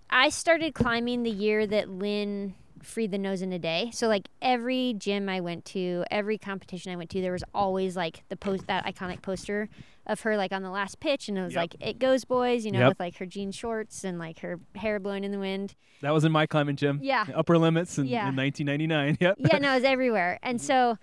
I 0.10 0.30
started 0.30 0.74
climbing 0.74 1.24
the 1.24 1.32
year 1.32 1.66
that 1.66 1.90
Lynn 1.90 2.56
freed 2.84 3.12
the 3.12 3.18
nose 3.18 3.42
in 3.42 3.52
a 3.54 3.60
day. 3.60 3.90
So 3.94 4.08
like 4.08 4.30
every 4.42 4.94
gym 4.98 5.30
I 5.30 5.40
went 5.40 5.66
to, 5.66 6.04
every 6.12 6.38
competition 6.38 6.92
I 6.92 6.96
went 6.96 7.10
to, 7.12 7.22
there 7.22 7.32
was 7.32 7.44
always 7.54 7.96
like 7.96 8.24
the 8.30 8.36
post 8.36 8.68
that 8.68 8.86
iconic 8.86 9.22
poster 9.22 9.70
of 10.06 10.22
her 10.22 10.36
like 10.36 10.52
on 10.52 10.64
the 10.64 10.70
last 10.70 11.00
pitch 11.00 11.30
and 11.30 11.38
it 11.38 11.42
was 11.42 11.54
yep. 11.54 11.62
like 11.62 11.76
it 11.80 11.98
goes 11.98 12.26
boys 12.26 12.66
you 12.66 12.72
know 12.72 12.80
yep. 12.80 12.90
with 12.90 13.00
like 13.00 13.18
her 13.18 13.26
jean 13.26 13.52
shorts 13.52 14.04
and 14.04 14.20
like 14.20 14.40
her 14.40 14.60
hair 14.76 15.00
blowing 15.00 15.24
in 15.24 15.32
the 15.32 15.40
wind 15.40 15.76
that 16.02 16.12
was 16.12 16.26
in 16.26 16.32
my 16.32 16.46
climbing 16.46 16.76
gym 16.76 17.00
yeah 17.02 17.26
upper 17.34 17.58
limits 17.58 17.98
in, 17.98 18.06
yeah. 18.06 18.28
in 18.28 18.36
1999 18.36 19.18
yep 19.22 19.36
yeah 19.40 19.58
no 19.60 19.72
it 19.72 19.76
was 19.76 19.84
everywhere 19.86 20.40
and 20.44 20.62
so 20.62 20.98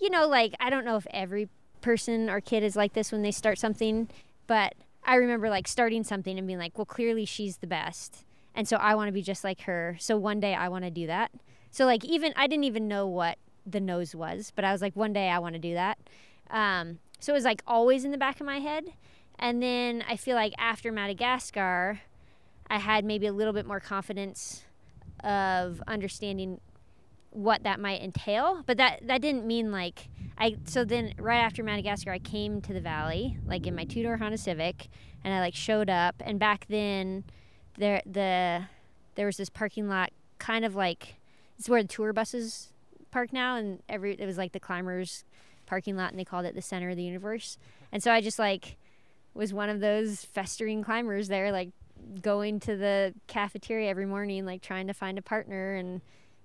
you 0.00 0.10
know 0.10 0.26
like 0.26 0.54
i 0.58 0.68
don't 0.68 0.84
know 0.84 0.96
if 0.96 1.06
every 1.10 1.48
person 1.80 2.28
or 2.28 2.40
kid 2.40 2.64
is 2.64 2.74
like 2.74 2.94
this 2.94 3.12
when 3.12 3.22
they 3.22 3.30
start 3.30 3.58
something 3.58 4.08
but 4.48 4.74
i 5.04 5.14
remember 5.14 5.48
like 5.48 5.68
starting 5.68 6.02
something 6.02 6.36
and 6.36 6.48
being 6.48 6.58
like 6.58 6.76
well 6.76 6.84
clearly 6.84 7.24
she's 7.24 7.58
the 7.58 7.66
best 7.66 8.25
and 8.56 8.66
so 8.66 8.76
i 8.78 8.94
want 8.94 9.06
to 9.06 9.12
be 9.12 9.22
just 9.22 9.44
like 9.44 9.60
her 9.62 9.96
so 10.00 10.16
one 10.16 10.40
day 10.40 10.54
i 10.54 10.68
want 10.68 10.84
to 10.84 10.90
do 10.90 11.06
that 11.06 11.30
so 11.70 11.84
like 11.84 12.04
even 12.04 12.32
i 12.36 12.48
didn't 12.48 12.64
even 12.64 12.88
know 12.88 13.06
what 13.06 13.38
the 13.64 13.80
nose 13.80 14.14
was 14.14 14.52
but 14.56 14.64
i 14.64 14.72
was 14.72 14.82
like 14.82 14.96
one 14.96 15.12
day 15.12 15.28
i 15.28 15.38
want 15.38 15.54
to 15.54 15.60
do 15.60 15.74
that 15.74 15.98
um, 16.50 16.98
so 17.20 17.32
it 17.32 17.36
was 17.36 17.44
like 17.44 17.62
always 17.66 18.04
in 18.04 18.10
the 18.10 18.18
back 18.18 18.40
of 18.40 18.46
my 18.46 18.58
head. 18.58 18.84
And 19.38 19.62
then 19.62 20.02
I 20.08 20.16
feel 20.16 20.36
like 20.36 20.54
after 20.58 20.90
Madagascar, 20.90 22.00
I 22.68 22.78
had 22.78 23.04
maybe 23.04 23.26
a 23.26 23.32
little 23.32 23.52
bit 23.52 23.66
more 23.66 23.80
confidence 23.80 24.64
of 25.22 25.82
understanding 25.86 26.60
what 27.30 27.62
that 27.64 27.80
might 27.80 28.00
entail. 28.02 28.62
But 28.66 28.78
that 28.78 29.06
that 29.06 29.20
didn't 29.20 29.46
mean 29.46 29.70
like 29.70 30.08
I 30.38 30.56
so 30.64 30.84
then 30.84 31.14
right 31.18 31.38
after 31.38 31.62
Madagascar 31.62 32.12
I 32.12 32.18
came 32.18 32.60
to 32.62 32.72
the 32.72 32.80
valley, 32.80 33.36
like 33.46 33.66
in 33.66 33.74
my 33.74 33.84
two 33.84 34.02
door 34.02 34.16
Honda 34.16 34.38
Civic, 34.38 34.88
and 35.22 35.34
I 35.34 35.40
like 35.40 35.54
showed 35.54 35.90
up 35.90 36.14
and 36.20 36.38
back 36.38 36.66
then 36.68 37.24
there 37.78 38.02
the 38.06 38.64
there 39.14 39.26
was 39.26 39.36
this 39.36 39.48
parking 39.48 39.88
lot 39.88 40.10
kind 40.38 40.64
of 40.64 40.74
like 40.74 41.16
it's 41.58 41.68
where 41.68 41.82
the 41.82 41.88
tour 41.88 42.12
buses 42.12 42.72
park 43.10 43.32
now 43.32 43.56
and 43.56 43.82
every 43.88 44.12
it 44.12 44.26
was 44.26 44.38
like 44.38 44.52
the 44.52 44.60
climbers 44.60 45.24
parking 45.66 45.96
lot 45.96 46.10
and 46.10 46.18
they 46.18 46.24
called 46.24 46.46
it 46.46 46.54
the 46.54 46.62
center 46.62 46.90
of 46.90 46.96
the 46.96 47.02
universe. 47.02 47.58
And 47.92 48.02
so 48.02 48.12
I 48.12 48.20
just 48.20 48.38
like 48.38 48.76
was 49.34 49.52
one 49.52 49.68
of 49.68 49.80
those 49.80 50.24
festering 50.24 50.82
climbers 50.82 51.28
there, 51.28 51.52
like 51.52 51.70
going 52.22 52.60
to 52.60 52.76
the 52.76 53.14
cafeteria 53.26 53.90
every 53.90 54.06
morning, 54.06 54.46
like 54.46 54.62
trying 54.62 54.86
to 54.86 54.94
find 54.94 55.18
a 55.18 55.22
partner. 55.22 55.74
And, 55.74 56.00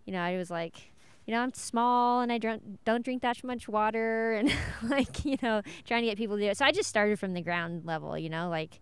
you 0.06 0.12
know, 0.12 0.22
I 0.22 0.36
was 0.38 0.52
like, 0.52 0.92
you 1.26 1.34
know, 1.34 1.40
I'm 1.40 1.54
small 1.54 2.22
and 2.22 2.32
I 2.32 2.38
don't, 2.38 2.84
don't 2.84 3.06
drink 3.06 3.22
that 3.22 3.44
much 3.44 3.70
water 3.70 4.34
and 4.40 4.54
like, 4.84 5.24
you 5.24 5.38
know, 5.42 5.62
trying 5.86 6.02
to 6.02 6.08
get 6.08 6.18
people 6.18 6.36
to 6.36 6.42
do 6.42 6.50
it. 6.50 6.58
So 6.58 6.66
I 6.66 6.72
just 6.72 6.90
started 6.90 7.20
from 7.20 7.34
the 7.34 7.42
ground 7.42 7.86
level, 7.86 8.18
you 8.18 8.30
know, 8.30 8.50
like 8.50 8.82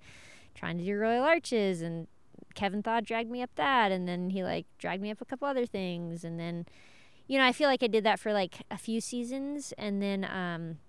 trying 0.56 0.78
to 0.78 0.84
do 0.84 0.98
Royal 0.98 1.24
Arches 1.24 1.82
and 1.82 2.08
Kevin 2.56 2.84
Thaw 2.84 3.00
dragged 3.02 3.30
me 3.30 3.42
up 3.42 3.52
that. 3.56 3.92
And 3.92 4.08
then 4.08 4.30
he 4.30 4.44
like 4.44 4.66
dragged 4.78 5.02
me 5.02 5.12
up 5.12 5.22
a 5.22 5.26
couple 5.26 5.48
other 5.48 5.66
things. 5.66 6.24
And 6.24 6.40
then, 6.40 6.66
you 7.30 7.38
know, 7.38 7.46
I 7.46 7.52
feel 7.52 7.70
like 7.70 7.84
I 7.84 7.88
did 7.88 8.04
that 8.06 8.20
for 8.20 8.34
like 8.34 8.64
a 8.72 8.78
few 8.78 9.00
seasons, 9.00 9.72
and 9.78 10.02
then, 10.02 10.26
um, 10.26 10.80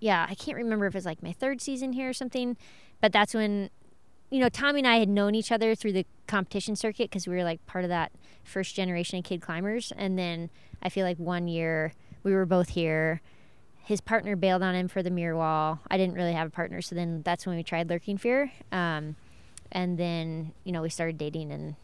yeah, 0.00 0.26
I 0.26 0.34
can't 0.34 0.56
remember 0.56 0.86
if 0.86 0.94
it 0.94 0.96
was 0.96 1.04
like 1.04 1.22
my 1.22 1.32
third 1.32 1.60
season 1.60 1.92
here 1.92 2.08
or 2.08 2.14
something, 2.14 2.56
but 3.02 3.12
that's 3.12 3.34
when, 3.34 3.68
you 4.30 4.40
know, 4.40 4.48
Tommy 4.48 4.80
and 4.80 4.88
I 4.88 4.96
had 4.96 5.10
known 5.10 5.34
each 5.34 5.52
other 5.52 5.74
through 5.74 5.92
the 5.92 6.06
competition 6.26 6.74
circuit 6.74 7.10
because 7.10 7.28
we 7.28 7.36
were 7.36 7.44
like 7.44 7.64
part 7.66 7.84
of 7.84 7.90
that 7.90 8.12
first 8.42 8.74
generation 8.74 9.18
of 9.18 9.24
kid 9.26 9.42
climbers, 9.42 9.92
and 9.94 10.18
then 10.18 10.48
I 10.82 10.88
feel 10.88 11.04
like 11.04 11.18
one 11.18 11.48
year 11.48 11.92
we 12.22 12.32
were 12.32 12.46
both 12.46 12.70
here. 12.70 13.20
His 13.84 14.00
partner 14.00 14.36
bailed 14.36 14.62
on 14.62 14.74
him 14.74 14.88
for 14.88 15.02
the 15.02 15.10
mirror 15.10 15.36
wall. 15.36 15.80
I 15.90 15.98
didn't 15.98 16.14
really 16.14 16.32
have 16.32 16.46
a 16.46 16.50
partner, 16.50 16.80
so 16.80 16.94
then 16.94 17.20
that's 17.26 17.46
when 17.46 17.56
we 17.56 17.62
tried 17.62 17.90
Lurking 17.90 18.16
Fear. 18.16 18.50
Um, 18.72 19.16
and 19.72 19.98
then 19.98 20.52
you 20.64 20.72
know 20.72 20.82
we 20.82 20.88
started 20.90 21.18
dating, 21.18 21.50
and 21.50 21.74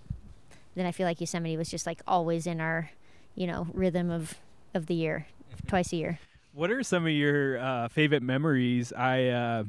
then 0.74 0.87
I 0.87 0.92
feel 0.92 1.07
like 1.07 1.20
Yosemite 1.20 1.57
was 1.57 1.68
just 1.70 1.87
like 1.87 2.01
always 2.07 2.46
in 2.46 2.61
our, 2.61 2.90
you 3.35 3.46
know, 3.46 3.66
rhythm 3.72 4.11
of 4.11 4.35
of 4.74 4.87
the 4.87 4.94
year, 4.94 5.27
twice 5.66 5.92
a 5.92 5.96
year. 5.96 6.18
What 6.53 6.70
are 6.70 6.83
some 6.83 7.05
of 7.05 7.12
your 7.12 7.59
uh, 7.59 7.88
favorite 7.88 8.22
memories? 8.22 8.92
I 8.92 9.27
uh, 9.29 9.64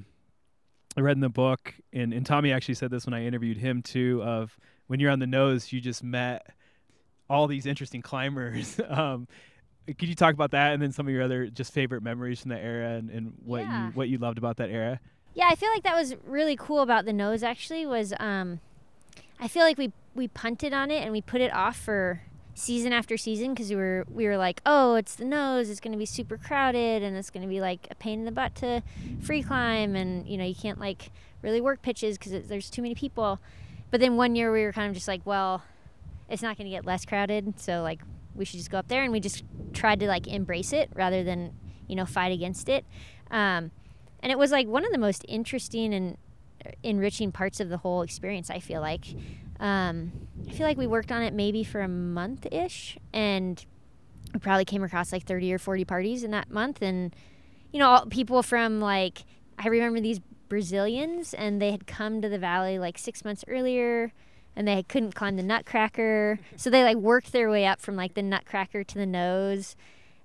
I 0.98 1.02
read 1.02 1.18
in 1.18 1.22
the 1.22 1.30
book, 1.30 1.74
and, 1.94 2.14
and 2.14 2.26
Tommy 2.26 2.52
actually 2.52 2.76
said 2.76 2.92
this 2.92 3.06
when 3.06 3.14
I 3.14 3.26
interviewed 3.26 3.58
him 3.58 3.82
too. 3.82 4.22
Of 4.24 4.58
when 4.88 5.00
you're 5.00 5.12
on 5.12 5.20
the 5.20 5.28
nose, 5.28 5.72
you 5.72 5.82
just 5.82 6.04
met 6.04 6.48
all 7.30 7.48
these 7.48 7.66
interesting 7.66 8.02
climbers. 8.02 8.80
um, 8.90 9.28
could 9.86 10.10
you 10.10 10.16
talk 10.16 10.34
about 10.34 10.52
that, 10.52 10.74
and 10.74 10.82
then 10.82 10.92
some 10.92 11.08
of 11.08 11.14
your 11.14 11.24
other 11.24 11.48
just 11.48 11.74
favorite 11.74 12.02
memories 12.04 12.42
from 12.42 12.50
that 12.50 12.62
era, 12.62 12.92
and, 12.96 13.10
and 13.10 13.34
what 13.44 13.66
Yeah. 13.66 13.86
you 13.86 13.92
what 13.94 14.10
you 14.10 14.18
loved 14.18 14.38
about 14.38 14.58
that 14.58 14.70
era? 14.70 15.00
Yeah, 15.34 15.48
I 15.50 15.56
feel 15.56 15.70
like 15.70 15.84
that 15.84 15.96
was 15.96 16.16
really 16.26 16.56
cool 16.56 16.82
about 16.82 17.06
the 17.06 17.14
nose. 17.14 17.44
Actually, 17.44 17.86
was 17.86 18.14
um, 18.20 18.60
I 19.40 19.48
feel 19.48 19.64
like 19.64 19.78
we 19.78 19.92
we 20.16 20.28
punted 20.28 20.74
on 20.74 20.92
it 20.92 21.04
and 21.04 21.12
we 21.12 21.22
put 21.22 21.42
it 21.42 21.54
off 21.54 21.78
for 21.78 22.22
season 22.56 22.92
after 22.92 23.16
season 23.16 23.54
because 23.54 23.70
we 23.70 23.76
were 23.76 24.06
we 24.12 24.26
were 24.26 24.38
like, 24.38 24.62
oh, 24.66 24.96
it's 24.96 25.16
the 25.16 25.26
nose. 25.26 25.70
It's 25.70 25.80
going 25.80 25.94
to 25.94 25.98
be 25.98 26.06
super 26.06 26.38
crowded 26.38 27.04
and 27.04 27.16
it's 27.16 27.30
going 27.30 27.44
to 27.44 27.48
be 27.50 27.62
like 27.62 27.88
a 27.90 27.96
pain 27.96 28.20
in 28.20 28.26
the 28.26 28.32
butt 28.32 28.56
to 28.56 28.84
free 29.22 29.42
climb 29.42 29.96
and 29.96 30.28
you 30.28 30.38
know 30.38 30.46
you 30.46 30.56
can't 30.56 30.80
like 30.80 31.12
really 31.42 31.62
work 31.62 31.82
pitches 31.82 32.18
because 32.18 32.48
there's 32.48 32.70
too 32.70 32.82
many 32.82 32.96
people. 32.96 33.40
But 33.92 34.02
then 34.02 34.18
one 34.18 34.36
year 34.36 34.52
we 34.52 34.64
were 34.64 34.74
kind 34.74 34.88
of 34.88 34.94
just 34.94 35.08
like, 35.08 35.26
well, 35.26 35.64
it's 36.30 36.44
not 36.44 36.58
going 36.58 36.70
to 36.70 36.76
get 36.76 36.86
less 36.86 37.06
crowded, 37.06 37.60
so 37.60 37.82
like 37.82 38.02
we 38.36 38.46
should 38.46 38.58
just 38.58 38.70
go 38.70 38.78
up 38.78 38.88
there 38.88 39.04
and 39.04 39.12
we 39.12 39.20
just 39.20 39.44
tried 39.74 40.00
to 40.02 40.08
like 40.08 40.28
embrace 40.28 40.74
it 40.74 40.90
rather 40.96 41.24
than 41.24 41.54
you 41.88 41.96
know 41.96 42.06
fight 42.06 42.32
against 42.32 42.68
it. 42.68 42.86
Um, 43.32 43.72
and 44.22 44.32
it 44.32 44.38
was 44.38 44.52
like 44.52 44.68
one 44.68 44.86
of 44.86 44.92
the 44.92 44.98
most 44.98 45.26
interesting 45.28 45.94
and 45.94 46.18
enriching 46.84 47.32
parts 47.32 47.60
of 47.60 47.70
the 47.70 47.78
whole 47.78 48.02
experience. 48.02 48.50
I 48.50 48.60
feel 48.60 48.82
like, 48.82 49.06
um, 49.60 50.12
I 50.48 50.52
feel 50.52 50.68
like 50.68 50.78
we 50.78 50.88
worked 50.88 51.12
on 51.12 51.22
it 51.22 51.34
maybe 51.34 51.64
for 51.64 51.82
a 51.82 51.88
month 51.88 52.48
ish, 52.52 52.98
and 53.14 53.66
we 54.34 54.40
probably 54.40 54.66
came 54.66 54.84
across 54.84 55.12
like 55.12 55.24
thirty 55.24 55.54
or 55.54 55.60
forty 55.60 55.86
parties 55.86 56.24
in 56.24 56.32
that 56.32 56.50
month, 56.50 56.82
and 56.82 57.16
you 57.72 57.80
know, 57.80 57.90
all, 57.90 58.06
people 58.06 58.44
from 58.44 58.80
like 58.80 59.24
I 59.58 59.68
remember 59.68 60.00
these 60.00 60.20
Brazilians, 60.48 61.34
and 61.34 61.62
they 61.62 61.72
had 61.72 61.88
come 61.88 62.22
to 62.22 62.30
the 62.30 62.40
valley 62.40 62.80
like 62.80 62.98
six 62.98 63.24
months 63.26 63.44
earlier. 63.48 64.12
And 64.56 64.68
they 64.68 64.84
couldn't 64.84 65.16
climb 65.16 65.38
the 65.38 65.44
Nutcracker, 65.44 66.38
so 66.58 66.70
they 66.70 66.84
like 66.84 66.98
worked 66.98 67.32
their 67.32 67.50
way 67.50 67.66
up 67.66 67.80
from 67.80 67.96
like 67.96 68.16
the 68.16 68.24
Nutcracker 68.24 68.84
to 68.84 68.96
the 68.96 69.06
nose, 69.06 69.78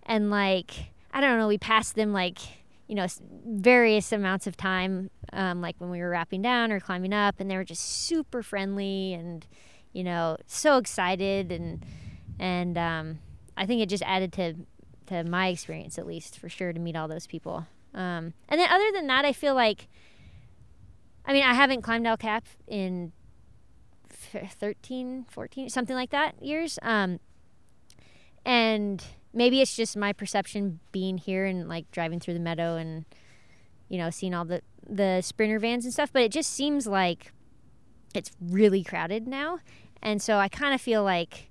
and 0.02 0.28
like 0.28 0.92
I 1.12 1.20
don't 1.20 1.38
know, 1.38 1.46
we 1.46 1.59
passed 1.59 1.94
them 1.94 2.12
like 2.12 2.38
you 2.87 2.94
know, 2.94 3.07
various 3.47 4.12
amounts 4.12 4.47
of 4.47 4.57
time, 4.57 5.11
um, 5.33 5.61
like 5.61 5.77
when 5.79 5.90
we 5.90 6.01
were 6.01 6.11
wrapping 6.11 6.42
down 6.42 6.70
or 6.70 6.81
climbing 6.81 7.12
up, 7.12 7.37
and 7.38 7.51
they 7.51 7.57
were 7.57 7.64
just 7.64 7.83
super 7.83 8.42
friendly 8.42 9.14
and, 9.14 9.47
you 9.92 10.05
know, 10.05 10.37
so 10.47 10.77
excited 10.77 11.51
and 11.51 11.85
and 12.38 12.77
um, 12.77 13.18
I 13.57 13.66
think 13.66 13.81
it 13.81 13.88
just 13.88 14.03
added 14.03 14.33
to 14.35 14.55
to 15.07 15.25
my 15.25 15.49
experience 15.49 15.99
at 15.99 16.07
least 16.07 16.38
for 16.38 16.49
sure 16.49 16.73
to 16.73 16.81
meet 16.81 16.97
all 16.97 17.09
those 17.09 17.27
people. 17.27 17.66
Um, 17.94 18.35
and 18.49 18.61
then 18.61 18.70
other 18.70 18.90
than 18.92 19.07
that, 19.07 19.25
I 19.25 19.33
feel 19.33 19.55
like, 19.55 19.87
I 21.25 21.33
mean, 21.33 21.44
I 21.44 21.55
haven't 21.55 21.83
climbed 21.83 22.07
El 22.07 22.16
Cap 22.16 22.47
in 22.66 23.12
f- 24.11 24.55
13, 24.55 25.27
14, 25.31 25.68
something 25.68 25.94
like 25.94 26.11
that 26.11 26.42
years. 26.42 26.79
Um, 26.83 27.20
and 28.44 29.05
maybe 29.35 29.61
it's 29.61 29.77
just 29.77 29.97
my 29.97 30.12
perception 30.12 30.81
being 30.92 31.18
here 31.18 31.44
and 31.44 31.68
like 31.68 31.90
driving 31.90 32.20
through 32.20 32.35
the 32.35 32.40
meadow 32.40 32.77
and 32.77 33.05
you 33.88 33.99
know 33.99 34.11
seeing 34.11 34.35
all 34.35 34.44
the 34.44 34.62
the 34.88 35.20
sprinter 35.20 35.59
vans 35.59 35.85
and 35.85 35.92
stuff 35.92 36.11
but 36.12 36.23
it 36.23 36.33
just 36.33 36.53
seems 36.53 36.87
like 36.87 37.33
it's 38.14 38.31
really 38.40 38.85
crowded 38.85 39.27
now. 39.27 39.59
And 40.01 40.20
so 40.20 40.37
i 40.37 40.49
kind 40.49 40.75
of 40.75 40.81
feel 40.81 41.03
like 41.03 41.51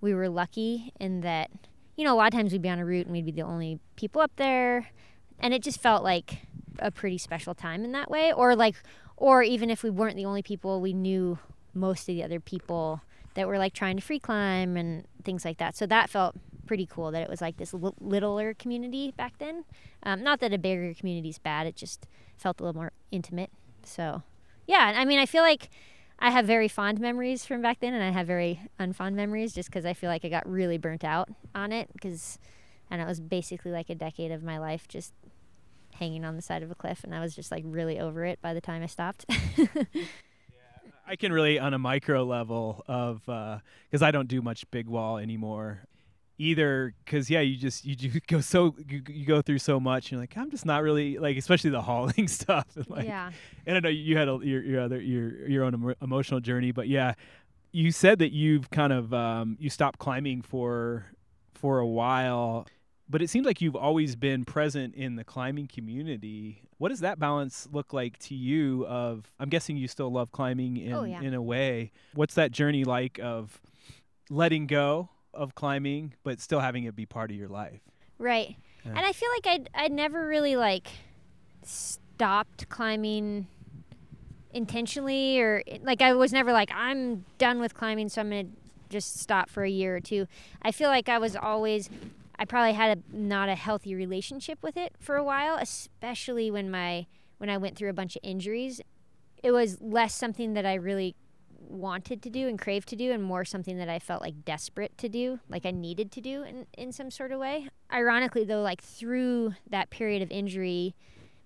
we 0.00 0.14
were 0.14 0.28
lucky 0.28 0.92
in 1.00 1.22
that 1.22 1.50
you 1.96 2.04
know 2.04 2.14
a 2.14 2.16
lot 2.16 2.32
of 2.32 2.38
times 2.38 2.52
we'd 2.52 2.62
be 2.62 2.68
on 2.68 2.78
a 2.78 2.84
route 2.84 3.06
and 3.06 3.12
we'd 3.12 3.26
be 3.26 3.32
the 3.32 3.42
only 3.42 3.78
people 3.96 4.20
up 4.20 4.32
there 4.36 4.90
and 5.38 5.52
it 5.52 5.62
just 5.62 5.80
felt 5.80 6.04
like 6.04 6.46
a 6.78 6.90
pretty 6.90 7.18
special 7.18 7.54
time 7.54 7.84
in 7.84 7.92
that 7.92 8.10
way. 8.10 8.32
Or 8.32 8.56
like 8.56 8.76
or 9.16 9.42
even 9.42 9.70
if 9.70 9.82
we 9.82 9.90
weren't 9.90 10.16
the 10.16 10.24
only 10.24 10.42
people 10.42 10.80
we 10.80 10.92
knew 10.92 11.38
most 11.72 12.00
of 12.02 12.06
the 12.14 12.22
other 12.22 12.40
people 12.40 13.00
that 13.34 13.46
were 13.46 13.58
like 13.58 13.72
trying 13.72 13.96
to 13.96 14.02
free 14.02 14.18
climb 14.18 14.76
and 14.76 15.06
things 15.24 15.44
like 15.44 15.58
that. 15.58 15.76
So 15.76 15.86
that 15.86 16.10
felt 16.10 16.36
pretty 16.64 16.86
cool 16.86 17.10
that 17.10 17.22
it 17.22 17.28
was 17.28 17.40
like 17.40 17.56
this 17.56 17.72
li- 17.72 17.92
littler 18.00 18.54
community 18.54 19.12
back 19.16 19.38
then. 19.38 19.64
Um, 20.02 20.22
not 20.22 20.40
that 20.40 20.52
a 20.52 20.58
bigger 20.58 20.94
community 20.94 21.28
is 21.28 21.38
bad; 21.38 21.66
it 21.66 21.76
just 21.76 22.06
felt 22.36 22.60
a 22.60 22.64
little 22.64 22.80
more 22.80 22.92
intimate. 23.10 23.50
So, 23.84 24.22
yeah, 24.66 24.92
I 24.96 25.04
mean, 25.04 25.18
I 25.18 25.26
feel 25.26 25.42
like 25.42 25.70
I 26.18 26.30
have 26.30 26.46
very 26.46 26.68
fond 26.68 27.00
memories 27.00 27.44
from 27.44 27.62
back 27.62 27.80
then, 27.80 27.94
and 27.94 28.02
I 28.02 28.10
have 28.10 28.26
very 28.26 28.60
unfond 28.78 29.14
memories 29.14 29.52
just 29.52 29.68
because 29.68 29.84
I 29.84 29.92
feel 29.92 30.10
like 30.10 30.24
I 30.24 30.28
got 30.28 30.48
really 30.48 30.78
burnt 30.78 31.04
out 31.04 31.28
on 31.54 31.72
it 31.72 31.90
because, 31.92 32.38
and 32.90 33.00
it 33.00 33.06
was 33.06 33.20
basically 33.20 33.72
like 33.72 33.90
a 33.90 33.94
decade 33.94 34.30
of 34.30 34.42
my 34.42 34.58
life 34.58 34.88
just 34.88 35.12
hanging 35.94 36.24
on 36.24 36.36
the 36.36 36.42
side 36.42 36.62
of 36.62 36.70
a 36.70 36.74
cliff, 36.74 37.04
and 37.04 37.14
I 37.14 37.20
was 37.20 37.34
just 37.34 37.50
like 37.50 37.64
really 37.66 37.98
over 37.98 38.24
it 38.24 38.40
by 38.40 38.54
the 38.54 38.60
time 38.60 38.82
I 38.82 38.86
stopped. 38.86 39.26
I 41.06 41.16
can 41.16 41.32
relate 41.32 41.58
on 41.58 41.74
a 41.74 41.78
micro 41.78 42.24
level 42.24 42.82
of 42.88 43.20
because 43.26 44.02
I 44.02 44.10
don't 44.10 44.28
do 44.28 44.40
much 44.40 44.70
big 44.70 44.86
wall 44.86 45.18
anymore 45.18 45.84
either 46.38 46.94
because 47.04 47.30
yeah 47.30 47.40
you 47.40 47.56
just 47.56 47.84
you, 47.84 47.94
you 47.98 48.20
go 48.26 48.40
so 48.40 48.74
you, 48.88 49.02
you 49.08 49.24
go 49.24 49.40
through 49.40 49.58
so 49.58 49.78
much 49.78 50.06
and 50.06 50.12
you're 50.12 50.20
like 50.20 50.36
i'm 50.36 50.50
just 50.50 50.66
not 50.66 50.82
really 50.82 51.18
like 51.18 51.36
especially 51.36 51.70
the 51.70 51.82
hauling 51.88 52.26
stuff 52.40 52.66
and 52.74 52.88
like 52.90 53.04
yeah. 53.06 53.30
and 53.66 53.76
i 53.76 53.80
know 53.80 53.88
you 53.88 54.16
had 54.16 54.28
a, 54.28 54.38
your 54.42 54.62
your 54.62 54.80
other 54.80 55.00
your 55.00 55.46
your 55.48 55.64
own 55.64 55.74
emo- 55.74 55.94
emotional 56.02 56.40
journey 56.40 56.72
but 56.72 56.88
yeah 56.88 57.14
you 57.72 57.90
said 57.90 58.18
that 58.20 58.32
you've 58.32 58.70
kind 58.70 58.92
of 58.92 59.12
um, 59.12 59.56
you 59.58 59.68
stopped 59.68 59.98
climbing 59.98 60.42
for 60.42 61.06
for 61.54 61.78
a 61.78 61.86
while 61.86 62.66
but 63.08 63.20
it 63.20 63.28
seems 63.28 63.44
like 63.46 63.60
you've 63.60 63.76
always 63.76 64.16
been 64.16 64.44
present 64.44 64.94
in 64.94 65.16
the 65.16 65.24
climbing 65.24 65.66
community 65.68 66.62
what 66.78 66.88
does 66.88 67.00
that 67.00 67.18
balance 67.18 67.68
look 67.72 67.92
like 67.92 68.18
to 68.18 68.34
you 68.34 68.84
of 68.86 69.30
i'm 69.38 69.48
guessing 69.48 69.76
you 69.76 69.86
still 69.88 70.10
love 70.10 70.32
climbing 70.32 70.76
in 70.76 70.92
Oh, 70.92 71.04
yeah. 71.04 71.20
in 71.20 71.32
a 71.34 71.42
way 71.42 71.92
what's 72.14 72.34
that 72.34 72.50
journey 72.50 72.84
like 72.84 73.18
of 73.22 73.60
letting 74.30 74.66
go 74.66 75.10
of 75.34 75.54
climbing 75.54 76.14
but 76.22 76.40
still 76.40 76.60
having 76.60 76.84
it 76.84 76.96
be 76.96 77.06
part 77.06 77.30
of 77.30 77.36
your 77.36 77.48
life 77.48 77.80
Right. 78.18 78.56
Yeah. 78.84 78.92
And 78.92 79.00
I 79.00 79.12
feel 79.12 79.28
like 79.30 79.46
I'd, 79.46 79.70
I'd 79.74 79.92
never 79.92 80.26
really 80.26 80.56
like 80.56 80.88
stopped 81.62 82.68
climbing 82.68 83.46
intentionally 84.52 85.40
or 85.40 85.62
like 85.82 86.00
I 86.00 86.12
was 86.12 86.32
never 86.32 86.52
like 86.52 86.70
I'm 86.72 87.24
done 87.38 87.60
with 87.60 87.74
climbing 87.74 88.08
so 88.08 88.20
I'm 88.20 88.30
going 88.30 88.46
to 88.46 88.52
just 88.88 89.18
stop 89.18 89.50
for 89.50 89.64
a 89.64 89.68
year 89.68 89.96
or 89.96 90.00
two. 90.00 90.26
I 90.62 90.70
feel 90.70 90.88
like 90.88 91.08
I 91.08 91.18
was 91.18 91.34
always 91.34 91.90
I 92.38 92.44
probably 92.44 92.74
had 92.74 92.98
a 92.98 93.16
not 93.16 93.48
a 93.48 93.54
healthy 93.54 93.94
relationship 93.94 94.58
with 94.62 94.76
it 94.76 94.94
for 94.98 95.16
a 95.16 95.24
while, 95.24 95.56
especially 95.60 96.50
when 96.50 96.70
my 96.70 97.06
when 97.38 97.50
I 97.50 97.58
went 97.58 97.76
through 97.76 97.90
a 97.90 97.94
bunch 97.94 98.16
of 98.16 98.20
injuries. 98.22 98.80
It 99.42 99.50
was 99.50 99.80
less 99.80 100.14
something 100.14 100.54
that 100.54 100.64
I 100.64 100.74
really 100.74 101.16
wanted 101.68 102.22
to 102.22 102.30
do 102.30 102.48
and 102.48 102.58
craved 102.58 102.88
to 102.88 102.96
do 102.96 103.12
and 103.12 103.22
more 103.22 103.44
something 103.44 103.78
that 103.78 103.88
I 103.88 103.98
felt 103.98 104.22
like 104.22 104.44
desperate 104.44 104.96
to 104.98 105.08
do, 105.08 105.40
like 105.48 105.66
I 105.66 105.70
needed 105.70 106.12
to 106.12 106.20
do 106.20 106.42
in, 106.42 106.66
in 106.76 106.92
some 106.92 107.10
sort 107.10 107.32
of 107.32 107.40
way. 107.40 107.68
Ironically 107.92 108.44
though, 108.44 108.62
like 108.62 108.82
through 108.82 109.54
that 109.68 109.90
period 109.90 110.22
of 110.22 110.30
injury 110.30 110.94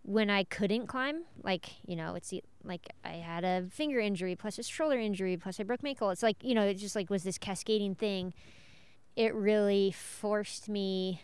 when 0.03 0.31
I 0.31 0.45
couldn't 0.45 0.87
climb, 0.87 1.25
like, 1.43 1.71
you 1.87 1.95
know, 1.95 2.15
it's 2.15 2.33
like 2.65 2.89
I 3.05 3.15
had 3.15 3.45
a 3.45 3.67
finger 3.71 4.01
injury 4.01 4.37
plus 4.37 4.59
a 4.59 4.63
shoulder 4.63 4.99
injury 4.99 5.37
plus 5.37 5.61
I 5.61 5.65
broke 5.65 5.83
my 5.83 5.91
ankle. 5.91 6.11
It's 6.11 6.23
like, 6.23 6.43
you 6.43 6.55
know, 6.55 6.63
it 6.63 6.75
just 6.75 6.97
like 6.97 7.11
was 7.11 7.25
this 7.25 7.39
cascading 7.39 7.95
thing. 7.95 8.33
It 9.17 9.35
really 9.35 9.91
forced 9.91 10.69
me 10.69 11.21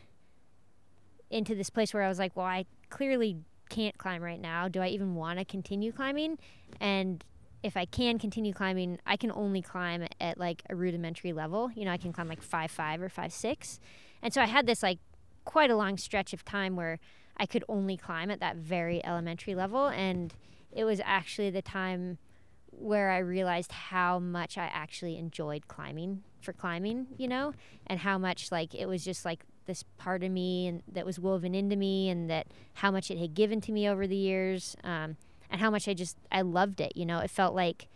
into 1.31 1.55
this 1.55 1.71
place 1.71 1.95
where 1.95 2.03
I 2.03 2.09
was 2.09 2.19
like, 2.19 2.37
well, 2.37 2.47
I 2.47 2.67
clearly 2.91 3.39
can't 3.71 3.97
climb 3.99 4.23
right 4.23 4.41
now. 4.41 4.69
Do 4.69 4.81
I 4.81 4.89
even 4.89 5.15
want 5.15 5.39
to 5.39 5.45
continue 5.45 5.91
climbing? 5.91 6.39
And 6.81 7.25
if 7.65 7.79
I 7.79 7.87
can 7.87 8.19
continue 8.19 8.53
climbing, 8.53 8.99
I 9.07 9.17
can 9.17 9.33
only 9.33 9.63
climb 9.63 10.07
at 10.21 10.37
like 10.37 10.63
a 10.69 10.77
rudimentary 10.77 11.33
level. 11.33 11.71
You 11.75 11.87
know, 11.87 11.93
I 11.93 11.97
can 11.97 12.13
climb 12.13 12.29
like 12.29 12.43
five 12.43 12.71
five 12.71 13.01
or 13.01 13.09
five 13.09 13.33
six, 13.33 13.81
and 14.23 14.33
so 14.35 14.43
I 14.43 14.47
had 14.47 14.67
this 14.67 14.83
like 14.83 14.99
quite 15.47 15.71
a 15.71 15.77
long 15.77 15.97
stretch 15.97 16.35
of 16.35 16.45
time 16.45 16.77
where 16.77 17.01
I 17.39 17.47
could 17.47 17.65
only 17.67 17.97
climb 17.97 18.31
at 18.31 18.39
that 18.41 18.57
very 18.57 19.05
elementary 19.05 19.55
level, 19.55 19.87
and 19.87 20.35
it 20.71 20.85
was 20.85 21.01
actually 21.05 21.49
the 21.49 21.63
time 21.63 22.19
where 22.71 23.11
I 23.11 23.19
realized 23.19 23.73
how 23.73 24.19
much 24.19 24.59
I 24.59 24.67
actually 24.67 25.17
enjoyed 25.17 25.67
climbing 25.67 26.23
for 26.43 26.53
climbing, 26.53 27.07
you 27.17 27.29
know, 27.29 27.55
and 27.87 28.01
how 28.01 28.19
much 28.19 28.53
like 28.53 28.75
it 28.75 28.87
was 28.87 29.03
just 29.05 29.25
like 29.25 29.45
this 29.65 29.85
part 29.97 30.23
of 30.23 30.31
me 30.31 30.67
and 30.67 30.83
that 30.93 31.07
was 31.07 31.19
woven 31.19 31.55
into 31.55 31.77
me 31.77 32.11
and 32.11 32.29
that 32.29 32.49
how 32.75 32.91
much 32.91 33.11
it 33.11 33.17
had 33.17 33.33
given 33.33 33.63
to 33.63 33.73
me 33.73 33.89
over 33.89 34.07
the 34.07 34.17
years. 34.17 34.77
Um, 34.85 35.17
and 35.51 35.61
how 35.61 35.71
much 35.71 35.89
I 35.89 35.95
just 35.95 36.17
I 36.31 36.43
loved 36.43 36.81
it, 36.81 36.97
you 36.97 37.07
know. 37.07 37.21
It 37.21 37.31
felt 37.31 37.55
like 37.55 37.89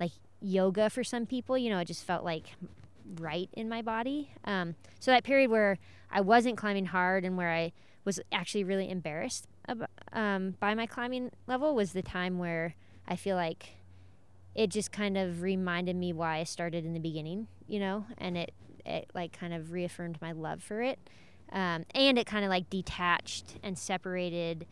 like 0.00 0.12
yoga 0.40 0.90
for 0.90 1.04
some 1.04 1.26
people, 1.26 1.56
you 1.56 1.70
know, 1.70 1.78
it 1.78 1.86
just 1.86 2.04
felt 2.04 2.24
like 2.24 2.54
right 3.20 3.48
in 3.52 3.68
my 3.68 3.82
body. 3.82 4.30
Um, 4.44 4.74
so 4.98 5.10
that 5.10 5.24
period 5.24 5.50
where 5.50 5.78
I 6.10 6.20
wasn't 6.20 6.56
climbing 6.56 6.86
hard 6.86 7.24
and 7.24 7.36
where 7.36 7.50
I 7.52 7.72
was 8.04 8.20
actually 8.32 8.64
really 8.64 8.90
embarrassed 8.90 9.46
ab- 9.68 9.88
um, 10.12 10.54
by 10.60 10.74
my 10.74 10.86
climbing 10.86 11.30
level 11.46 11.74
was 11.74 11.92
the 11.92 12.02
time 12.02 12.38
where 12.38 12.74
I 13.06 13.16
feel 13.16 13.36
like 13.36 13.76
it 14.54 14.68
just 14.68 14.92
kind 14.92 15.16
of 15.18 15.42
reminded 15.42 15.96
me 15.96 16.12
why 16.12 16.38
I 16.38 16.44
started 16.44 16.84
in 16.84 16.94
the 16.94 17.00
beginning, 17.00 17.48
you 17.66 17.80
know, 17.80 18.06
and 18.18 18.36
it, 18.36 18.52
it 18.86 19.10
like 19.14 19.32
kind 19.32 19.52
of 19.52 19.72
reaffirmed 19.72 20.18
my 20.20 20.32
love 20.32 20.62
for 20.62 20.80
it. 20.82 20.98
Um, 21.52 21.84
and 21.94 22.18
it 22.18 22.26
kind 22.26 22.44
of 22.44 22.50
like 22.50 22.70
detached 22.70 23.58
and 23.62 23.78
separated 23.78 24.66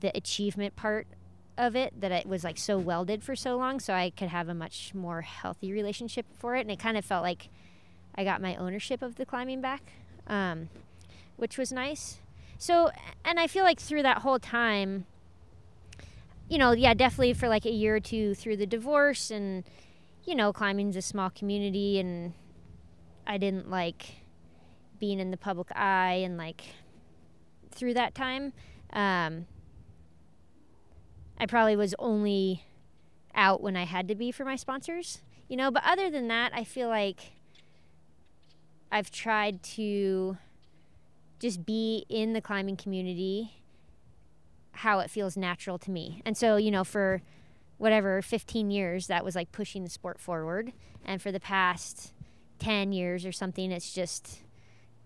the 0.00 0.16
achievement 0.16 0.76
part 0.76 1.06
of 1.58 1.76
it 1.76 2.00
that 2.00 2.10
it 2.10 2.26
was 2.26 2.44
like 2.44 2.58
so 2.58 2.78
welded 2.78 3.22
for 3.22 3.36
so 3.36 3.56
long 3.56 3.78
so 3.78 3.92
I 3.92 4.10
could 4.10 4.28
have 4.28 4.48
a 4.48 4.54
much 4.54 4.94
more 4.94 5.20
healthy 5.20 5.72
relationship 5.72 6.26
for 6.38 6.56
it 6.56 6.62
and 6.62 6.70
it 6.70 6.78
kind 6.78 6.96
of 6.96 7.04
felt 7.04 7.22
like 7.22 7.48
I 8.14 8.24
got 8.24 8.40
my 8.40 8.56
ownership 8.56 9.02
of 9.02 9.16
the 9.16 9.26
climbing 9.26 9.60
back 9.60 9.92
um, 10.26 10.68
which 11.36 11.58
was 11.58 11.72
nice. 11.72 12.20
So 12.58 12.90
and 13.24 13.40
I 13.40 13.46
feel 13.46 13.64
like 13.64 13.80
through 13.80 14.02
that 14.02 14.18
whole 14.18 14.38
time 14.38 15.06
you 16.48 16.58
know 16.58 16.72
yeah 16.72 16.94
definitely 16.94 17.34
for 17.34 17.48
like 17.48 17.64
a 17.64 17.72
year 17.72 17.96
or 17.96 18.00
two 18.00 18.34
through 18.34 18.56
the 18.56 18.66
divorce 18.66 19.30
and 19.30 19.64
you 20.24 20.34
know 20.34 20.52
climbing's 20.52 20.96
a 20.96 21.02
small 21.02 21.30
community 21.30 21.98
and 21.98 22.34
I 23.26 23.38
didn't 23.38 23.70
like 23.70 24.16
being 24.98 25.18
in 25.18 25.30
the 25.30 25.36
public 25.36 25.68
eye 25.74 26.20
and 26.24 26.36
like 26.36 26.62
through 27.70 27.94
that 27.94 28.14
time 28.14 28.52
um, 28.92 29.46
I 31.42 31.46
probably 31.46 31.74
was 31.74 31.92
only 31.98 32.64
out 33.34 33.60
when 33.60 33.76
I 33.76 33.82
had 33.82 34.06
to 34.06 34.14
be 34.14 34.30
for 34.30 34.44
my 34.44 34.54
sponsors, 34.54 35.22
you 35.48 35.56
know. 35.56 35.72
But 35.72 35.82
other 35.84 36.08
than 36.08 36.28
that, 36.28 36.52
I 36.54 36.62
feel 36.62 36.86
like 36.86 37.32
I've 38.92 39.10
tried 39.10 39.60
to 39.64 40.36
just 41.40 41.66
be 41.66 42.06
in 42.08 42.32
the 42.32 42.40
climbing 42.40 42.76
community 42.76 43.54
how 44.70 45.00
it 45.00 45.10
feels 45.10 45.36
natural 45.36 45.78
to 45.78 45.90
me. 45.90 46.22
And 46.24 46.36
so, 46.36 46.54
you 46.54 46.70
know, 46.70 46.84
for 46.84 47.22
whatever 47.76 48.22
15 48.22 48.70
years, 48.70 49.08
that 49.08 49.24
was 49.24 49.34
like 49.34 49.50
pushing 49.50 49.82
the 49.82 49.90
sport 49.90 50.20
forward. 50.20 50.72
And 51.04 51.20
for 51.20 51.32
the 51.32 51.40
past 51.40 52.12
10 52.60 52.92
years 52.92 53.26
or 53.26 53.32
something, 53.32 53.72
it's 53.72 53.92
just 53.92 54.42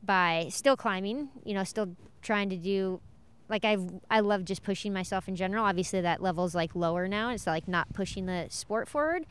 by 0.03 0.49
still 0.51 0.77
climbing, 0.77 1.31
you 1.47 1.55
know, 1.55 1.65
still 1.65 1.97
trying 2.21 2.51
to 2.51 2.57
do 2.57 3.01
like 3.49 3.65
I 3.65 3.77
I 4.11 4.21
love 4.21 4.45
just 4.45 4.63
pushing 4.63 4.93
myself 4.93 5.29
in 5.29 5.37
general. 5.37 5.65
Obviously, 5.65 6.01
that 6.01 6.23
level's 6.23 6.55
like 6.55 6.75
lower 6.75 7.09
now. 7.09 7.31
It's 7.31 7.47
like 7.47 7.69
not 7.69 7.93
pushing 7.93 8.27
the 8.27 8.47
sport 8.49 8.89
forward, 8.89 9.27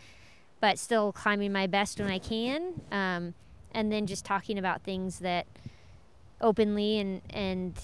but 0.59 0.79
still 0.79 1.11
climbing 1.11 1.51
my 1.51 1.67
best 1.67 1.99
when 1.99 2.09
I 2.09 2.19
can. 2.19 2.81
Um, 2.91 3.33
and 3.71 3.91
then 3.91 4.05
just 4.05 4.25
talking 4.25 4.57
about 4.57 4.83
things 4.83 5.19
that 5.19 5.47
openly 6.41 6.99
and 6.99 7.21
and 7.29 7.77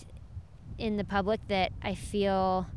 in 0.78 0.98
the 0.98 1.04
public 1.04 1.42
that 1.48 1.72
I 1.82 1.96
feel 1.96 2.68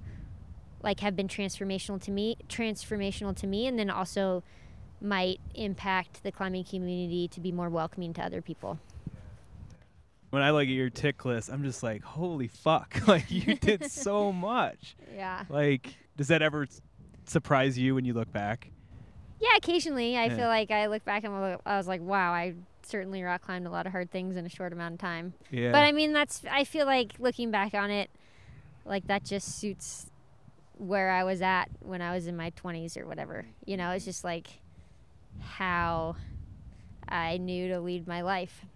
like 0.83 1.01
have 1.01 1.17
been 1.17 1.29
transformational 1.29 2.03
to 2.03 2.11
me, 2.11 2.37
transformational 2.49 3.35
to 3.37 3.47
me, 3.47 3.67
and 3.67 3.79
then 3.79 3.89
also 3.89 4.43
might 5.01 5.41
impact 5.55 6.23
the 6.23 6.33
climbing 6.33 6.65
community 6.65 7.29
to 7.29 7.41
be 7.41 7.53
more 7.53 7.69
welcoming 7.69 8.13
to 8.15 8.23
other 8.23 8.43
people 8.43 8.79
when 10.35 10.43
I 10.43 10.51
look 10.51 10.62
at 10.62 10.68
your 10.68 10.91
tick 10.91 11.24
list, 11.24 11.49
I'm 11.49 11.62
just 11.62 11.82
like, 11.82 12.03
holy 12.03 12.49
fuck! 12.49 13.01
Like 13.07 13.30
you 13.30 13.55
did 13.55 13.91
so 13.91 14.32
much. 14.51 14.97
Yeah. 15.14 15.45
Like, 15.49 15.95
does 16.16 16.28
that 16.28 16.43
ever 16.43 16.66
surprise 17.26 17.78
you 17.78 17.95
when 17.95 18.05
you 18.05 18.12
look 18.12 18.32
back? 18.32 18.70
Yeah, 19.41 19.57
occasionally 19.57 20.16
I 20.16 20.26
yeah. 20.26 20.37
feel 20.37 20.49
like 20.49 20.70
I 20.70 20.87
look 20.87 21.05
back 21.05 21.22
and 21.22 21.35
I 21.64 21.76
was 21.76 21.87
like, 21.87 22.01
wow, 22.01 22.32
I 22.32 22.55
certainly 22.82 23.22
rock 23.22 23.43
climbed 23.43 23.66
a 23.66 23.70
lot 23.70 23.87
of 23.87 23.93
hard 23.93 24.11
things 24.11 24.37
in 24.37 24.47
a 24.47 24.49
short 24.49 24.72
amount 24.72 24.95
of 24.95 25.01
time. 25.01 25.35
Yeah. 25.51 25.70
But 25.70 25.82
I 25.82 25.93
mean, 25.93 26.12
that's 26.12 26.43
I 26.51 26.64
feel 26.64 26.87
like 26.87 27.12
looking 27.18 27.51
back 27.51 27.74
on 27.74 27.91
it, 27.91 28.11
like 28.85 29.07
that 29.07 29.24
just 29.24 29.59
suits 29.59 30.11
where 30.76 31.11
I 31.11 31.22
was 31.24 31.41
at 31.43 31.68
when 31.80 32.03
I 32.03 32.14
was 32.14 32.26
in 32.26 32.37
my 32.37 32.51
20s 32.51 32.97
or 32.97 33.07
whatever. 33.07 33.47
You 33.64 33.76
know, 33.76 33.91
it's 33.91 34.05
just 34.05 34.24
like 34.24 34.49
how 35.41 36.16
I 37.09 37.37
knew 37.37 37.68
to 37.68 37.80
lead 37.80 38.09
my 38.09 38.22
life 38.22 38.66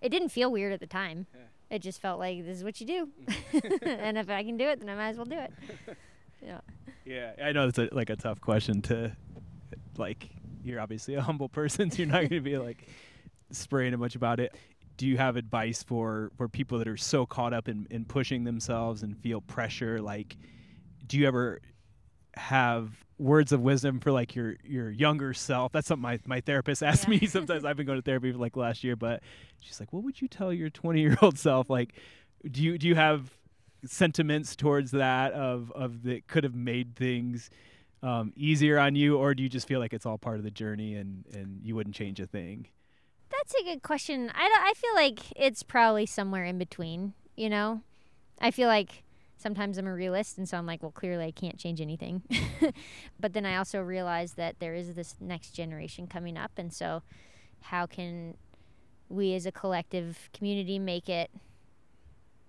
it 0.00 0.08
didn't 0.08 0.30
feel 0.30 0.50
weird 0.50 0.72
at 0.72 0.80
the 0.80 0.86
time. 0.86 1.26
Yeah. 1.34 1.76
It 1.76 1.82
just 1.82 2.00
felt 2.00 2.18
like 2.18 2.44
this 2.44 2.58
is 2.58 2.64
what 2.64 2.80
you 2.80 2.86
do, 2.86 3.08
mm-hmm. 3.24 3.88
and 3.88 4.18
if 4.18 4.28
I 4.28 4.42
can 4.42 4.56
do 4.56 4.64
it, 4.64 4.80
then 4.80 4.88
I 4.88 4.94
might 4.96 5.10
as 5.10 5.16
well 5.16 5.26
do 5.26 5.38
it. 5.38 5.52
Yeah. 6.42 6.60
Yeah, 7.04 7.32
I 7.44 7.52
know 7.52 7.68
it's 7.68 7.78
a, 7.78 7.90
like 7.92 8.08
a 8.08 8.16
tough 8.16 8.40
question 8.40 8.80
to, 8.82 9.14
like, 9.98 10.30
you're 10.64 10.80
obviously 10.80 11.14
a 11.14 11.20
humble 11.28 11.50
person, 11.50 11.90
so 11.90 11.98
you're 11.98 12.06
not 12.06 12.20
going 12.20 12.30
to 12.30 12.40
be 12.40 12.56
like 12.56 12.86
spraying 13.50 13.94
a 13.94 13.98
much 13.98 14.14
about 14.14 14.40
it. 14.40 14.54
Do 14.96 15.06
you 15.06 15.18
have 15.18 15.36
advice 15.36 15.82
for 15.82 16.30
for 16.36 16.48
people 16.48 16.78
that 16.78 16.88
are 16.88 16.96
so 16.96 17.26
caught 17.26 17.52
up 17.52 17.68
in 17.68 17.86
in 17.90 18.04
pushing 18.04 18.44
themselves 18.44 19.02
and 19.02 19.18
feel 19.18 19.40
pressure? 19.40 20.00
Like, 20.00 20.36
do 21.06 21.18
you 21.18 21.26
ever 21.26 21.60
have 22.34 22.90
words 23.20 23.52
of 23.52 23.60
wisdom 23.60 24.00
for 24.00 24.10
like 24.10 24.34
your 24.34 24.56
your 24.64 24.90
younger 24.90 25.34
self. 25.34 25.72
That's 25.72 25.86
something 25.86 26.02
my, 26.02 26.18
my 26.26 26.40
therapist 26.40 26.82
asks 26.82 27.04
yeah. 27.04 27.20
me 27.20 27.26
sometimes. 27.26 27.64
I've 27.64 27.76
been 27.76 27.86
going 27.86 27.98
to 27.98 28.02
therapy 28.02 28.32
for 28.32 28.38
like 28.38 28.56
last 28.56 28.82
year 28.82 28.96
but 28.96 29.22
she's 29.60 29.80
like 29.80 29.92
what 29.92 30.02
would 30.02 30.20
you 30.20 30.28
tell 30.28 30.52
your 30.52 30.70
20 30.70 31.00
year 31.00 31.16
old 31.22 31.38
self? 31.38 31.70
Like 31.70 31.94
do 32.50 32.62
you 32.62 32.78
do 32.78 32.88
you 32.88 32.94
have 32.94 33.30
sentiments 33.84 34.56
towards 34.56 34.90
that 34.92 35.32
of 35.32 35.70
of 35.72 36.02
that 36.02 36.26
could 36.26 36.44
have 36.44 36.54
made 36.54 36.96
things 36.96 37.50
um, 38.02 38.32
easier 38.34 38.78
on 38.78 38.94
you 38.94 39.18
or 39.18 39.34
do 39.34 39.42
you 39.42 39.48
just 39.48 39.68
feel 39.68 39.78
like 39.78 39.92
it's 39.92 40.06
all 40.06 40.16
part 40.16 40.38
of 40.38 40.44
the 40.44 40.50
journey 40.50 40.94
and 40.94 41.24
and 41.34 41.60
you 41.62 41.74
wouldn't 41.74 41.94
change 41.94 42.18
a 42.20 42.26
thing? 42.26 42.66
That's 43.30 43.54
a 43.54 43.62
good 43.62 43.82
question. 43.82 44.30
I, 44.34 44.70
I 44.70 44.74
feel 44.74 44.94
like 44.94 45.20
it's 45.36 45.62
probably 45.62 46.04
somewhere 46.04 46.44
in 46.44 46.58
between 46.58 47.14
you 47.40 47.48
know? 47.48 47.80
I 48.40 48.50
feel 48.50 48.68
like 48.68 49.02
sometimes 49.40 49.78
I'm 49.78 49.86
a 49.86 49.94
realist, 49.94 50.38
and 50.38 50.48
so 50.48 50.58
I'm 50.58 50.66
like, 50.66 50.82
well, 50.82 50.92
clearly 50.92 51.24
I 51.24 51.30
can't 51.30 51.58
change 51.58 51.80
anything. 51.80 52.22
but 53.20 53.32
then 53.32 53.46
I 53.46 53.56
also 53.56 53.80
realize 53.80 54.34
that 54.34 54.60
there 54.60 54.74
is 54.74 54.94
this 54.94 55.16
next 55.20 55.52
generation 55.52 56.06
coming 56.06 56.36
up, 56.36 56.52
and 56.56 56.72
so 56.72 57.02
how 57.62 57.86
can 57.86 58.36
we 59.08 59.34
as 59.34 59.46
a 59.46 59.52
collective 59.52 60.28
community 60.32 60.78
make 60.78 61.08
it, 61.08 61.30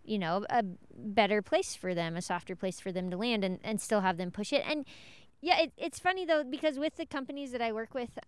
you 0.03 0.19
know, 0.19 0.45
a 0.49 0.63
better 0.95 1.41
place 1.41 1.75
for 1.75 1.95
them, 1.95 2.15
a 2.15 2.21
softer 2.21 2.55
place 2.55 2.79
for 2.79 2.91
them 2.91 3.09
to 3.09 3.17
land, 3.17 3.43
and, 3.43 3.59
and 3.63 3.79
still 3.79 4.01
have 4.01 4.17
them 4.17 4.31
push 4.31 4.51
it? 4.51 4.63
And 4.67 4.85
yeah, 5.41 5.59
it, 5.59 5.73
it's 5.77 5.99
funny 5.99 6.25
though, 6.25 6.43
because 6.43 6.77
with 6.77 6.97
the 6.97 7.05
companies 7.05 7.51
that 7.51 7.61
I 7.61 7.71
work 7.71 7.93
with, 7.93 8.19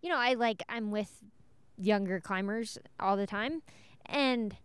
you 0.00 0.08
know, 0.08 0.18
I 0.18 0.34
like, 0.34 0.62
I'm 0.68 0.90
with 0.90 1.22
younger 1.76 2.20
climbers 2.20 2.78
all 3.00 3.16
the 3.16 3.26
time, 3.26 3.62
and 4.06 4.56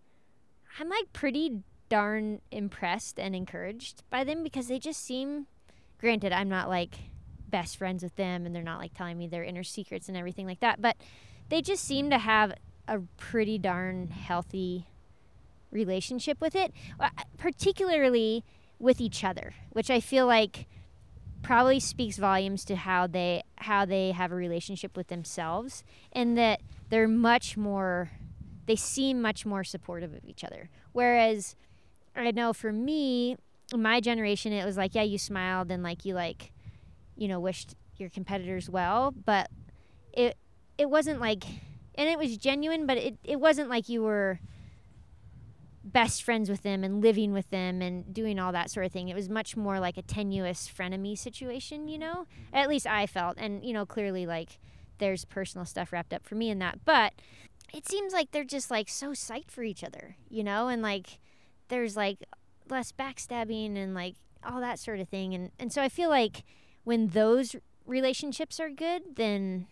I'm 0.79 0.89
like 0.89 1.11
pretty 1.11 1.63
darn 1.89 2.41
impressed 2.51 3.19
and 3.19 3.35
encouraged 3.35 4.03
by 4.09 4.23
them 4.23 4.43
because 4.43 4.67
they 4.67 4.79
just 4.79 5.03
seem 5.03 5.47
granted 5.99 6.31
I'm 6.31 6.49
not 6.49 6.69
like 6.69 6.95
best 7.49 7.77
friends 7.77 8.03
with 8.03 8.15
them 8.15 8.45
and 8.45 8.55
they're 8.55 8.63
not 8.63 8.79
like 8.79 8.93
telling 8.93 9.17
me 9.17 9.27
their 9.27 9.43
inner 9.43 9.63
secrets 9.63 10.07
and 10.07 10.17
everything 10.17 10.45
like 10.45 10.59
that, 10.59 10.81
but 10.81 10.97
they 11.49 11.61
just 11.61 11.83
seem 11.83 12.09
to 12.09 12.17
have 12.17 12.53
a 12.87 12.99
pretty 13.17 13.57
darn 13.57 14.09
healthy 14.09 14.87
relationship 15.71 16.39
with 16.41 16.55
it, 16.55 16.73
uh, 16.99 17.09
particularly 17.37 18.43
with 18.79 19.01
each 19.01 19.23
other, 19.23 19.53
which 19.71 19.89
I 19.89 19.99
feel 19.99 20.25
like 20.25 20.67
probably 21.41 21.79
speaks 21.79 22.17
volumes 22.17 22.65
to 22.65 22.75
how 22.75 23.07
they 23.07 23.43
how 23.57 23.85
they 23.85 24.11
have 24.11 24.31
a 24.31 24.35
relationship 24.35 24.97
with 24.97 25.07
themselves 25.07 25.83
and 26.11 26.37
that 26.37 26.61
they're 26.89 27.07
much 27.07 27.55
more 27.55 28.11
they 28.65 28.75
seem 28.75 29.21
much 29.21 29.45
more 29.45 29.63
supportive 29.63 30.13
of 30.13 30.25
each 30.25 30.43
other. 30.43 30.69
Whereas 30.91 31.55
I 32.17 32.31
know 32.31 32.53
for 32.53 32.71
me, 32.71 33.37
my 33.75 33.99
generation, 33.99 34.53
it 34.53 34.65
was 34.65 34.77
like, 34.77 34.95
yeah, 34.95 35.03
you 35.03 35.17
smiled 35.17 35.71
and 35.71 35.83
like 35.83 36.05
you 36.05 36.13
like, 36.13 36.51
you 37.15 37.27
know, 37.27 37.39
wished 37.39 37.75
your 37.97 38.09
competitors 38.09 38.69
well, 38.69 39.13
but 39.25 39.49
it 40.13 40.37
it 40.77 40.89
wasn't 40.89 41.19
like, 41.19 41.43
and 41.95 42.09
it 42.09 42.17
was 42.17 42.37
genuine, 42.37 42.85
but 42.85 42.97
it 42.97 43.17
it 43.23 43.39
wasn't 43.39 43.69
like 43.69 43.89
you 43.89 44.01
were 44.03 44.39
best 45.83 46.21
friends 46.21 46.49
with 46.49 46.63
them 46.63 46.83
and 46.83 47.01
living 47.01 47.31
with 47.31 47.49
them 47.49 47.81
and 47.81 48.13
doing 48.13 48.39
all 48.39 48.51
that 48.51 48.69
sort 48.69 48.85
of 48.85 48.91
thing. 48.91 49.07
It 49.07 49.15
was 49.15 49.29
much 49.29 49.55
more 49.55 49.79
like 49.79 49.97
a 49.97 50.01
tenuous 50.01 50.69
frenemy 50.69 51.17
situation, 51.17 51.87
you 51.87 51.97
know. 51.97 52.25
Mm-hmm. 52.25 52.55
At 52.55 52.69
least 52.69 52.87
I 52.87 53.07
felt, 53.07 53.37
and 53.37 53.63
you 53.65 53.73
know, 53.73 53.85
clearly 53.85 54.25
like 54.25 54.59
there's 54.99 55.25
personal 55.25 55.65
stuff 55.65 55.91
wrapped 55.91 56.13
up 56.13 56.25
for 56.25 56.35
me 56.35 56.49
in 56.49 56.59
that, 56.59 56.79
but 56.85 57.13
it 57.73 57.87
seems 57.87 58.13
like 58.13 58.31
they're 58.31 58.43
just 58.43 58.71
like 58.71 58.89
so 58.89 59.11
psyched 59.11 59.51
for 59.51 59.63
each 59.63 59.83
other, 59.83 60.15
you 60.29 60.43
know, 60.43 60.67
and 60.67 60.81
like 60.81 61.19
there's 61.69 61.95
like 61.95 62.19
less 62.69 62.91
backstabbing 62.91 63.77
and 63.77 63.93
like 63.93 64.15
all 64.43 64.59
that 64.59 64.79
sort 64.79 64.99
of 64.99 65.09
thing 65.09 65.33
and 65.33 65.51
and 65.59 65.71
so 65.71 65.81
I 65.81 65.89
feel 65.89 66.09
like 66.09 66.43
when 66.83 67.07
those 67.07 67.55
relationships 67.85 68.59
are 68.59 68.69
good, 68.69 69.15
then 69.15 69.67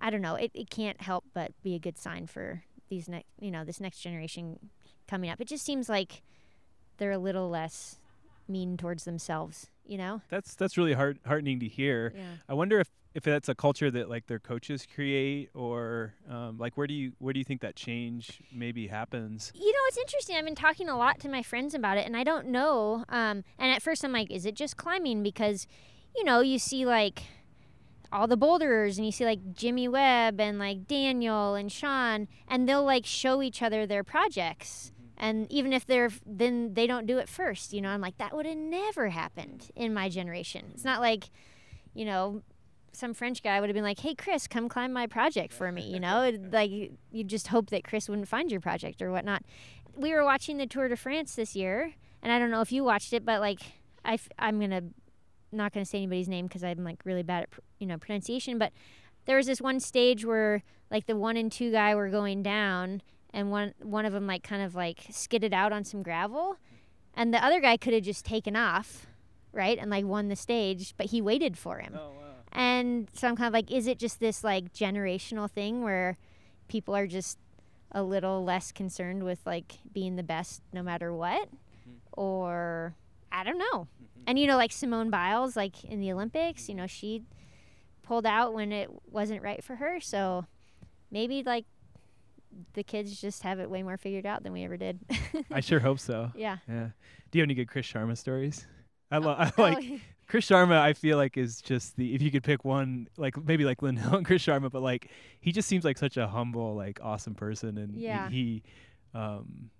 I 0.00 0.10
don't 0.10 0.20
know. 0.20 0.36
It, 0.36 0.50
it 0.54 0.70
can't 0.70 1.00
help 1.00 1.24
but 1.34 1.52
be 1.62 1.74
a 1.74 1.78
good 1.78 1.98
sign 1.98 2.26
for 2.26 2.62
these 2.88 3.08
next, 3.08 3.26
you 3.40 3.50
know, 3.50 3.64
this 3.64 3.80
next 3.80 4.00
generation 4.00 4.70
coming 5.08 5.30
up. 5.30 5.40
It 5.40 5.48
just 5.48 5.64
seems 5.64 5.88
like 5.88 6.22
they're 6.98 7.12
a 7.12 7.18
little 7.18 7.48
less 7.48 7.98
mean 8.48 8.76
towards 8.76 9.04
themselves, 9.04 9.70
you 9.86 9.98
know? 9.98 10.20
That's 10.28 10.54
that's 10.54 10.76
really 10.76 10.92
heart 10.92 11.18
heartening 11.26 11.60
to 11.60 11.68
hear. 11.68 12.12
Yeah. 12.14 12.22
I 12.48 12.54
wonder 12.54 12.80
if 12.80 12.88
if 13.14 13.22
that's 13.22 13.48
a 13.48 13.54
culture 13.54 13.90
that 13.92 14.10
like 14.10 14.26
their 14.26 14.40
coaches 14.40 14.86
create 14.92 15.48
or 15.54 16.14
um, 16.28 16.58
like 16.58 16.76
where 16.76 16.86
do 16.86 16.94
you 16.94 17.12
where 17.18 17.32
do 17.32 17.38
you 17.38 17.44
think 17.44 17.60
that 17.60 17.76
change 17.76 18.42
maybe 18.52 18.88
happens? 18.88 19.52
You 19.54 19.72
know, 19.72 19.78
it's 19.88 19.98
interesting. 19.98 20.36
I've 20.36 20.44
been 20.44 20.56
talking 20.56 20.88
a 20.88 20.98
lot 20.98 21.20
to 21.20 21.28
my 21.28 21.42
friends 21.42 21.74
about 21.74 21.96
it, 21.96 22.06
and 22.06 22.16
I 22.16 22.24
don't 22.24 22.48
know. 22.48 23.04
Um, 23.08 23.44
and 23.58 23.72
at 23.72 23.82
first, 23.82 24.04
I'm 24.04 24.12
like, 24.12 24.30
is 24.32 24.44
it 24.44 24.56
just 24.56 24.76
climbing? 24.76 25.22
Because, 25.22 25.68
you 26.16 26.24
know, 26.24 26.40
you 26.40 26.58
see 26.58 26.84
like 26.84 27.22
all 28.10 28.26
the 28.26 28.36
boulderers, 28.36 28.98
and 28.98 29.06
you 29.06 29.12
see 29.12 29.24
like 29.24 29.54
Jimmy 29.54 29.86
Webb 29.86 30.40
and 30.40 30.58
like 30.58 30.88
Daniel 30.88 31.54
and 31.54 31.70
Sean, 31.70 32.26
and 32.48 32.68
they'll 32.68 32.84
like 32.84 33.06
show 33.06 33.42
each 33.42 33.62
other 33.62 33.86
their 33.86 34.04
projects. 34.04 34.90
And 35.16 35.50
even 35.52 35.72
if 35.72 35.86
they're, 35.86 36.10
then 36.26 36.74
they 36.74 36.88
don't 36.88 37.06
do 37.06 37.18
it 37.18 37.28
first. 37.28 37.72
You 37.72 37.80
know, 37.80 37.90
I'm 37.90 38.00
like, 38.00 38.18
that 38.18 38.34
would 38.34 38.46
have 38.46 38.56
never 38.56 39.10
happened 39.10 39.70
in 39.76 39.94
my 39.94 40.08
generation. 40.08 40.66
It's 40.74 40.84
not 40.84 41.00
like, 41.00 41.30
you 41.94 42.04
know, 42.04 42.42
some 42.94 43.14
French 43.14 43.42
guy 43.42 43.60
would 43.60 43.68
have 43.68 43.74
been 43.74 43.84
like, 43.84 44.00
"Hey, 44.00 44.14
Chris, 44.14 44.46
come 44.46 44.68
climb 44.68 44.92
my 44.92 45.06
project 45.06 45.52
for 45.52 45.70
me." 45.72 45.82
You 45.82 46.00
know, 46.00 46.32
like 46.52 46.70
you 46.70 47.24
just 47.24 47.48
hope 47.48 47.70
that 47.70 47.84
Chris 47.84 48.08
wouldn't 48.08 48.28
find 48.28 48.50
your 48.50 48.60
project 48.60 49.02
or 49.02 49.10
whatnot. 49.10 49.42
We 49.96 50.12
were 50.12 50.24
watching 50.24 50.58
the 50.58 50.66
Tour 50.66 50.88
de 50.88 50.96
France 50.96 51.34
this 51.34 51.54
year, 51.54 51.94
and 52.22 52.32
I 52.32 52.38
don't 52.38 52.50
know 52.50 52.60
if 52.60 52.72
you 52.72 52.84
watched 52.84 53.12
it, 53.12 53.24
but 53.24 53.40
like 53.40 53.60
I, 54.04 54.18
am 54.38 54.60
gonna 54.60 54.82
not 55.52 55.72
gonna 55.72 55.86
say 55.86 55.98
anybody's 55.98 56.28
name 56.28 56.46
because 56.46 56.64
I'm 56.64 56.84
like 56.84 57.00
really 57.04 57.22
bad 57.22 57.44
at 57.44 57.48
you 57.78 57.86
know 57.86 57.98
pronunciation, 57.98 58.58
but 58.58 58.72
there 59.26 59.36
was 59.36 59.46
this 59.46 59.60
one 59.60 59.80
stage 59.80 60.24
where 60.24 60.62
like 60.90 61.06
the 61.06 61.16
one 61.16 61.36
and 61.36 61.50
two 61.50 61.72
guy 61.72 61.94
were 61.94 62.08
going 62.08 62.42
down, 62.42 63.02
and 63.32 63.50
one 63.50 63.74
one 63.82 64.04
of 64.04 64.12
them 64.12 64.26
like 64.26 64.42
kind 64.42 64.62
of 64.62 64.74
like 64.74 65.06
skidded 65.10 65.54
out 65.54 65.72
on 65.72 65.84
some 65.84 66.02
gravel, 66.02 66.56
and 67.14 67.32
the 67.32 67.44
other 67.44 67.60
guy 67.60 67.76
could 67.76 67.94
have 67.94 68.02
just 68.02 68.24
taken 68.24 68.56
off, 68.56 69.06
right, 69.52 69.78
and 69.78 69.90
like 69.90 70.04
won 70.04 70.28
the 70.28 70.36
stage, 70.36 70.94
but 70.96 71.06
he 71.06 71.20
waited 71.20 71.56
for 71.56 71.78
him. 71.78 71.94
Oh, 71.96 72.10
wow. 72.10 72.23
And 72.54 73.08
so 73.14 73.28
I'm 73.28 73.36
kind 73.36 73.48
of 73.48 73.52
like, 73.52 73.70
is 73.70 73.86
it 73.86 73.98
just 73.98 74.20
this 74.20 74.44
like 74.44 74.72
generational 74.72 75.50
thing 75.50 75.82
where 75.82 76.16
people 76.68 76.94
are 76.94 77.06
just 77.06 77.38
a 77.92 78.02
little 78.02 78.44
less 78.44 78.72
concerned 78.72 79.22
with 79.22 79.40
like 79.44 79.78
being 79.92 80.16
the 80.16 80.22
best 80.22 80.62
no 80.72 80.82
matter 80.82 81.12
what? 81.12 81.48
Mm-hmm. 81.48 81.92
Or 82.12 82.94
I 83.32 83.42
don't 83.44 83.58
know. 83.58 83.88
Mm-hmm. 83.88 84.22
And 84.28 84.38
you 84.38 84.46
know, 84.46 84.56
like 84.56 84.72
Simone 84.72 85.10
Biles, 85.10 85.56
like 85.56 85.84
in 85.84 86.00
the 86.00 86.12
Olympics, 86.12 86.68
you 86.68 86.74
know, 86.74 86.86
she 86.86 87.22
pulled 88.02 88.26
out 88.26 88.54
when 88.54 88.70
it 88.70 88.90
wasn't 89.10 89.42
right 89.42 89.62
for 89.64 89.76
her. 89.76 89.98
So 90.00 90.46
maybe 91.10 91.42
like 91.42 91.64
the 92.74 92.84
kids 92.84 93.20
just 93.20 93.42
have 93.42 93.58
it 93.58 93.68
way 93.68 93.82
more 93.82 93.96
figured 93.96 94.26
out 94.26 94.44
than 94.44 94.52
we 94.52 94.64
ever 94.64 94.76
did. 94.76 95.00
I 95.50 95.60
sure 95.60 95.80
hope 95.80 95.98
so. 95.98 96.30
Yeah. 96.36 96.58
Yeah. 96.68 96.88
Do 97.30 97.38
you 97.38 97.42
have 97.42 97.46
any 97.46 97.54
good 97.54 97.68
Chris 97.68 97.86
Sharma 97.86 98.16
stories? 98.16 98.66
I, 99.10 99.18
lo- 99.18 99.36
I 99.36 99.50
like 99.58 99.84
oh. 99.90 99.98
Chris 100.26 100.48
Sharma, 100.48 100.78
I 100.78 100.92
feel 100.92 101.16
like 101.16 101.36
is 101.36 101.60
just 101.60 101.96
the 101.96 102.14
if 102.14 102.22
you 102.22 102.30
could 102.30 102.44
pick 102.44 102.64
one, 102.64 103.08
like 103.16 103.42
maybe 103.44 103.64
like 103.64 103.82
Lynn 103.82 103.96
Hill 103.96 104.16
and 104.16 104.26
Chris 104.26 104.44
Sharma, 104.44 104.70
but 104.70 104.82
like 104.82 105.10
he 105.40 105.52
just 105.52 105.68
seems 105.68 105.84
like 105.84 105.98
such 105.98 106.16
a 106.16 106.26
humble, 106.26 106.74
like 106.74 106.98
awesome 107.02 107.34
person, 107.34 107.78
and 107.78 107.96
yeah. 107.96 108.28
he, 108.30 108.62
um, 109.14 109.70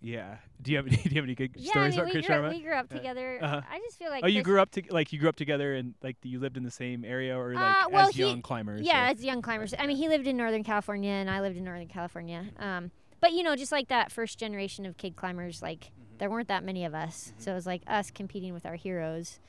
yeah. 0.00 0.36
Do 0.60 0.70
you 0.70 0.76
have 0.76 0.86
any, 0.86 0.96
do 1.02 1.08
you 1.10 1.16
have 1.16 1.24
any 1.24 1.34
good 1.34 1.52
yeah, 1.56 1.70
stories 1.70 1.94
I 1.94 1.96
mean, 1.96 2.00
about 2.00 2.12
Chris 2.12 2.26
Sharma? 2.26 2.50
We 2.50 2.60
grew 2.60 2.74
up 2.74 2.88
together. 2.88 3.38
Uh-huh. 3.40 3.60
I 3.70 3.78
just 3.78 3.98
feel 3.98 4.10
like. 4.10 4.24
Oh, 4.24 4.28
you 4.28 4.42
grew 4.42 4.60
up 4.60 4.70
to 4.72 4.82
like 4.90 5.12
you 5.12 5.18
grew 5.18 5.28
up 5.28 5.36
together, 5.36 5.74
and 5.74 5.94
like 6.02 6.16
you 6.22 6.38
lived 6.38 6.56
in 6.56 6.62
the 6.62 6.70
same 6.70 7.04
area, 7.04 7.38
or 7.38 7.54
like 7.54 7.84
uh, 7.84 7.88
well, 7.90 8.08
as 8.08 8.14
he, 8.14 8.22
young 8.22 8.42
climbers. 8.42 8.82
Yeah, 8.82 9.06
or? 9.06 9.10
as 9.10 9.24
young 9.24 9.42
climbers. 9.42 9.74
I 9.78 9.86
mean, 9.86 9.96
he 9.96 10.08
lived 10.08 10.26
in 10.26 10.36
Northern 10.36 10.64
California, 10.64 11.12
and 11.12 11.30
I 11.30 11.40
lived 11.40 11.56
in 11.56 11.64
Northern 11.64 11.88
California. 11.88 12.46
Um, 12.58 12.90
but 13.20 13.32
you 13.32 13.42
know, 13.42 13.56
just 13.56 13.72
like 13.72 13.88
that 13.88 14.12
first 14.12 14.38
generation 14.38 14.86
of 14.86 14.96
kid 14.96 15.16
climbers, 15.16 15.62
like 15.62 15.80
mm-hmm. 15.80 16.18
there 16.18 16.30
weren't 16.30 16.48
that 16.48 16.64
many 16.64 16.84
of 16.84 16.94
us, 16.94 17.28
mm-hmm. 17.28 17.42
so 17.42 17.52
it 17.52 17.54
was 17.54 17.66
like 17.66 17.82
us 17.86 18.10
competing 18.10 18.54
with 18.54 18.66
our 18.66 18.76
heroes. 18.76 19.40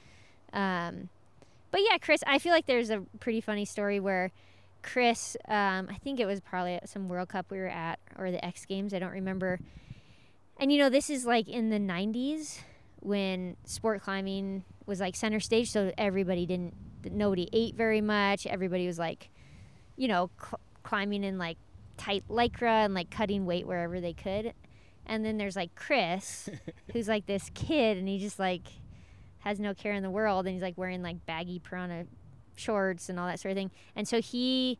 Um, 0.53 1.09
but 1.71 1.81
yeah, 1.81 1.97
Chris, 1.97 2.23
I 2.25 2.39
feel 2.39 2.51
like 2.51 2.65
there's 2.65 2.89
a 2.89 3.01
pretty 3.19 3.41
funny 3.41 3.65
story 3.65 3.99
where 3.99 4.31
Chris, 4.81 5.37
um, 5.47 5.87
I 5.89 5.97
think 6.03 6.19
it 6.19 6.25
was 6.25 6.39
probably 6.39 6.75
at 6.75 6.89
some 6.89 7.09
World 7.09 7.29
Cup 7.29 7.51
we 7.51 7.59
were 7.59 7.67
at 7.67 7.99
or 8.17 8.31
the 8.31 8.43
X 8.43 8.65
Games, 8.65 8.93
I 8.93 8.99
don't 8.99 9.11
remember. 9.11 9.59
And 10.57 10.71
you 10.71 10.77
know, 10.77 10.89
this 10.89 11.09
is 11.09 11.25
like 11.25 11.47
in 11.47 11.69
the 11.69 11.79
90s 11.79 12.59
when 13.01 13.55
sport 13.65 14.01
climbing 14.01 14.63
was 14.85 14.99
like 14.99 15.15
center 15.15 15.39
stage, 15.39 15.71
so 15.71 15.91
everybody 15.97 16.45
didn't, 16.45 16.73
nobody 17.11 17.47
ate 17.53 17.75
very 17.75 18.01
much. 18.01 18.45
Everybody 18.47 18.87
was 18.87 18.99
like, 18.99 19.29
you 19.95 20.07
know, 20.07 20.29
cl- 20.39 20.59
climbing 20.83 21.23
in 21.23 21.37
like 21.37 21.57
tight 21.97 22.23
lycra 22.29 22.85
and 22.85 22.93
like 22.93 23.09
cutting 23.09 23.45
weight 23.45 23.67
wherever 23.67 24.01
they 24.01 24.13
could. 24.13 24.53
And 25.05 25.23
then 25.23 25.37
there's 25.37 25.55
like 25.55 25.75
Chris, 25.75 26.49
who's 26.93 27.07
like 27.07 27.25
this 27.25 27.49
kid, 27.53 27.97
and 27.97 28.07
he 28.07 28.19
just 28.19 28.39
like 28.39 28.63
has 29.39 29.59
no 29.59 29.73
care 29.73 29.93
in 29.93 30.03
the 30.03 30.09
world 30.09 30.45
and 30.45 30.53
he's 30.53 30.61
like 30.61 30.77
wearing 30.77 31.01
like 31.01 31.25
baggy 31.25 31.59
prAna 31.59 32.05
shorts 32.55 33.09
and 33.09 33.19
all 33.19 33.27
that 33.27 33.39
sort 33.39 33.51
of 33.51 33.57
thing. 33.57 33.71
And 33.95 34.07
so 34.07 34.21
he 34.21 34.79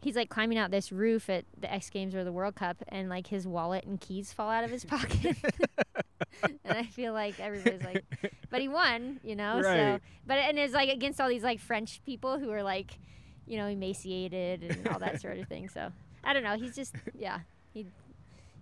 he's 0.00 0.16
like 0.16 0.30
climbing 0.30 0.56
out 0.56 0.70
this 0.70 0.90
roof 0.90 1.28
at 1.28 1.44
the 1.58 1.72
X 1.72 1.90
Games 1.90 2.14
or 2.14 2.24
the 2.24 2.32
World 2.32 2.54
Cup 2.54 2.82
and 2.88 3.08
like 3.08 3.26
his 3.26 3.46
wallet 3.46 3.84
and 3.84 4.00
keys 4.00 4.32
fall 4.32 4.48
out 4.48 4.64
of 4.64 4.70
his 4.70 4.84
pocket. 4.86 5.36
and 6.42 6.58
I 6.78 6.84
feel 6.84 7.12
like 7.12 7.38
everybody's 7.40 7.84
like 7.84 8.04
but 8.48 8.60
he 8.60 8.68
won, 8.68 9.20
you 9.22 9.36
know? 9.36 9.60
Right. 9.60 9.64
So 9.64 10.00
but 10.26 10.38
and 10.38 10.58
it's 10.58 10.74
like 10.74 10.88
against 10.88 11.20
all 11.20 11.28
these 11.28 11.42
like 11.42 11.60
French 11.60 12.00
people 12.04 12.38
who 12.38 12.50
are 12.50 12.62
like, 12.62 12.98
you 13.46 13.56
know, 13.58 13.66
emaciated 13.66 14.62
and 14.62 14.88
all 14.88 14.98
that 15.00 15.20
sort 15.20 15.38
of 15.38 15.48
thing. 15.48 15.68
So 15.68 15.90
I 16.22 16.32
don't 16.32 16.44
know, 16.44 16.56
he's 16.56 16.74
just 16.74 16.94
yeah. 17.18 17.40
He 17.72 17.86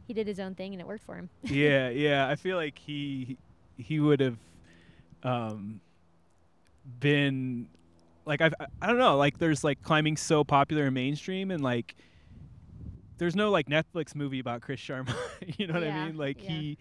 he 0.07 0.15
did 0.15 0.27
his 0.27 0.41
own 0.41 0.55
thing 0.55 0.73
and 0.73 0.81
it 0.81 0.87
worked 0.87 1.05
for 1.05 1.17
him. 1.17 1.29
yeah, 1.43 1.89
yeah. 1.91 2.29
I 2.29 2.35
feel 2.35 2.57
like 2.57 2.79
he 2.79 3.37
he 3.77 4.01
would 4.01 4.21
have 4.21 4.39
um, 5.23 5.81
been 7.01 7.69
like 8.25 8.41
I've 8.41 8.55
I 8.81 8.87
don't 8.87 8.99
know 8.99 9.17
like 9.17 9.39
there's 9.39 9.65
like 9.65 9.83
climbing 9.83 10.17
so 10.17 10.45
popular 10.45 10.85
and 10.85 10.95
mainstream 10.95 11.51
and 11.51 11.63
like 11.63 11.97
there's 13.19 13.35
no 13.35 13.51
like 13.51 13.69
Netflix 13.69 14.15
movie 14.15 14.39
about 14.39 14.63
Chris 14.63 14.81
Sharma. 14.81 15.15
you 15.59 15.67
know 15.67 15.75
what 15.75 15.83
yeah, 15.83 16.03
I 16.03 16.07
mean? 16.07 16.17
Like 16.17 16.43
yeah. 16.43 16.51
he. 16.51 16.79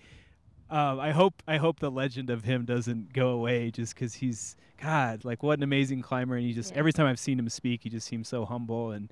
Um, 0.69 0.99
I 0.99 1.11
hope 1.11 1.41
I 1.47 1.55
hope 1.55 1.79
the 1.79 1.89
legend 1.89 2.29
of 2.29 2.43
him 2.43 2.65
doesn't 2.65 3.13
go 3.13 3.29
away 3.29 3.71
just 3.71 3.95
because 3.95 4.15
he's 4.15 4.57
God 4.81 5.23
like 5.25 5.41
what 5.41 5.57
an 5.57 5.63
amazing 5.63 6.01
climber 6.01 6.35
and 6.35 6.45
he 6.45 6.53
just 6.53 6.73
yeah. 6.73 6.79
every 6.79 6.93
time 6.93 7.07
I've 7.07 7.19
seen 7.19 7.39
him 7.39 7.49
speak 7.49 7.83
he 7.83 7.89
just 7.89 8.05
seems 8.05 8.27
so 8.27 8.45
humble 8.45 8.91
and 8.91 9.11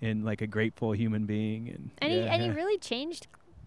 and 0.00 0.24
like 0.24 0.40
a 0.40 0.46
grateful 0.46 0.92
human 0.92 1.26
being 1.26 1.68
and 1.68 1.90
and 1.98 2.12
he 2.12 2.20
and 2.20 2.42
he 2.42 2.50
really 2.50 2.78
changed 2.78 3.26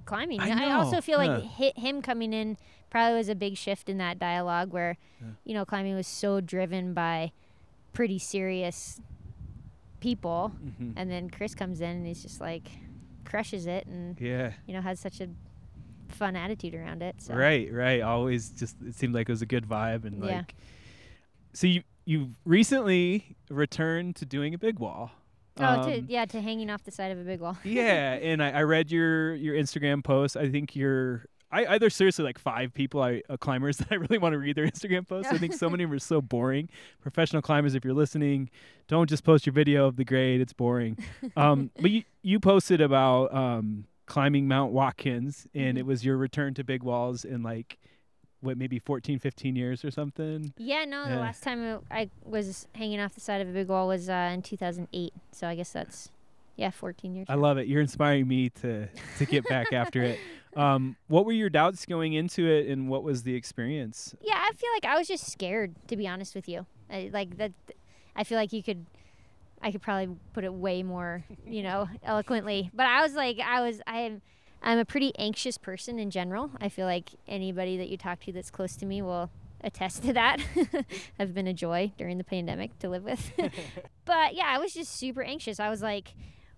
climbing. 0.10 0.40
I 0.42 0.70
I, 0.70 0.72
also 0.74 1.00
feel 1.02 1.18
like 1.18 1.42
hit 1.44 1.78
him 1.78 2.02
coming 2.02 2.34
in 2.34 2.58
probably 2.90 3.18
was 3.18 3.30
a 3.30 3.36
big 3.36 3.56
shift 3.56 3.88
in 3.90 3.98
that 4.00 4.18
dialogue 4.20 4.74
where 4.74 4.98
Yeah. 5.22 5.28
you 5.46 5.54
know 5.54 5.64
climbing 5.66 5.96
was 5.96 6.08
so 6.08 6.42
driven 6.42 6.94
by 6.94 7.32
pretty 7.94 8.18
serious 8.20 9.00
people 10.00 10.52
Mhm. 10.64 10.94
and 10.96 11.12
then 11.12 11.30
Chris 11.30 11.54
comes 11.56 11.82
in 11.82 11.90
and 11.98 12.08
he's 12.08 12.22
just 12.24 12.40
like 12.42 12.68
crushes 13.26 13.68
it 13.68 13.86
and 13.86 14.20
yeah 14.20 14.54
you 14.66 14.74
know 14.74 14.82
has 14.82 15.00
such 15.00 15.20
a 15.22 15.28
fun 16.08 16.36
attitude 16.36 16.74
around 16.74 17.04
it. 17.04 17.22
So 17.22 17.36
Right, 17.36 17.72
right. 17.72 18.02
Always 18.02 18.50
just 18.50 18.76
it 18.82 18.96
seemed 18.96 19.14
like 19.14 19.30
it 19.30 19.32
was 19.32 19.44
a 19.44 19.46
good 19.46 19.66
vibe 19.68 20.06
and 20.06 20.24
Yeah. 20.24 20.38
like 20.38 20.56
So 21.54 21.68
you 21.68 21.84
you 22.06 22.34
recently 22.46 23.36
returned 23.52 24.16
to 24.16 24.26
doing 24.26 24.54
a 24.56 24.58
big 24.58 24.80
wall. 24.80 25.12
Oh, 25.60 25.84
to, 25.90 25.98
Um, 26.00 26.06
yeah, 26.08 26.26
to 26.26 26.42
hanging 26.42 26.70
off 26.70 26.84
the 26.84 26.92
side 26.92 27.12
of 27.12 27.20
a 27.20 27.24
big 27.24 27.40
wall. 27.40 27.58
yeah, 27.64 28.14
and 28.22 28.42
I, 28.44 28.52
I 28.52 28.64
read 28.64 28.92
your 28.92 29.36
your 29.36 29.56
Instagram 29.56 30.04
post. 30.04 30.36
I 30.38 30.50
think 30.50 30.76
you're 30.76 31.26
I, 31.52 31.66
I 31.66 31.78
there's 31.80 31.96
seriously 31.96 32.24
like 32.24 32.38
five 32.38 32.74
people 32.74 33.02
I 33.02 33.22
uh, 33.30 33.36
climbers 33.38 33.78
that 33.80 33.88
I 33.92 33.96
really 33.96 34.18
want 34.20 34.34
to 34.34 34.40
read 34.40 34.56
their 34.56 34.68
Instagram 34.68 35.08
posts. 35.08 35.32
I 35.32 35.38
think 35.38 35.54
so 35.54 35.70
many 35.72 35.84
of 35.84 35.90
them 35.90 35.96
are 35.96 36.00
so 36.00 36.22
boring. 36.22 36.70
Professional 37.02 37.42
climbers, 37.42 37.74
if 37.76 37.84
you're 37.84 37.94
listening, 37.96 38.50
don't 38.88 39.10
just 39.10 39.24
post 39.24 39.46
your 39.46 39.54
video 39.54 39.86
of 39.88 39.96
the 39.96 40.06
grade. 40.06 40.42
It's 40.42 40.54
boring. 40.54 40.98
Um, 41.36 41.72
but 41.82 41.92
you 41.92 42.04
you 42.22 42.40
posted 42.40 42.82
about 42.82 43.34
um, 43.34 43.86
climbing 44.06 44.48
Mount 44.48 44.72
Watkins, 44.74 45.48
and 45.56 45.76
Mhm. 45.78 45.80
it 45.80 45.86
was 45.86 46.06
your 46.06 46.18
return 46.18 46.54
to 46.56 46.64
big 46.64 46.84
walls 46.84 47.26
and 47.26 47.44
like 47.44 47.80
what 48.42 48.58
maybe 48.58 48.80
14, 48.80 49.20
15 49.20 49.56
years 49.56 49.84
or 49.84 49.92
something. 49.92 50.54
Yeah, 50.58 50.86
no, 50.86 51.08
the 51.10 51.16
last 51.18 51.44
time 51.44 51.62
it- 51.64 51.82
I 51.92 52.10
was 52.24 52.68
hanging 52.76 53.00
off 53.00 53.14
the 53.14 53.22
side 53.22 53.42
of 53.42 53.50
a 53.50 53.52
big 53.52 53.68
wall 53.68 53.88
was 53.88 54.10
uh, 54.10 54.32
in 54.34 54.42
2008. 54.42 55.14
So 55.32 55.48
I 55.48 55.56
guess 55.56 55.72
that's, 55.72 56.10
yeah, 56.56 56.70
14 56.72 57.16
years. 57.16 57.28
I 57.30 57.36
love 57.36 57.58
it. 57.58 57.68
You're 57.68 57.82
inspiring 57.82 58.28
me 58.28 58.50
to 58.62 58.88
to 59.18 59.26
get 59.26 59.48
back 59.48 59.74
after 59.74 60.02
it. 60.04 60.20
Um, 60.56 60.96
what 61.08 61.26
were 61.26 61.32
your 61.32 61.50
doubts 61.50 61.86
going 61.86 62.14
into 62.14 62.48
it, 62.48 62.68
and 62.68 62.90
what 62.90 63.04
was 63.04 63.24
the 63.24 63.36
experience? 63.36 64.16
Yeah, 64.22 64.36
I 64.36 64.52
feel 64.56 64.70
like 64.74 64.86
I 64.86 64.98
was 64.98 65.08
just 65.08 65.30
scared, 65.32 65.76
to 65.90 65.96
be 65.96 66.08
honest 66.08 66.34
with 66.34 66.48
you. 66.50 66.66
I, 66.90 67.10
like 67.14 67.38
that, 67.38 67.52
I 68.16 68.24
feel 68.24 68.38
like 68.38 68.52
you 68.52 68.64
could, 68.64 68.86
I 69.62 69.72
could 69.72 69.82
probably 69.82 70.16
put 70.34 70.44
it 70.44 70.52
way 70.54 70.82
more, 70.82 71.24
you 71.46 71.62
know, 71.62 71.88
eloquently. 72.04 72.72
But 72.74 72.88
I 72.88 73.02
was 73.04 73.14
like, 73.14 73.40
I 73.40 73.62
was, 73.62 73.80
I 73.86 74.00
am, 74.00 74.22
I'm 74.62 74.78
a 74.78 74.86
pretty 74.86 75.14
anxious 75.18 75.58
person 75.58 76.00
in 76.00 76.10
general. 76.10 76.52
I 76.60 76.70
feel 76.70 76.86
like 76.86 77.12
anybody 77.28 77.78
that 77.78 77.90
you 77.90 77.98
talk 77.98 78.20
to 78.22 78.32
that's 78.32 78.52
close 78.52 78.76
to 78.78 78.86
me 78.86 79.02
will 79.02 79.32
attest 79.62 80.04
to 80.04 80.14
that. 80.14 80.40
I've 81.20 81.34
been 81.34 81.48
a 81.48 81.54
joy 81.54 81.92
during 81.98 82.18
the 82.18 82.24
pandemic 82.24 82.78
to 82.80 82.90
live 82.90 83.04
with. 83.04 83.32
but 84.06 84.36
yeah, 84.36 84.46
I 84.48 84.58
was 84.58 84.74
just 84.74 84.96
super 84.96 85.22
anxious. 85.22 85.60
I 85.60 85.70
was 85.70 85.82
like, 85.82 86.14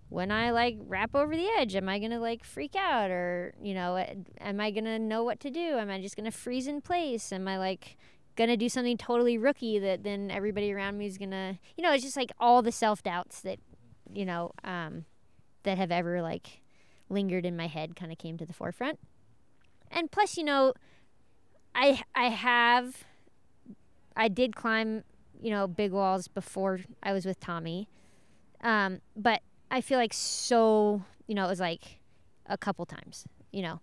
when 0.08 0.30
I 0.30 0.50
like 0.50 0.76
wrap 0.86 1.14
over 1.14 1.34
the 1.34 1.48
edge, 1.58 1.74
am 1.74 1.88
I 1.88 1.98
gonna 1.98 2.20
like 2.20 2.44
freak 2.44 2.76
out 2.76 3.10
or 3.10 3.54
you 3.62 3.72
know, 3.74 4.04
am 4.40 4.60
I 4.60 4.70
gonna 4.70 4.98
know 4.98 5.24
what 5.24 5.40
to 5.40 5.50
do? 5.50 5.78
Am 5.78 5.90
I 5.90 6.00
just 6.00 6.16
gonna 6.16 6.30
freeze 6.30 6.66
in 6.66 6.80
place? 6.80 7.32
Am 7.32 7.48
I 7.48 7.58
like 7.58 7.96
gonna 8.36 8.56
do 8.56 8.68
something 8.68 8.96
totally 8.96 9.38
rookie 9.38 9.78
that 9.78 10.04
then 10.04 10.30
everybody 10.30 10.72
around 10.72 10.98
me 10.98 11.06
is 11.06 11.18
gonna, 11.18 11.58
you 11.76 11.82
know, 11.82 11.92
it's 11.92 12.04
just 12.04 12.16
like 12.16 12.30
all 12.38 12.62
the 12.62 12.72
self 12.72 13.02
doubts 13.02 13.40
that, 13.40 13.58
you 14.12 14.26
know, 14.26 14.52
um, 14.64 15.06
that 15.62 15.78
have 15.78 15.90
ever 15.90 16.20
like 16.20 16.61
lingered 17.12 17.46
in 17.46 17.56
my 17.56 17.66
head 17.66 17.94
kind 17.94 18.10
of 18.10 18.18
came 18.18 18.36
to 18.38 18.46
the 18.46 18.52
forefront. 18.52 18.98
And 19.90 20.10
plus, 20.10 20.36
you 20.36 20.44
know, 20.44 20.72
I 21.74 22.02
I 22.14 22.30
have 22.30 23.04
I 24.16 24.28
did 24.28 24.56
climb, 24.56 25.04
you 25.40 25.50
know, 25.50 25.66
big 25.66 25.92
walls 25.92 26.28
before 26.28 26.80
I 27.02 27.12
was 27.12 27.24
with 27.24 27.40
Tommy. 27.40 27.88
Um, 28.62 29.00
but 29.16 29.42
I 29.70 29.80
feel 29.80 29.98
like 29.98 30.12
so, 30.12 31.04
you 31.26 31.34
know, 31.34 31.44
it 31.44 31.48
was 31.48 31.60
like 31.60 32.00
a 32.46 32.56
couple 32.56 32.86
times, 32.86 33.26
you 33.52 33.62
know. 33.62 33.80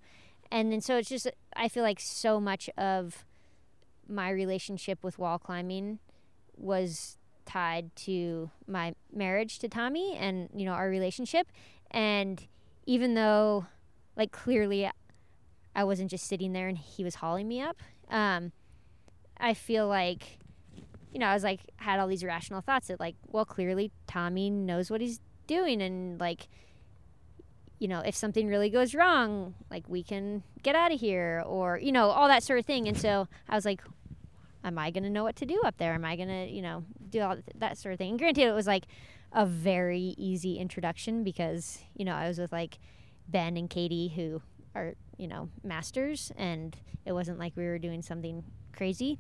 And 0.51 0.71
then 0.71 0.81
so 0.81 0.97
it's 0.97 1.09
just 1.09 1.29
I 1.55 1.69
feel 1.69 1.83
like 1.83 1.99
so 1.99 2.39
much 2.39 2.69
of 2.77 3.25
my 4.07 4.29
relationship 4.29 5.03
with 5.03 5.19
wall 5.19 5.37
climbing 5.37 5.99
was 6.57 7.17
tied 7.45 7.95
to 7.95 8.49
my 8.67 8.93
marriage 9.13 9.59
to 9.59 9.67
Tommy 9.67 10.15
and, 10.15 10.49
you 10.55 10.65
know, 10.65 10.73
our 10.73 10.89
relationship 10.89 11.51
and 11.91 12.47
even 12.89 13.13
though 13.13 13.67
like 14.17 14.31
clearly 14.31 14.89
I 15.75 15.83
wasn't 15.83 16.09
just 16.09 16.25
sitting 16.25 16.53
there 16.53 16.67
and 16.67 16.75
he 16.75 17.03
was 17.03 17.15
hauling 17.15 17.47
me 17.47 17.61
up. 17.61 17.77
Um, 18.09 18.51
I 19.37 19.53
feel 19.53 19.87
like, 19.87 20.39
you 21.11 21.19
know, 21.19 21.27
I 21.27 21.35
was 21.35 21.43
like, 21.43 21.59
had 21.75 21.99
all 21.99 22.07
these 22.07 22.23
rational 22.23 22.61
thoughts 22.61 22.87
that, 22.87 22.99
like, 22.99 23.15
well, 23.27 23.45
clearly 23.45 23.91
Tommy 24.07 24.49
knows 24.49 24.89
what 24.89 25.01
he's 25.01 25.21
doing. 25.45 25.83
And, 25.83 26.19
like, 26.19 26.47
you 27.77 27.87
know, 27.87 27.99
if 27.99 28.15
something 28.15 28.47
really 28.47 28.71
goes 28.71 28.95
wrong, 28.95 29.53
like, 29.69 29.87
we 29.87 30.01
can 30.01 30.41
get 30.63 30.75
out 30.75 30.91
of 30.91 30.99
here 30.99 31.43
or, 31.45 31.77
you 31.77 31.91
know, 31.91 32.09
all 32.09 32.27
that 32.27 32.41
sort 32.41 32.57
of 32.57 32.65
thing. 32.65 32.87
And 32.87 32.97
so 32.97 33.27
I 33.47 33.53
was 33.53 33.65
like, 33.65 33.81
am 34.63 34.79
I 34.79 34.89
going 34.89 35.03
to 35.03 35.11
know 35.11 35.23
what 35.23 35.35
to 35.37 35.45
do 35.45 35.61
up 35.61 35.77
there? 35.77 35.93
Am 35.93 36.03
I 36.03 36.15
going 36.15 36.27
to, 36.27 36.47
you 36.47 36.63
know, 36.63 36.83
do 37.07 37.21
all 37.21 37.37
that 37.55 37.77
sort 37.77 37.93
of 37.93 37.99
thing? 37.99 38.09
And 38.09 38.19
granted, 38.19 38.47
it 38.47 38.53
was 38.53 38.67
like 38.67 38.85
a 39.31 39.45
very 39.45 40.15
easy 40.17 40.57
introduction 40.57 41.23
because, 41.23 41.79
you 41.95 42.05
know, 42.05 42.13
I 42.13 42.27
was 42.27 42.39
with 42.39 42.51
like 42.51 42.79
Ben 43.27 43.57
and 43.57 43.69
Katie 43.69 44.09
who 44.15 44.41
are 44.75 44.93
you 45.17 45.27
know 45.27 45.49
masters 45.63 46.31
and 46.37 46.77
it 47.05 47.11
wasn't 47.11 47.39
like 47.39 47.55
we 47.55 47.65
were 47.65 47.79
doing 47.79 48.01
something 48.01 48.43
crazy. 48.75 49.19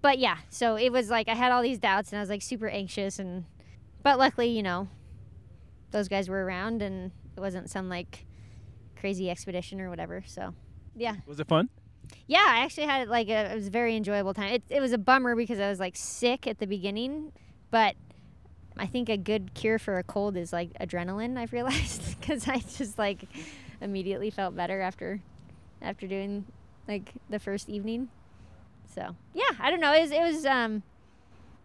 But 0.00 0.18
yeah 0.18 0.38
so 0.50 0.74
it 0.74 0.90
was 0.90 1.10
like 1.10 1.28
i 1.28 1.34
had 1.34 1.52
all 1.52 1.62
these 1.62 1.78
doubts 1.78 2.10
and 2.10 2.18
i 2.18 2.20
was 2.20 2.28
like 2.28 2.42
super 2.42 2.68
anxious 2.68 3.20
and 3.20 3.44
but 4.02 4.18
luckily 4.18 4.48
you 4.48 4.60
know 4.60 4.88
those 5.92 6.08
guys 6.08 6.28
were 6.28 6.44
around 6.44 6.82
and 6.82 7.12
it 7.36 7.40
wasn't 7.40 7.70
some 7.70 7.88
like 7.88 8.26
crazy 8.96 9.30
expedition 9.30 9.80
or 9.80 9.90
whatever 9.90 10.24
so 10.26 10.54
yeah. 10.96 11.14
Was 11.24 11.38
it 11.38 11.46
fun? 11.46 11.68
Yeah 12.26 12.44
i 12.48 12.58
actually 12.64 12.86
had 12.86 13.06
like 13.06 13.28
a, 13.28 13.52
it 13.52 13.54
was 13.54 13.68
a 13.68 13.70
very 13.70 13.94
enjoyable 13.94 14.34
time. 14.34 14.54
It, 14.54 14.64
it 14.68 14.80
was 14.80 14.92
a 14.92 14.98
bummer 14.98 15.36
because 15.36 15.60
i 15.60 15.68
was 15.68 15.78
like 15.78 15.94
sick 15.94 16.48
at 16.48 16.58
the 16.58 16.66
beginning 16.66 17.30
but 17.70 17.94
i 18.78 18.86
think 18.86 19.08
a 19.08 19.16
good 19.16 19.54
cure 19.54 19.78
for 19.78 19.98
a 19.98 20.02
cold 20.02 20.36
is 20.36 20.52
like 20.52 20.72
adrenaline 20.80 21.36
i've 21.36 21.52
realized 21.52 22.18
because 22.20 22.48
i 22.48 22.58
just 22.58 22.98
like 22.98 23.24
immediately 23.80 24.30
felt 24.30 24.54
better 24.54 24.80
after 24.80 25.20
after 25.82 26.06
doing 26.06 26.46
like 26.88 27.12
the 27.28 27.38
first 27.38 27.68
evening. 27.68 28.08
So 28.94 29.16
yeah, 29.34 29.50
I 29.58 29.70
don't 29.70 29.80
know. 29.80 29.92
It 29.92 30.02
was, 30.02 30.10
it 30.10 30.22
was 30.22 30.46
um, 30.46 30.82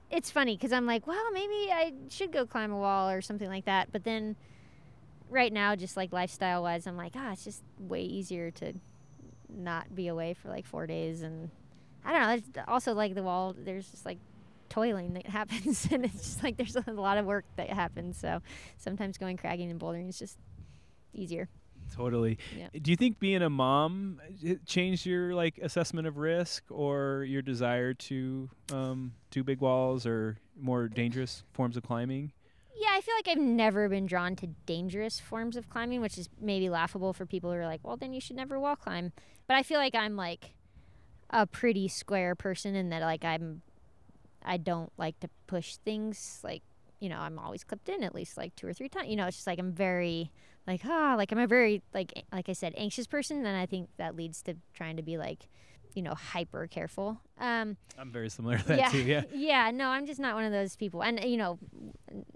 it's 0.09 0.31
funny 0.31 0.55
because 0.55 0.71
I'm 0.71 0.85
like, 0.85 1.07
well, 1.07 1.31
maybe 1.31 1.71
I 1.71 1.93
should 2.09 2.31
go 2.31 2.45
climb 2.45 2.71
a 2.71 2.77
wall 2.77 3.09
or 3.09 3.21
something 3.21 3.49
like 3.49 3.65
that. 3.65 3.91
But 3.91 4.03
then, 4.03 4.35
right 5.29 5.51
now, 5.51 5.75
just 5.75 5.97
like 5.97 6.13
lifestyle 6.13 6.63
wise, 6.63 6.87
I'm 6.87 6.97
like, 6.97 7.13
ah, 7.15 7.33
it's 7.33 7.43
just 7.43 7.63
way 7.79 8.01
easier 8.01 8.51
to 8.51 8.73
not 9.49 9.93
be 9.93 10.07
away 10.07 10.33
for 10.33 10.49
like 10.49 10.65
four 10.65 10.87
days. 10.87 11.21
And 11.21 11.49
I 12.05 12.13
don't 12.13 12.21
know. 12.21 12.33
It's 12.33 12.67
also 12.67 12.93
like 12.93 13.15
the 13.15 13.23
wall. 13.23 13.55
There's 13.57 13.89
just 13.89 14.05
like 14.05 14.19
toiling 14.69 15.13
that 15.13 15.27
happens, 15.27 15.87
and 15.91 16.05
it's 16.05 16.23
just 16.23 16.43
like 16.43 16.57
there's 16.57 16.75
a 16.75 16.91
lot 16.91 17.17
of 17.17 17.25
work 17.25 17.45
that 17.55 17.69
happens. 17.69 18.17
So 18.17 18.41
sometimes 18.77 19.17
going 19.17 19.37
cragging 19.37 19.69
and 19.71 19.79
bouldering 19.79 20.09
is 20.09 20.19
just 20.19 20.37
easier. 21.13 21.49
Totally. 21.95 22.37
Yeah. 22.55 22.67
Do 22.81 22.91
you 22.91 22.97
think 22.97 23.19
being 23.19 23.41
a 23.41 23.49
mom 23.49 24.21
uh, 24.47 24.55
changed 24.65 25.05
your 25.05 25.33
like 25.33 25.57
assessment 25.59 26.07
of 26.07 26.17
risk 26.17 26.63
or 26.69 27.23
your 27.27 27.41
desire 27.41 27.93
to 27.93 28.49
um, 28.73 29.13
do 29.31 29.43
big 29.43 29.61
walls 29.61 30.05
or 30.05 30.37
more 30.59 30.87
dangerous 30.87 31.43
forms 31.53 31.77
of 31.77 31.83
climbing? 31.83 32.33
Yeah, 32.75 32.89
I 32.91 33.01
feel 33.01 33.15
like 33.15 33.27
I've 33.27 33.43
never 33.43 33.89
been 33.89 34.05
drawn 34.05 34.35
to 34.37 34.47
dangerous 34.65 35.19
forms 35.19 35.55
of 35.55 35.69
climbing, 35.69 36.01
which 36.01 36.17
is 36.17 36.29
maybe 36.39 36.69
laughable 36.69 37.11
for 37.11 37.25
people 37.25 37.51
who 37.51 37.57
are 37.57 37.65
like, 37.65 37.79
"Well, 37.83 37.97
then 37.97 38.13
you 38.13 38.21
should 38.21 38.35
never 38.35 38.59
wall 38.59 38.75
climb." 38.75 39.13
But 39.47 39.57
I 39.57 39.63
feel 39.63 39.79
like 39.79 39.95
I'm 39.95 40.15
like 40.15 40.53
a 41.29 41.47
pretty 41.47 41.87
square 41.87 42.35
person 42.35 42.75
and 42.75 42.91
that 42.91 43.01
like 43.01 43.25
I'm 43.25 43.61
I 44.47 44.57
don't 44.57 44.91
like 44.97 45.19
to 45.19 45.29
push 45.45 45.75
things 45.77 46.39
like, 46.43 46.63
you 46.99 47.09
know, 47.09 47.19
I'm 47.19 47.37
always 47.37 47.63
clipped 47.63 47.89
in 47.89 48.03
at 48.03 48.15
least 48.15 48.37
like 48.37 48.55
two 48.55 48.67
or 48.67 48.73
three 48.73 48.89
times. 48.89 49.09
You 49.09 49.15
know, 49.15 49.27
it's 49.27 49.37
just 49.37 49.47
like 49.47 49.59
I'm 49.59 49.71
very 49.71 50.31
like 50.65 50.81
ah 50.85 51.15
like 51.15 51.31
I'm 51.31 51.39
a 51.39 51.47
very 51.47 51.81
like 51.93 52.25
like 52.31 52.49
I 52.49 52.53
said 52.53 52.73
anxious 52.77 53.07
person 53.07 53.45
and 53.45 53.57
I 53.57 53.65
think 53.65 53.89
that 53.97 54.15
leads 54.15 54.41
to 54.43 54.55
trying 54.73 54.97
to 54.97 55.03
be 55.03 55.17
like 55.17 55.47
you 55.97 56.03
know 56.03 56.13
hyper 56.13 56.67
careful. 56.67 57.19
Um, 57.39 57.75
I'm 57.97 58.11
very 58.11 58.29
similar 58.29 58.57
to 58.59 58.67
that 58.67 58.77
yeah, 58.77 58.89
too. 58.89 58.99
Yeah. 58.99 59.23
Yeah. 59.33 59.71
No, 59.71 59.89
I'm 59.89 60.05
just 60.05 60.19
not 60.19 60.35
one 60.35 60.45
of 60.45 60.51
those 60.51 60.75
people, 60.75 61.01
and 61.01 61.23
you 61.23 61.37
know, 61.37 61.57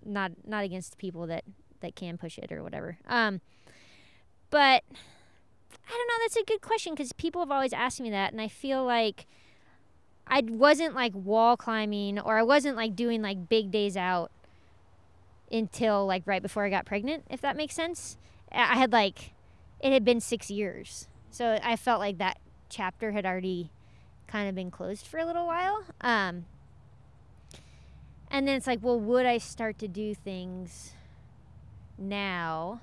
not 0.04 0.32
not 0.46 0.64
against 0.64 0.98
people 0.98 1.28
that 1.28 1.44
that 1.82 1.96
can 1.96 2.18
push 2.18 2.40
it 2.40 2.52
or 2.52 2.64
whatever. 2.64 2.98
Um, 3.08 3.40
but 4.50 4.84
I 4.90 5.92
don't 5.92 6.08
know. 6.08 6.24
That's 6.24 6.38
a 6.38 6.44
good 6.44 6.62
question 6.62 6.94
because 6.94 7.14
people 7.14 7.42
have 7.42 7.52
always 7.52 7.72
asked 7.72 8.02
me 8.02 8.10
that, 8.10 8.32
and 8.32 8.42
I 8.42 8.48
feel 8.48 8.84
like 8.84 9.28
I 10.32 10.42
wasn't 10.48 10.96
like 10.96 11.12
wall 11.14 11.58
climbing 11.58 12.18
or 12.18 12.38
I 12.38 12.44
wasn't 12.44 12.78
like 12.78 12.96
doing 12.96 13.22
like 13.22 13.50
big 13.50 13.70
days 13.70 13.98
out 13.98 14.32
until 15.52 16.06
like 16.06 16.24
right 16.26 16.42
before 16.42 16.64
I 16.64 16.70
got 16.70 16.86
pregnant, 16.86 17.26
if 17.30 17.42
that 17.42 17.58
makes 17.58 17.76
sense. 17.76 18.18
I 18.50 18.78
had 18.78 18.94
like, 18.94 19.34
it 19.82 19.92
had 19.92 20.06
been 20.06 20.22
six 20.22 20.50
years. 20.50 21.10
So 21.32 21.60
I 21.62 21.76
felt 21.76 22.00
like 22.00 22.18
that 22.20 22.40
chapter 22.70 23.12
had 23.12 23.26
already 23.26 23.72
kind 24.28 24.48
of 24.48 24.56
been 24.56 24.72
closed 24.72 25.06
for 25.06 25.18
a 25.20 25.26
little 25.26 25.46
while. 25.46 25.84
Um, 26.00 26.46
and 28.30 28.48
then 28.48 28.56
it's 28.56 28.68
like, 28.68 28.80
well, 28.82 28.98
would 28.98 29.26
I 29.26 29.38
start 29.38 29.80
to 29.80 29.88
do 29.90 30.16
things 30.16 30.94
now? 31.98 32.80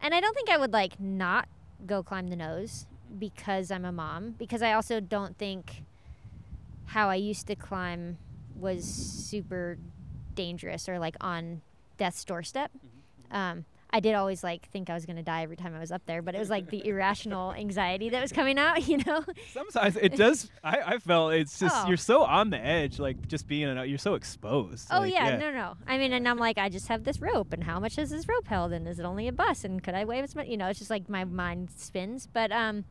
And 0.00 0.12
I 0.12 0.20
don't 0.20 0.34
think 0.34 0.50
I 0.50 0.56
would 0.56 0.72
like 0.72 0.98
not 0.98 1.48
go 1.86 2.02
climb 2.02 2.26
the 2.26 2.36
nose 2.36 2.86
because 3.18 3.70
I'm 3.70 3.84
a 3.84 3.92
mom, 3.92 4.34
because 4.38 4.62
I 4.62 4.72
also 4.72 5.00
don't 5.00 5.36
think 5.36 5.84
how 6.86 7.08
I 7.08 7.16
used 7.16 7.46
to 7.48 7.56
climb 7.56 8.18
was 8.56 8.84
super 8.84 9.78
dangerous 10.34 10.88
or 10.88 10.98
like 10.98 11.16
on 11.20 11.62
death's 11.96 12.24
doorstep. 12.24 12.70
Mm-hmm. 12.76 13.36
Um, 13.36 13.64
I 13.94 14.00
did 14.00 14.16
always 14.16 14.42
like 14.42 14.68
think 14.70 14.90
I 14.90 14.94
was 14.94 15.06
going 15.06 15.16
to 15.16 15.22
die 15.22 15.42
every 15.42 15.54
time 15.54 15.72
I 15.72 15.78
was 15.78 15.92
up 15.92 16.02
there, 16.06 16.20
but 16.20 16.34
it 16.34 16.38
was 16.40 16.50
like 16.50 16.68
the 16.68 16.84
irrational 16.84 17.52
anxiety 17.56 18.08
that 18.08 18.20
was 18.20 18.32
coming 18.32 18.58
out, 18.58 18.88
you 18.88 18.98
know. 18.98 19.24
Sometimes 19.52 19.96
it 19.96 20.16
does. 20.16 20.50
I, 20.64 20.78
I 20.94 20.98
felt 20.98 21.32
it's 21.32 21.60
just 21.60 21.76
oh. 21.76 21.86
you're 21.86 21.96
so 21.96 22.24
on 22.24 22.50
the 22.50 22.58
edge, 22.58 22.98
like 22.98 23.28
just 23.28 23.46
being 23.46 23.68
an, 23.68 23.88
you're 23.88 23.98
so 23.98 24.14
exposed. 24.14 24.88
Oh 24.90 24.98
like, 24.98 25.12
yeah, 25.12 25.28
yeah, 25.28 25.36
no, 25.36 25.52
no. 25.52 25.76
I 25.86 25.98
mean, 25.98 26.12
and 26.12 26.28
I'm 26.28 26.38
like, 26.38 26.58
I 26.58 26.70
just 26.70 26.88
have 26.88 27.04
this 27.04 27.20
rope, 27.20 27.52
and 27.52 27.62
how 27.62 27.78
much 27.78 27.96
is 27.96 28.10
this 28.10 28.26
rope 28.26 28.48
held, 28.48 28.72
and 28.72 28.88
is 28.88 28.98
it 28.98 29.04
only 29.04 29.28
a 29.28 29.32
bus, 29.32 29.62
and 29.62 29.80
could 29.80 29.94
I 29.94 30.04
wave 30.04 30.24
it? 30.24 30.46
You 30.48 30.56
know, 30.56 30.66
it's 30.66 30.80
just 30.80 30.90
like 30.90 31.08
my 31.08 31.24
mind 31.24 31.68
spins. 31.76 32.26
But 32.26 32.50
um, 32.50 32.84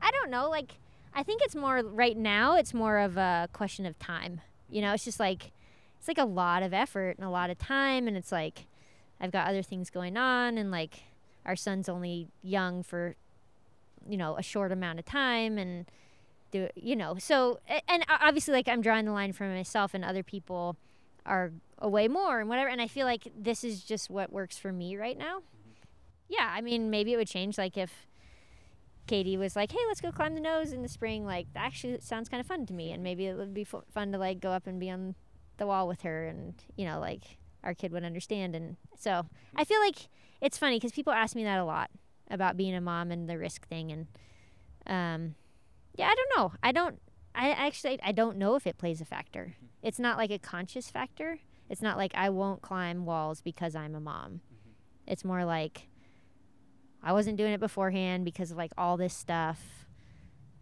I 0.00 0.10
don't 0.10 0.30
know. 0.30 0.48
Like, 0.48 0.74
I 1.14 1.22
think 1.22 1.42
it's 1.42 1.54
more 1.54 1.82
right 1.82 2.16
now. 2.16 2.56
It's 2.56 2.74
more 2.74 2.98
of 2.98 3.16
a 3.16 3.48
question 3.52 3.86
of 3.86 3.98
time. 3.98 4.40
You 4.70 4.82
know, 4.82 4.92
it's 4.92 5.04
just 5.04 5.20
like 5.20 5.52
it's 5.98 6.08
like 6.08 6.18
a 6.18 6.24
lot 6.24 6.62
of 6.62 6.72
effort 6.72 7.16
and 7.18 7.26
a 7.26 7.30
lot 7.30 7.50
of 7.50 7.58
time 7.58 8.06
and 8.06 8.16
it's 8.16 8.32
like 8.32 8.66
I've 9.20 9.32
got 9.32 9.48
other 9.48 9.62
things 9.62 9.90
going 9.90 10.16
on 10.16 10.56
and 10.58 10.70
like 10.70 11.02
our 11.44 11.56
son's 11.56 11.88
only 11.88 12.28
young 12.42 12.82
for 12.82 13.16
you 14.08 14.16
know 14.16 14.36
a 14.36 14.42
short 14.42 14.72
amount 14.72 14.98
of 14.98 15.04
time 15.04 15.58
and 15.58 15.90
do 16.50 16.68
you 16.76 16.96
know 16.96 17.16
so 17.18 17.58
and 17.88 18.04
obviously 18.08 18.54
like 18.54 18.68
I'm 18.68 18.80
drawing 18.80 19.04
the 19.04 19.12
line 19.12 19.32
for 19.32 19.44
myself 19.44 19.92
and 19.92 20.04
other 20.04 20.22
people 20.22 20.76
are 21.26 21.52
away 21.78 22.08
more 22.08 22.40
and 22.40 22.48
whatever 22.48 22.68
and 22.68 22.80
I 22.80 22.86
feel 22.86 23.06
like 23.06 23.28
this 23.36 23.64
is 23.64 23.82
just 23.82 24.08
what 24.08 24.32
works 24.32 24.56
for 24.56 24.72
me 24.72 24.96
right 24.96 25.18
now. 25.18 25.38
Mm-hmm. 25.38 25.72
Yeah, 26.28 26.50
I 26.54 26.60
mean 26.60 26.90
maybe 26.90 27.12
it 27.12 27.16
would 27.16 27.28
change 27.28 27.58
like 27.58 27.76
if 27.76 28.06
Katie 29.08 29.36
was 29.36 29.56
like, 29.56 29.72
"Hey, 29.72 29.80
let's 29.88 30.00
go 30.00 30.12
climb 30.12 30.34
the 30.34 30.40
nose 30.40 30.72
in 30.72 30.82
the 30.82 30.88
spring." 30.88 31.24
Like, 31.24 31.52
that 31.54 31.64
actually 31.64 31.98
sounds 32.00 32.28
kind 32.28 32.40
of 32.40 32.46
fun 32.46 32.66
to 32.66 32.72
me, 32.72 32.92
and 32.92 33.02
maybe 33.02 33.26
it 33.26 33.36
would 33.36 33.52
be 33.52 33.62
f- 33.62 33.84
fun 33.90 34.12
to 34.12 34.18
like 34.18 34.38
go 34.40 34.52
up 34.52 34.66
and 34.66 34.78
be 34.78 34.90
on 34.90 35.16
the 35.56 35.66
wall 35.66 35.88
with 35.88 36.02
her 36.02 36.24
and 36.26 36.54
you 36.76 36.86
know 36.86 37.00
like 37.00 37.36
our 37.64 37.74
kid 37.74 37.90
would 37.90 38.04
understand 38.04 38.54
and 38.54 38.76
so 38.96 39.26
i 39.56 39.64
feel 39.64 39.80
like 39.80 40.08
it's 40.40 40.56
funny 40.56 40.76
because 40.76 40.92
people 40.92 41.12
ask 41.12 41.34
me 41.34 41.42
that 41.42 41.58
a 41.58 41.64
lot 41.64 41.90
about 42.30 42.56
being 42.56 42.76
a 42.76 42.80
mom 42.80 43.10
and 43.10 43.28
the 43.28 43.36
risk 43.36 43.66
thing 43.66 43.90
and 43.90 44.06
um 44.86 45.34
yeah 45.96 46.06
i 46.06 46.14
don't 46.14 46.36
know 46.36 46.52
i 46.62 46.70
don't 46.70 47.00
I 47.38 47.50
actually 47.50 48.00
I 48.02 48.10
don't 48.10 48.36
know 48.36 48.56
if 48.56 48.66
it 48.66 48.78
plays 48.78 49.00
a 49.00 49.04
factor. 49.04 49.54
It's 49.80 50.00
not 50.00 50.18
like 50.18 50.32
a 50.32 50.40
conscious 50.40 50.90
factor. 50.90 51.38
It's 51.70 51.80
not 51.80 51.96
like 51.96 52.12
I 52.14 52.30
won't 52.30 52.62
climb 52.62 53.06
walls 53.06 53.40
because 53.42 53.76
I'm 53.76 53.94
a 53.94 54.00
mom. 54.00 54.40
It's 55.06 55.24
more 55.24 55.44
like 55.44 55.87
I 57.02 57.12
wasn't 57.12 57.36
doing 57.36 57.52
it 57.52 57.60
beforehand 57.60 58.24
because 58.24 58.50
of 58.50 58.56
like 58.56 58.72
all 58.76 58.96
this 58.96 59.14
stuff. 59.14 59.86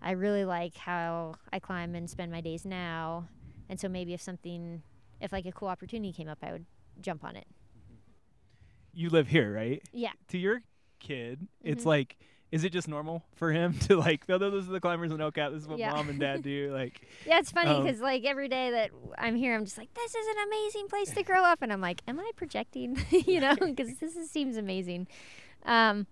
I 0.03 0.13
really 0.13 0.45
like 0.45 0.77
how 0.77 1.37
I 1.53 1.59
climb 1.59 1.95
and 1.95 2.09
spend 2.09 2.31
my 2.31 2.41
days 2.41 2.65
now. 2.65 3.29
And 3.69 3.81
so 3.81 3.89
maybe 3.89 4.15
if 4.15 4.21
something 4.21 4.83
if 5.21 5.33
like 5.33 5.47
a 5.47 5.53
cool 5.53 5.69
opportunity 5.69 6.13
came 6.13 6.29
up, 6.29 6.39
I 6.43 6.53
would 6.53 6.67
jump 7.01 7.25
on 7.25 7.37
it. 7.37 7.47
You 8.93 9.11
live 9.11 9.29
here, 9.29 9.53
right? 9.53 9.83
Yeah. 9.93 10.13
To 10.29 10.39
your 10.39 10.63
kid, 11.01 11.47
it's 11.63 11.85
Mhm. 11.85 11.87
like 11.89 12.17
is 12.53 12.63
it 12.63 12.71
just 12.71 12.87
normal 12.87 13.25
for 13.35 13.51
him 13.51 13.77
to 13.81 13.97
like, 13.97 14.23
oh, 14.29 14.39
those 14.39 14.69
are 14.69 14.73
the 14.73 14.81
climbers 14.81 15.11
in 15.11 15.21
El 15.21 15.33
Cap. 15.33 15.51
This 15.53 15.63
is 15.63 15.69
what 15.69 15.79
Yeah. 15.79 15.91
mom 15.91 16.09
and 16.09 16.21
dad 16.21 16.43
do. 16.45 16.73
Like, 16.73 17.03
Yeah, 17.27 17.39
it's 17.39 17.51
funny 17.51 17.71
Um, 17.73 17.83
because 17.83 18.01
like 18.01 18.25
every 18.25 18.49
day 18.49 18.71
that 18.71 18.91
I'm 19.19 19.35
here, 19.35 19.55
I'm 19.55 19.65
just 19.65 19.77
like, 19.77 19.93
this 19.95 20.15
is 20.15 20.27
an 20.29 20.37
amazing 20.47 20.89
place 20.89 21.11
to 21.11 21.23
grow 21.25 21.43
up, 21.43 21.61
and 21.61 21.73
I'm 21.73 21.81
like, 21.81 22.03
am 22.07 22.21
I 22.21 22.31
projecting? 22.37 22.97
you 23.11 23.41
know, 23.41 23.57
because 23.57 23.97
this 23.99 24.15
is, 24.15 24.31
seems 24.31 24.57
amazing. 24.57 25.09
Um, 25.65 26.07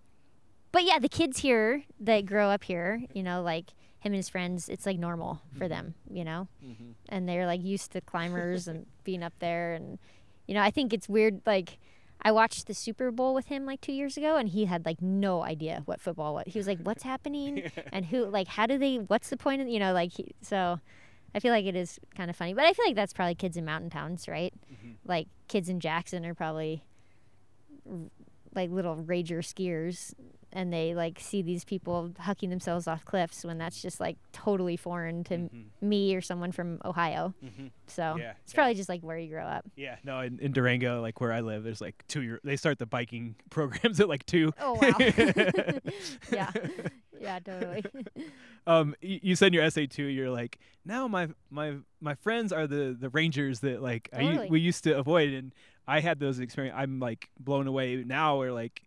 but 0.75 0.85
yeah, 0.85 0.99
the 0.99 1.09
kids 1.09 1.39
here 1.39 1.85
that 2.01 2.27
grow 2.27 2.51
up 2.51 2.65
here, 2.65 3.01
you 3.15 3.23
know, 3.23 3.43
like 3.43 3.71
him 4.01 4.13
and 4.13 4.17
his 4.17 4.29
friends, 4.29 4.69
it's 4.69 4.85
like 4.85 4.99
normal 4.99 5.41
for 5.57 5.67
mm-hmm. 5.67 5.69
them, 5.69 5.95
you 6.11 6.25
know, 6.25 6.49
mm-hmm. 6.63 6.91
and 7.09 7.29
they're 7.29 7.47
like 7.47 7.63
used 7.63 7.93
to 7.93 8.01
climbers 8.01 8.67
and 8.69 8.85
being 9.05 9.23
up 9.23 9.35
there, 9.39 9.75
and 9.75 10.01
you 10.49 10.55
know, 10.55 10.61
I 10.61 10.73
think 10.73 10.93
it's 10.93 11.09
weird. 11.09 11.43
Like, 11.47 11.79
I 12.23 12.33
watched 12.33 12.67
the 12.67 12.75
Super 12.75 13.13
Bowl 13.13 13.35
with 13.35 13.47
him 13.47 13.65
like 13.65 13.81
two 13.81 13.93
years 13.93 14.17
ago, 14.17 14.37
and 14.37 14.49
he 14.49 14.65
had 14.65 14.85
like 14.85 15.01
no 15.01 15.45
idea 15.45 15.83
what 15.85 16.01
football 16.01 16.35
was. 16.35 16.47
He 16.49 16.59
was 16.59 16.67
like, 16.67 16.81
"What's 16.81 17.05
happening?" 17.05 17.71
and 17.93 18.07
who 18.07 18.27
like 18.27 18.49
how 18.49 18.67
do 18.67 18.77
they 18.77 18.97
what's 18.97 19.31
the 19.31 19.37
point 19.37 19.63
of 19.63 19.69
you 19.69 19.79
know 19.79 19.93
like 19.93 20.13
he, 20.13 20.35
so 20.43 20.81
i 21.37 21.41
feel 21.41 21.53
like 21.53 21.67
it 21.67 21.75
is 21.75 21.99
kind 22.17 22.31
of 22.31 22.37
funny 22.37 22.55
but 22.55 22.65
i 22.65 22.73
feel 22.73 22.87
like 22.87 22.95
that's 22.95 23.13
probably 23.13 23.35
kids 23.35 23.57
in 23.57 23.65
mountain 23.65 23.91
towns 23.91 24.29
right 24.29 24.55
mm-hmm. 24.73 24.93
like 25.05 25.27
kids 25.49 25.69
in 25.69 25.81
jackson 25.81 26.25
are 26.25 26.33
probably 26.33 26.85
r- 27.91 27.99
like 28.55 28.71
little 28.71 28.95
rager 28.95 29.39
skiers 29.39 30.15
and 30.55 30.73
they 30.73 30.95
like 30.95 31.19
see 31.21 31.43
these 31.43 31.65
people 31.65 32.11
hucking 32.23 32.49
themselves 32.49 32.87
off 32.87 33.05
cliffs 33.05 33.45
when 33.45 33.59
that's 33.59 33.83
just 33.83 33.99
like 34.01 34.17
totally 34.33 34.77
foreign 34.77 35.25
to 35.25 35.35
m 35.35 35.51
me 35.83 36.15
or 36.15 36.21
someone 36.21 36.53
from 36.53 36.81
ohio 36.85 37.35
so 37.87 38.03
Mm-hmm. 38.03 38.19
Yeah, 38.21 38.33
it's 38.45 38.53
yeah. 38.53 38.55
probably 38.55 38.75
just 38.75 38.89
like 38.89 39.03
where 39.03 39.19
you 39.19 39.29
grow 39.29 39.45
up 39.45 39.65
Yeah, 39.77 39.97
no, 40.05 40.21
in, 40.21 40.39
in 40.39 40.53
Durango, 40.53 41.01
like 41.03 41.21
where 41.21 41.33
I 41.33 41.41
live, 41.41 41.65
there's 41.65 41.81
like 41.81 42.05
two 42.09 42.23
year. 42.23 42.41
They 42.45 42.57
start 42.57 42.79
the 42.79 42.87
biking 42.87 43.35
programs 43.51 44.01
at 44.01 44.09
like 44.09 44.25
two. 44.27 44.53
oh 44.61 44.75
wow 44.75 44.95
yeah 46.33 46.51
yeah 47.21 47.39
totally 47.41 47.83
um, 48.67 48.95
y- 49.03 49.21
you 49.23 49.37
said 49.37 49.49
in 49.49 49.53
your 49.55 49.65
essay 49.65 49.87
too. 49.87 50.05
You're 50.05 50.31
like, 50.31 50.59
now 50.85 51.07
my 51.09 51.29
my 51.51 51.75
my 52.01 52.15
friends 52.15 52.53
are 52.53 52.67
the 52.67 52.97
the 52.99 53.09
rangers 53.11 53.61
that 53.61 53.83
like 53.83 54.09
I, 54.13 54.23
Totally. 54.23 54.49
we 54.51 54.61
used 54.61 54.85
to 54.85 54.97
avoid, 54.97 55.31
and 55.33 55.53
I 55.87 56.01
had 56.01 56.19
those 56.19 56.39
experience. 56.39 56.75
I'm 56.79 56.99
like 57.01 57.29
blown 57.39 57.67
away 57.67 58.03
now. 58.07 58.39
Where 58.39 58.53
like. 58.53 58.83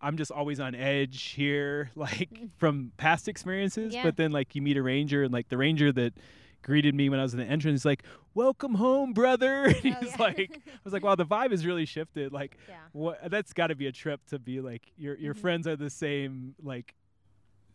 I'm 0.00 0.16
just 0.16 0.30
always 0.30 0.60
on 0.60 0.74
edge 0.74 1.22
here, 1.30 1.90
like 1.96 2.30
from 2.58 2.92
past 2.96 3.28
experiences. 3.28 3.94
Yeah. 3.94 4.02
But 4.02 4.16
then, 4.16 4.32
like, 4.32 4.54
you 4.54 4.62
meet 4.62 4.76
a 4.76 4.82
ranger, 4.82 5.22
and 5.24 5.32
like 5.32 5.48
the 5.48 5.56
ranger 5.56 5.92
that 5.92 6.14
greeted 6.62 6.94
me 6.94 7.08
when 7.08 7.18
I 7.20 7.22
was 7.22 7.32
in 7.32 7.38
the 7.38 7.46
entrance, 7.46 7.80
is 7.80 7.84
like, 7.84 8.02
"Welcome 8.34 8.74
home, 8.74 9.12
brother." 9.12 9.64
And 9.66 9.74
he's 9.76 9.94
Oh, 9.94 10.00
yeah. 10.10 10.16
like, 10.18 10.60
I 10.66 10.78
was 10.84 10.92
like, 10.92 11.02
"Wow, 11.04 11.14
the 11.14 11.24
vibe 11.26 11.50
has 11.52 11.64
really 11.64 11.86
shifted." 11.86 12.32
Like, 12.32 12.56
yeah 12.68 12.74
what 12.92 13.18
that's 13.30 13.52
got 13.52 13.66
to 13.68 13.74
be 13.74 13.86
a 13.88 13.92
trip 13.92 14.24
to 14.26 14.38
be 14.38 14.60
like 14.60 14.82
your 14.96 15.16
your 15.18 15.34
Mhm. 15.34 15.38
friends 15.40 15.66
are 15.66 15.76
the 15.76 15.90
same 15.90 16.54
like 16.62 16.94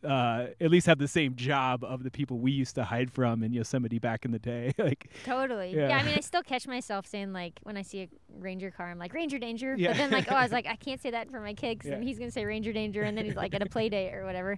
uh 0.03 0.47
at 0.59 0.71
least 0.71 0.87
have 0.87 0.97
the 0.97 1.07
same 1.07 1.35
job 1.35 1.83
of 1.83 2.03
the 2.03 2.09
people 2.09 2.39
we 2.39 2.51
used 2.51 2.73
to 2.75 2.83
hide 2.83 3.11
from 3.11 3.43
in 3.43 3.53
Yosemite 3.53 3.99
back 3.99 4.25
in 4.25 4.31
the 4.31 4.39
day 4.39 4.71
like 4.79 5.09
Totally. 5.23 5.75
Yeah. 5.75 5.89
Yeah. 5.89 5.97
I 5.97 6.03
mean, 6.03 6.15
I 6.17 6.21
still 6.21 6.41
catch 6.41 6.67
myself 6.67 7.05
saying 7.05 7.33
like 7.33 7.59
when 7.63 7.77
I 7.77 7.83
see 7.83 8.01
a 8.03 8.09
ranger 8.39 8.71
car, 8.71 8.89
I'm 8.89 8.97
like 8.97 9.13
ranger 9.13 9.37
danger. 9.37 9.75
Yeah. 9.77 9.89
But 9.89 9.97
then 9.97 10.11
like, 10.11 10.31
oh, 10.31 10.35
I 10.35 10.43
was 10.43 10.51
like, 10.51 10.65
I 10.75 10.75
can't 10.75 10.99
say 11.01 11.11
that 11.11 11.29
for 11.29 11.39
my 11.39 11.53
kid 11.53 11.79
'cause 11.79 11.89
then 11.91 12.01
Yeah. 12.01 12.07
he's 12.07 12.17
gonna 12.17 12.31
say 12.31 12.45
ranger 12.45 12.73
danger, 12.73 13.03
and 13.03 13.15
then 13.17 13.25
he's 13.25 13.35
like 13.35 13.53
at 13.53 13.61
a 13.61 13.65
play 13.75 13.89
date 13.89 14.13
or 14.13 14.25
whatever. 14.25 14.57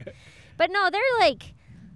But 0.58 0.72
no, 0.72 0.90
they're 0.90 1.02
like 1.20 1.54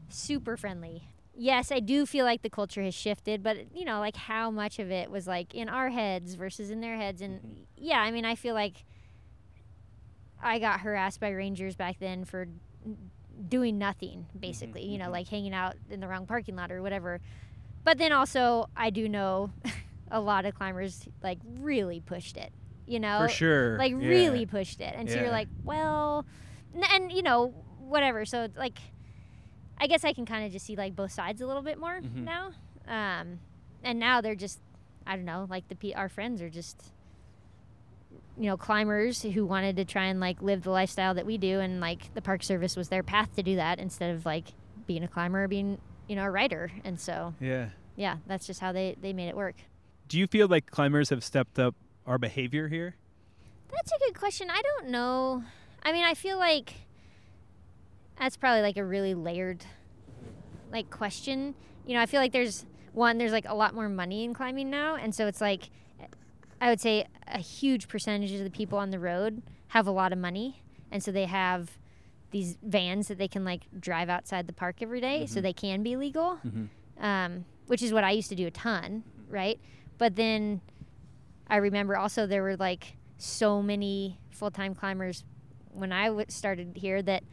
super 0.09 0.57
friendly. 0.57 1.03
Yes, 1.39 1.71
I 1.71 1.79
do 1.79 2.05
feel 2.07 2.25
like 2.25 2.41
the 2.41 2.49
culture 2.49 2.81
has 2.81 2.95
shifted, 2.95 3.43
but 3.43 3.73
you 3.75 3.85
know, 3.85 3.99
like 3.99 4.15
how 4.17 4.49
much 4.51 4.79
of 4.79 4.89
it 4.91 5.09
was 5.11 5.27
like 5.27 5.53
in 5.53 5.69
our 5.69 5.89
heads 5.89 6.33
versus 6.33 6.69
in 6.71 6.81
their 6.81 6.97
heads, 6.97 7.21
and 7.21 7.65
yeah, 7.77 7.99
I 8.01 8.09
mean, 8.11 8.25
I 8.25 8.35
feel 8.35 8.55
like 8.55 8.83
I 10.41 10.59
got 10.59 10.81
harassed 10.81 11.19
by 11.19 11.29
rangers 11.29 11.75
back 11.75 11.99
then 11.99 12.25
for 12.25 12.47
doing 13.49 13.77
nothing 13.77 14.25
basically 14.39 14.83
you 14.83 14.97
know 14.97 15.07
mhm. 15.07 15.11
like 15.11 15.27
hanging 15.27 15.53
out 15.53 15.75
in 15.89 15.99
the 15.99 16.07
wrong 16.07 16.25
parking 16.25 16.55
lot 16.55 16.71
or 16.71 16.81
whatever 16.81 17.19
but 17.83 17.97
then 17.97 18.11
also 18.11 18.67
i 18.75 18.89
do 18.89 19.07
know 19.07 19.51
a 20.11 20.19
lot 20.19 20.45
of 20.45 20.55
climbers 20.55 21.07
like 21.21 21.37
really 21.59 21.99
pushed 21.99 22.35
it 22.37 22.51
you 22.87 22.99
know 22.99 23.19
for 23.27 23.29
sure 23.29 23.77
like 23.77 23.91
yeah. 23.91 24.07
really 24.07 24.45
pushed 24.45 24.81
it 24.81 24.93
and 24.97 25.09
so 25.09 25.19
you're 25.19 25.29
like 25.29 25.47
well 25.63 26.25
n- 26.75 26.83
and 26.93 27.11
you 27.11 27.21
know 27.21 27.47
whatever 27.79 28.25
so 28.25 28.43
it's 28.43 28.57
like 28.57 28.79
i 29.77 29.85
guess 29.87 30.03
i 30.03 30.13
can 30.13 30.25
kind 30.25 30.45
of 30.45 30.51
just 30.51 30.65
see 30.65 30.75
like 30.75 30.95
both 30.95 31.11
sides 31.11 31.39
a 31.41 31.45
little 31.47 31.61
bit 31.61 31.77
more 31.77 31.99
Mhm. 32.01 32.23
now 32.23 32.47
um 32.87 33.39
and 33.83 33.99
now 33.99 34.19
they're 34.21 34.35
just 34.35 34.59
i 35.05 35.15
don't 35.15 35.25
know 35.25 35.45
like 35.49 35.67
the 35.67 35.75
P- 35.75 35.93
our 35.93 36.09
friends 36.09 36.41
are 36.41 36.49
just 36.49 36.91
you 38.37 38.45
know 38.45 38.57
climbers 38.57 39.23
who 39.23 39.45
wanted 39.45 39.75
to 39.77 39.85
try 39.85 40.05
and 40.05 40.19
like 40.19 40.41
live 40.41 40.63
the 40.63 40.69
lifestyle 40.69 41.13
that 41.13 41.25
we 41.25 41.37
do 41.37 41.59
and 41.59 41.79
like 41.79 42.13
the 42.13 42.21
park 42.21 42.43
service 42.43 42.75
was 42.75 42.89
their 42.89 43.03
path 43.03 43.35
to 43.35 43.43
do 43.43 43.55
that 43.55 43.79
instead 43.79 44.13
of 44.13 44.25
like 44.25 44.49
being 44.85 45.03
a 45.03 45.07
climber 45.07 45.43
or 45.43 45.47
being 45.47 45.79
you 46.07 46.15
know 46.15 46.23
a 46.23 46.29
rider 46.29 46.71
and 46.83 46.99
so 46.99 47.33
yeah 47.39 47.69
yeah 47.95 48.17
that's 48.27 48.45
just 48.45 48.59
how 48.59 48.71
they 48.71 48.95
they 49.01 49.11
made 49.13 49.27
it 49.27 49.35
work 49.35 49.55
do 50.07 50.17
you 50.19 50.27
feel 50.27 50.47
like 50.47 50.69
climbers 50.69 51.09
have 51.09 51.23
stepped 51.23 51.57
up 51.59 51.75
our 52.05 52.17
behavior 52.17 52.67
here 52.67 52.95
That's 53.71 53.91
a 53.91 53.99
good 53.99 54.17
question. 54.17 54.49
I 54.49 54.61
don't 54.61 54.89
know. 54.89 55.43
I 55.83 55.91
mean, 55.91 56.05
I 56.05 56.13
feel 56.13 56.37
like 56.37 56.73
that's 58.17 58.37
probably 58.37 58.61
like 58.61 58.77
a 58.77 58.85
really 58.85 59.13
layered 59.13 59.65
like 60.71 60.89
question. 60.89 61.53
You 61.85 61.95
know, 61.95 62.01
I 62.01 62.05
feel 62.05 62.21
like 62.21 62.31
there's 62.31 62.65
one 62.93 63.17
there's 63.17 63.33
like 63.33 63.45
a 63.47 63.53
lot 63.53 63.73
more 63.73 63.89
money 63.89 64.23
in 64.23 64.33
climbing 64.33 64.69
now, 64.69 64.95
and 64.95 65.13
so 65.13 65.27
it's 65.27 65.41
like 65.41 65.69
I 66.59 66.69
would 66.69 66.79
say 66.81 67.05
a 67.27 67.39
huge 67.39 67.87
percentage 67.87 68.31
of 68.33 68.43
the 68.43 68.49
people 68.49 68.77
on 68.77 68.89
the 68.91 68.99
road 68.99 69.41
have 69.69 69.85
a 69.87 69.91
lot 69.91 70.11
of 70.13 70.17
money, 70.19 70.63
and 70.91 71.03
so 71.03 71.11
they 71.11 71.25
have 71.25 71.77
these 72.31 72.57
vans 72.61 73.07
that 73.07 73.17
they 73.17 73.27
can 73.27 73.45
like 73.45 73.63
drive 73.79 74.09
outside 74.09 74.47
the 74.47 74.53
park 74.53 74.77
every 74.81 74.99
day, 75.01 75.25
so 75.25 75.39
Mhm. 75.39 75.43
they 75.43 75.53
can 75.53 75.83
be 75.83 75.95
legal 75.95 76.39
mm-hmm. 76.45 77.03
um, 77.03 77.45
which 77.67 77.81
is 77.81 77.91
what 77.93 78.03
I 78.03 78.11
used 78.11 78.29
to 78.29 78.35
do 78.35 78.47
a 78.47 78.51
ton, 78.51 79.03
right? 79.29 79.59
But 79.97 80.15
then 80.15 80.61
I 81.47 81.57
remember 81.57 81.95
also 81.97 82.25
there 82.27 82.43
were 82.43 82.55
like 82.57 82.97
so 83.17 83.61
many 83.61 84.19
full 84.29 84.51
time 84.51 84.73
climbers 84.75 85.23
when 85.71 85.91
I 85.91 86.07
w- 86.07 86.25
started 86.29 86.77
here 86.77 87.01
that 87.03 87.23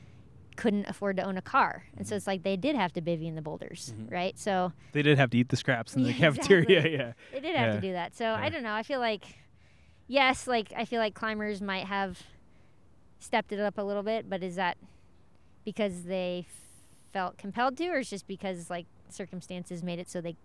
couldn't 0.56 0.88
afford 0.88 1.16
to 1.16 1.22
own 1.24 1.36
a 1.36 1.42
car, 1.42 1.84
and 1.96 2.06
so 2.06 2.14
it's 2.16 2.26
like 2.26 2.42
they 2.42 2.56
did 2.56 2.76
have 2.76 2.92
to 2.94 3.00
bivvy 3.02 3.26
in 3.26 3.34
the 3.34 3.42
boulders, 3.42 3.92
Mhm. 3.98 4.10
right? 4.12 4.38
So 4.38 4.72
they 4.92 5.02
did 5.02 5.18
have 5.18 5.30
to 5.30 5.38
eat 5.38 5.48
the 5.48 5.56
scraps 5.56 5.94
in 5.96 6.02
the 6.04 6.08
Yeah, 6.12 6.18
cafeteria 6.30 6.64
exactly. 6.78 6.92
yeah 6.92 7.12
they 7.32 7.40
did 7.40 7.56
have 7.56 7.68
Yeah. 7.68 7.74
to 7.74 7.80
do 7.80 7.92
that. 7.92 8.14
So 8.16 8.26
I 8.30 8.48
don't 8.48 8.62
know. 8.62 8.72
I 8.74 8.82
feel 8.82 9.00
like 9.00 9.24
yes, 10.06 10.46
like 10.46 10.72
I 10.76 10.84
feel 10.84 11.00
like 11.00 11.14
climbers 11.14 11.60
might 11.60 11.86
have 11.86 12.22
stepped 13.18 13.52
it 13.52 13.58
up 13.60 13.78
a 13.78 13.82
little 13.82 14.02
bit, 14.02 14.28
but 14.28 14.42
is 14.42 14.56
that 14.56 14.76
because 15.64 16.04
they 16.04 16.46
felt 17.12 17.36
compelled 17.38 17.76
to, 17.78 17.88
or 17.88 17.98
is 17.98 18.10
just 18.10 18.26
because 18.26 18.68
like 18.70 18.86
circumstances 19.08 19.82
made 19.82 19.98
it 19.98 20.08
so 20.10 20.20
they 20.20 20.36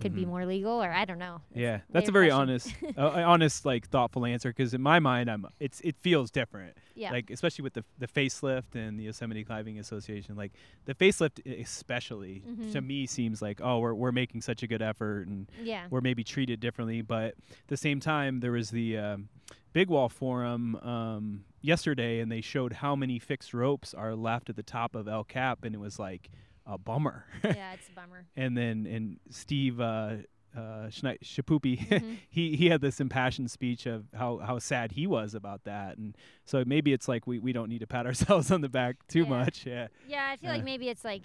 could 0.00 0.14
be 0.14 0.24
Mhm. 0.24 0.28
more 0.28 0.46
legal, 0.46 0.82
or 0.82 0.90
I 0.90 1.04
don't 1.04 1.18
know. 1.18 1.40
It's 1.50 1.60
yeah 1.60 1.80
that's 1.90 2.08
a 2.08 2.12
very 2.12 2.28
question. 2.28 2.40
honest 2.40 2.74
uh, 2.98 3.22
honest 3.26 3.64
like 3.64 3.88
thoughtful 3.88 4.26
answer 4.26 4.50
because 4.50 4.74
in 4.74 4.82
my 4.82 4.98
mind 4.98 5.30
i'm 5.30 5.46
it's 5.60 5.80
it 5.80 5.96
feels 6.00 6.30
different 6.30 6.76
Yeah. 6.94 7.10
like 7.12 7.30
especially 7.30 7.62
with 7.62 7.74
the 7.74 7.84
the 7.98 8.06
facelift 8.08 8.74
and 8.74 8.98
the 8.98 9.04
Yosemite 9.04 9.44
Climbing 9.44 9.78
Association, 9.78 10.36
like 10.36 10.52
the 10.84 10.94
facelift 10.94 11.38
especially 11.60 12.40
to 12.72 12.80
Mhm. 12.80 12.86
me 12.86 13.06
seems 13.06 13.40
like 13.42 13.60
oh 13.62 13.78
we're 13.78 13.94
we're 13.94 14.12
making 14.12 14.40
such 14.42 14.62
a 14.62 14.66
good 14.66 14.82
effort 14.82 15.26
and 15.26 15.50
yeah. 15.62 15.86
we're 15.90 16.00
maybe 16.00 16.22
treated 16.24 16.60
differently, 16.60 17.02
but 17.02 17.34
at 17.34 17.68
the 17.68 17.76
same 17.76 18.00
time 18.00 18.40
there 18.40 18.52
was 18.52 18.70
the 18.70 18.96
um, 18.98 19.28
Big 19.72 19.88
Wall 19.88 20.08
Forum 20.08 20.76
um, 20.76 21.44
yesterday, 21.60 22.20
and 22.20 22.30
they 22.30 22.40
showed 22.40 22.74
how 22.74 22.94
many 22.94 23.18
fixed 23.18 23.52
ropes 23.52 23.92
are 23.92 24.14
left 24.14 24.48
at 24.48 24.54
the 24.56 24.62
top 24.62 24.94
of 24.94 25.08
El 25.08 25.24
Cap, 25.24 25.64
and 25.64 25.74
it 25.74 25.78
was 25.78 25.98
like 25.98 26.30
a 26.66 26.78
bummer. 26.78 27.24
yeah, 27.44 27.72
it's 27.74 27.88
a 27.88 27.92
bummer. 27.92 28.26
and 28.36 28.56
then 28.56 28.86
and 28.86 29.18
Steve. 29.30 29.80
Uh, 29.80 30.16
uh, 30.56 30.86
Schneid- 30.88 31.18
Mhm. 31.20 32.18
he 32.30 32.54
he 32.54 32.66
had 32.68 32.80
this 32.80 33.00
impassioned 33.00 33.50
speech 33.50 33.86
of 33.86 34.04
how, 34.14 34.38
how 34.38 34.60
sad 34.60 34.92
he 34.92 35.04
was 35.04 35.34
about 35.34 35.64
that, 35.64 35.96
and 35.98 36.16
so 36.44 36.62
maybe 36.64 36.92
it's 36.92 37.08
like 37.08 37.26
we, 37.26 37.40
we 37.40 37.52
don't 37.52 37.68
need 37.68 37.80
to 37.80 37.88
pat 37.88 38.06
ourselves 38.10 38.52
on 38.52 38.60
the 38.60 38.68
back 38.68 38.94
too 39.08 39.22
Yeah. 39.24 39.28
much, 39.28 39.66
yeah. 39.66 39.88
Yeah, 40.06 40.28
I 40.30 40.36
feel 40.36 40.50
Uh. 40.50 40.54
like 40.54 40.64
maybe 40.64 40.88
it's 40.88 41.04
like 41.04 41.22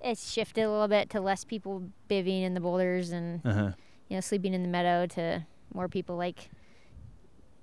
it's 0.00 0.32
shifted 0.32 0.62
a 0.64 0.70
little 0.72 0.88
bit 0.88 1.08
to 1.10 1.20
less 1.20 1.44
people 1.44 1.84
bivvying 2.10 2.42
in 2.42 2.54
the 2.54 2.60
boulders 2.60 3.12
and 3.12 3.46
Uh 3.46 3.52
huh. 3.52 3.70
you 4.08 4.16
know 4.16 4.20
sleeping 4.20 4.54
in 4.54 4.62
the 4.64 4.68
meadow 4.68 5.06
to 5.14 5.46
more 5.72 5.88
people 5.88 6.16
like 6.16 6.50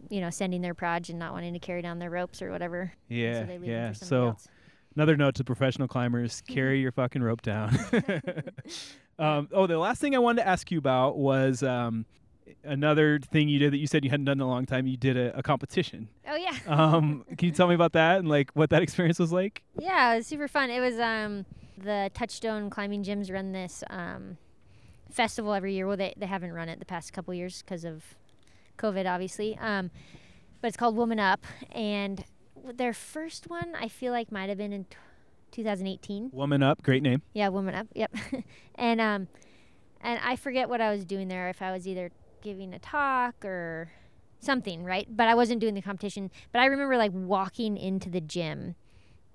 you 0.10 0.22
know 0.22 0.30
sending 0.30 0.62
their 0.62 0.74
proj 0.74 1.10
and 1.10 1.20
not 1.20 1.34
wanting 1.34 1.52
to 1.52 1.60
carry 1.60 1.82
down 1.82 2.00
their 2.00 2.10
ropes 2.10 2.42
or 2.42 2.52
whatever. 2.52 2.94
Yeah, 3.10 3.42
so 3.42 3.46
they 3.48 3.58
leave 3.58 3.70
yeah. 3.70 3.92
So 3.92 4.28
else. 4.30 4.48
Another 5.00 5.16
note 5.16 5.36
to 5.36 5.46
professional 5.46 5.88
climbers: 5.88 6.44
carry 6.46 6.82
your 6.82 6.92
fucking 6.92 7.24
rope 7.24 7.42
down. 7.42 7.70
um, 9.18 9.48
oh, 9.54 9.66
the 9.66 9.78
last 9.78 10.02
thing 10.02 10.14
I 10.14 10.20
wanted 10.20 10.42
to 10.42 10.48
ask 10.50 10.70
you 10.72 10.78
about 10.78 11.18
was 11.18 11.64
um, 11.64 12.06
another 12.66 13.18
thing 13.18 13.48
you 13.48 13.60
did 13.60 13.72
that 13.72 13.78
you 13.78 13.88
said 13.88 14.04
you 14.04 14.10
hadn't 14.10 14.26
done 14.26 14.40
in 14.40 14.42
a 14.42 14.48
long 14.50 14.66
time. 14.66 14.88
You 14.88 14.98
did 14.98 15.16
a, 15.16 15.38
a 15.38 15.42
competition. 15.42 16.10
Oh 16.28 16.36
yeah. 16.36 16.52
Um, 16.68 17.24
can 17.38 17.48
you 17.48 17.54
tell 17.54 17.70
me 17.70 17.76
about 17.76 17.94
that 17.94 18.20
and 18.20 18.28
like 18.28 18.52
what 18.56 18.72
that 18.72 18.82
experience 18.82 19.20
was 19.20 19.32
like? 19.32 19.64
Yeah, 19.80 20.16
it 20.16 20.18
was 20.18 20.28
super 20.28 20.50
fun. 20.50 20.70
It 20.70 20.82
was 20.82 21.00
um, 21.00 21.46
the 21.78 22.12
Touchstone 22.14 22.70
Climbing 22.70 23.02
Gyms 23.02 23.32
run 23.32 23.54
this 23.54 23.86
um, 23.90 24.36
festival 25.10 25.54
every 25.54 25.76
year. 25.76 25.88
Well, 25.88 25.96
they 25.96 26.14
they 26.18 26.26
haven't 26.26 26.52
run 26.52 26.68
it 26.68 26.78
the 26.78 26.86
past 26.86 27.14
couple 27.14 27.34
years 27.34 27.62
because 27.62 27.86
of 27.86 28.04
COVID, 28.78 29.10
obviously. 29.10 29.58
Um, 29.60 29.92
but 30.60 30.68
it's 30.68 30.76
called 30.76 30.98
Woman 30.98 31.22
Up, 31.22 31.46
and 31.72 32.26
their 32.74 32.94
first 32.94 33.50
one 33.50 33.74
I 33.80 33.88
feel 33.88 34.12
like 34.12 34.32
might 34.32 34.50
have 34.50 34.58
been 34.58 34.74
in 34.74 34.86
t- 34.86 34.98
2018. 35.52 36.30
Woman 36.32 36.64
Up, 36.64 36.84
great 36.84 37.04
name. 37.04 37.22
Yeah, 37.34 37.50
Woman 37.50 37.76
Up. 37.76 37.88
Yep. 37.94 38.16
and 38.76 39.02
um, 39.02 39.28
and 40.02 40.20
I 40.24 40.36
forget 40.36 40.70
what 40.70 40.82
I 40.82 40.92
was 40.92 41.06
doing 41.06 41.28
there. 41.28 41.50
If 41.50 41.62
I 41.62 41.72
was 41.72 41.88
either 41.88 42.12
giving 42.42 42.74
a 42.74 42.80
talk 42.80 43.44
or 43.44 43.92
something, 44.40 44.84
right? 44.84 45.08
But 45.10 45.28
I 45.28 45.36
wasn't 45.36 45.60
doing 45.60 45.74
the 45.74 45.82
competition. 45.82 46.32
But 46.52 46.60
I 46.62 46.66
remember 46.66 46.98
like 46.98 47.12
walking 47.14 47.78
into 47.78 48.10
the 48.10 48.22
gym 48.22 48.76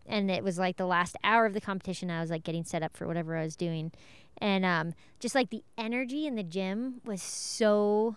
and 0.07 0.31
it 0.31 0.45
was 0.45 0.59
like 0.59 0.77
the 0.77 0.87
last 0.87 1.17
hour 1.25 1.47
of 1.47 1.55
the 1.55 1.61
competition. 1.61 2.11
I 2.11 2.21
was 2.21 2.31
like 2.31 2.45
getting 2.45 2.65
set 2.65 2.83
up 2.83 2.97
for 2.97 3.07
whatever 3.07 3.37
I 3.37 3.43
was 3.43 3.57
doing. 3.57 3.93
And 4.39 4.65
um, 4.65 4.95
just 5.21 5.35
like 5.35 5.51
the 5.51 5.63
energy 5.79 6.27
in 6.27 6.35
the 6.35 6.43
gym 6.43 7.01
was 7.05 7.23
so, 7.23 8.17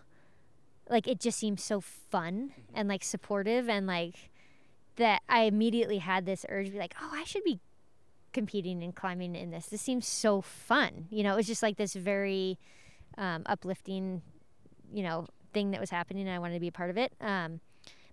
like, 0.89 1.08
it 1.08 1.20
just 1.20 1.38
seemed 1.38 1.60
so 1.60 1.80
fun 1.80 2.51
and 2.74 2.89
like 2.89 3.03
supportive 3.03 3.70
and 3.70 3.88
like 3.88 4.30
that 4.97 5.21
I 5.29 5.43
immediately 5.43 5.99
had 5.99 6.25
this 6.25 6.45
urge 6.49 6.67
to 6.67 6.71
be 6.73 6.79
like, 6.79 6.95
oh, 7.01 7.11
I 7.13 7.23
should 7.23 7.43
be 7.43 7.59
competing 8.33 8.83
and 8.83 8.95
climbing 8.95 9.35
in 9.35 9.51
this. 9.51 9.67
This 9.67 9.81
seems 9.81 10.05
so 10.05 10.41
fun. 10.41 11.07
You 11.09 11.23
know, 11.23 11.33
it 11.33 11.37
was 11.37 11.47
just 11.47 11.63
like 11.63 11.77
this 11.77 11.93
very 11.93 12.59
um, 13.17 13.43
uplifting, 13.45 14.21
you 14.93 15.03
know, 15.03 15.27
thing 15.53 15.71
that 15.71 15.79
was 15.79 15.89
happening. 15.89 16.27
And 16.27 16.35
I 16.35 16.39
wanted 16.39 16.55
to 16.55 16.59
be 16.59 16.67
a 16.67 16.71
part 16.71 16.89
of 16.89 16.97
it. 16.97 17.13
Um, 17.21 17.61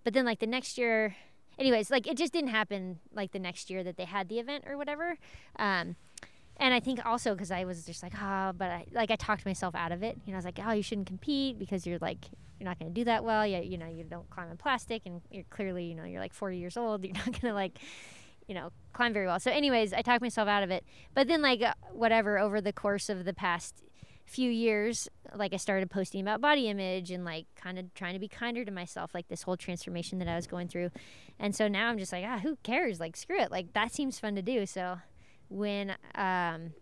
but 0.04 0.14
then 0.14 0.24
like 0.24 0.38
the 0.38 0.46
next 0.46 0.78
year, 0.78 1.16
anyways, 1.58 1.90
like 1.90 2.06
it 2.06 2.16
just 2.16 2.32
didn't 2.32 2.50
happen 2.50 3.00
like 3.12 3.32
the 3.32 3.38
next 3.38 3.70
year 3.70 3.82
that 3.82 3.96
they 3.96 4.04
had 4.04 4.28
the 4.28 4.38
event 4.38 4.64
or 4.66 4.76
whatever. 4.76 5.18
Um, 5.58 5.96
and 6.58 6.72
I 6.72 6.80
think 6.80 7.04
also 7.04 7.34
because 7.34 7.50
I 7.50 7.64
was 7.64 7.84
just 7.84 8.02
like, 8.02 8.12
oh, 8.14 8.52
but 8.56 8.70
I 8.70 8.86
like 8.92 9.10
I 9.10 9.16
talked 9.16 9.44
myself 9.44 9.74
out 9.74 9.92
of 9.92 10.02
it. 10.02 10.18
You 10.24 10.32
know, 10.32 10.36
I 10.36 10.38
was 10.38 10.44
like, 10.44 10.60
oh, 10.64 10.72
you 10.72 10.82
shouldn't 10.82 11.06
compete 11.06 11.58
because 11.58 11.86
you're 11.86 11.98
like 11.98 12.26
you're 12.58 12.68
not 12.68 12.78
going 12.78 12.92
to 12.92 12.94
do 12.94 13.04
that 13.04 13.24
well. 13.24 13.46
You, 13.46 13.58
you 13.58 13.78
know, 13.78 13.86
you 13.86 14.04
don't 14.04 14.28
climb 14.30 14.50
in 14.50 14.56
plastic, 14.56 15.02
and 15.06 15.20
you're 15.30 15.44
clearly, 15.50 15.84
you 15.84 15.94
know, 15.94 16.04
you're 16.04 16.20
like 16.20 16.32
40 16.32 16.56
years 16.56 16.76
old. 16.76 17.04
You're 17.04 17.14
not 17.14 17.26
going 17.26 17.40
to 17.40 17.52
like, 17.52 17.78
you 18.46 18.54
know, 18.54 18.70
climb 18.92 19.12
very 19.12 19.26
well. 19.26 19.40
So, 19.40 19.50
anyways, 19.50 19.92
I 19.92 20.02
talked 20.02 20.22
myself 20.22 20.48
out 20.48 20.62
of 20.62 20.70
it. 20.70 20.84
But 21.14 21.28
then, 21.28 21.42
like, 21.42 21.62
uh, 21.62 21.74
whatever, 21.92 22.38
over 22.38 22.60
the 22.60 22.72
course 22.72 23.08
of 23.08 23.24
the 23.24 23.34
past 23.34 23.82
few 24.24 24.50
years, 24.50 25.08
like, 25.34 25.52
I 25.52 25.56
started 25.56 25.90
posting 25.90 26.20
about 26.20 26.40
body 26.40 26.68
image 26.68 27.10
and 27.10 27.24
like 27.24 27.46
kind 27.56 27.78
of 27.78 27.92
trying 27.94 28.14
to 28.14 28.18
be 28.18 28.28
kinder 28.28 28.64
to 28.64 28.70
myself, 28.70 29.12
like 29.14 29.28
this 29.28 29.42
whole 29.42 29.56
transformation 29.56 30.18
that 30.20 30.28
I 30.28 30.36
was 30.36 30.46
going 30.46 30.68
through. 30.68 30.90
And 31.38 31.54
so 31.54 31.68
now 31.68 31.90
I'm 31.90 31.98
just 31.98 32.12
like, 32.12 32.24
ah, 32.26 32.38
who 32.38 32.56
cares? 32.62 33.00
Like, 33.00 33.16
screw 33.16 33.38
it. 33.40 33.50
Like, 33.50 33.72
that 33.74 33.92
seems 33.92 34.18
fun 34.18 34.36
to 34.36 34.42
do. 34.42 34.64
So, 34.64 34.98
when 35.48 35.90
um, 36.14 36.72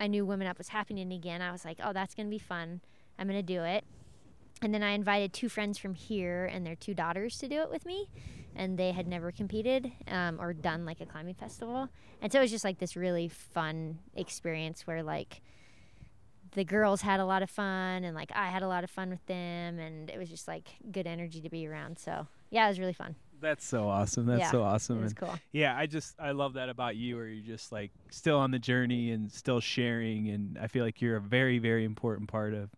I 0.00 0.06
knew 0.08 0.24
Women 0.26 0.46
Up 0.46 0.58
was 0.58 0.68
happening 0.68 1.12
again, 1.12 1.42
I 1.42 1.52
was 1.52 1.64
like, 1.64 1.78
oh, 1.82 1.92
that's 1.92 2.14
going 2.14 2.26
to 2.26 2.30
be 2.30 2.38
fun. 2.38 2.80
I'm 3.18 3.28
going 3.28 3.38
to 3.38 3.42
do 3.42 3.62
it. 3.62 3.84
And 4.62 4.72
then 4.72 4.82
I 4.82 4.92
invited 4.92 5.32
two 5.32 5.48
friends 5.48 5.76
from 5.76 5.94
here 5.94 6.46
and 6.46 6.64
their 6.64 6.76
two 6.76 6.94
daughters 6.94 7.36
to 7.38 7.48
do 7.48 7.60
it 7.62 7.70
with 7.70 7.84
me. 7.84 8.08
And 8.54 8.78
they 8.78 8.92
had 8.92 9.08
never 9.08 9.32
competed 9.32 9.90
um, 10.08 10.40
or 10.40 10.52
done 10.52 10.84
like 10.84 11.00
a 11.00 11.06
climbing 11.06 11.34
festival. 11.34 11.88
And 12.20 12.30
so 12.30 12.38
it 12.38 12.42
was 12.42 12.50
just 12.50 12.64
like 12.64 12.78
this 12.78 12.96
really 12.96 13.28
fun 13.28 13.98
experience 14.14 14.86
where 14.86 15.02
like 15.02 15.40
the 16.52 16.64
girls 16.64 17.00
had 17.00 17.18
a 17.18 17.24
lot 17.24 17.42
of 17.42 17.50
fun 17.50 18.04
and 18.04 18.14
like 18.14 18.30
I 18.34 18.48
had 18.48 18.62
a 18.62 18.68
lot 18.68 18.84
of 18.84 18.90
fun 18.90 19.10
with 19.10 19.24
them. 19.26 19.78
And 19.78 20.10
it 20.10 20.18
was 20.18 20.28
just 20.28 20.46
like 20.46 20.68
good 20.92 21.06
energy 21.06 21.40
to 21.40 21.48
be 21.48 21.66
around. 21.66 21.98
So 21.98 22.28
yeah, 22.50 22.66
it 22.66 22.68
was 22.68 22.78
really 22.78 22.92
fun. 22.92 23.16
That's 23.42 23.66
so 23.66 23.88
awesome. 23.88 24.26
That's 24.26 24.40
yeah, 24.40 24.50
so 24.50 24.62
awesome. 24.62 25.00
It 25.00 25.02
was 25.02 25.14
cool. 25.14 25.34
yeah, 25.50 25.76
I 25.76 25.86
just 25.86 26.14
I 26.18 26.30
love 26.30 26.54
that 26.54 26.68
about 26.68 26.96
you 26.96 27.16
where 27.16 27.26
you're 27.26 27.44
just 27.44 27.72
like 27.72 27.90
still 28.08 28.38
on 28.38 28.52
the 28.52 28.58
journey 28.58 29.10
and 29.10 29.30
still 29.30 29.60
sharing 29.60 30.28
and 30.28 30.56
I 30.58 30.68
feel 30.68 30.84
like 30.84 31.02
you're 31.02 31.16
a 31.16 31.20
very 31.20 31.58
very 31.58 31.84
important 31.84 32.28
part 32.28 32.54
of 32.54 32.70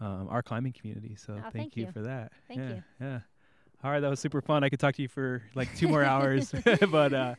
um, 0.00 0.28
our 0.30 0.42
climbing 0.42 0.72
community. 0.72 1.14
So 1.14 1.34
Oh, 1.34 1.42
thank, 1.42 1.52
thank 1.52 1.76
you 1.76 1.86
you. 1.86 1.92
for 1.92 2.00
that. 2.02 2.32
Thank 2.48 2.60
yeah, 2.60 2.68
you. 2.68 2.82
Yeah. 3.00 3.20
All 3.84 3.90
right, 3.90 4.00
that 4.00 4.08
was 4.08 4.20
super 4.20 4.40
fun. 4.40 4.64
I 4.64 4.68
could 4.68 4.80
talk 4.80 4.94
to 4.96 5.02
you 5.02 5.08
for 5.08 5.42
like 5.54 5.68
two 5.76 5.88
more 5.88 6.04
hours, 6.04 6.52
but 6.90 7.12
uh, 7.12 7.34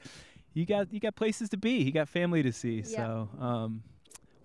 you 0.54 0.66
got 0.66 0.94
you 0.94 1.00
got 1.00 1.16
places 1.16 1.50
to 1.50 1.58
be. 1.58 1.82
You 1.82 1.92
got 1.92 2.08
family 2.08 2.44
to 2.44 2.52
see. 2.52 2.84
Yeah. 2.86 2.98
So, 2.98 3.30
um, 3.40 3.84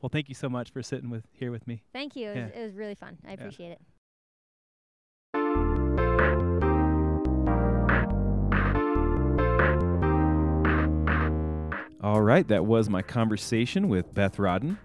well, 0.01 0.09
thank 0.11 0.29
you 0.29 0.35
so 0.35 0.49
much 0.49 0.71
for 0.71 0.83
sitting 0.83 1.11
with 1.11 1.25
here 1.33 1.51
with 1.51 1.67
me. 1.67 1.83
Thank 1.93 2.17
you. 2.17 2.31
It 2.31 2.43
was, 2.43 2.51
it 2.55 2.63
was 2.63 2.75
really 2.75 2.95
fun. 2.95 3.19
I 3.27 3.33
appreciate 3.33 3.73
it. 3.73 3.81
All 12.01 12.23
right, 12.23 12.47
that 12.47 12.65
was 12.65 12.89
my 12.89 13.03
conversation 13.03 13.89
with 13.89 14.15
Beth 14.15 14.37
Rodden. 14.37 14.79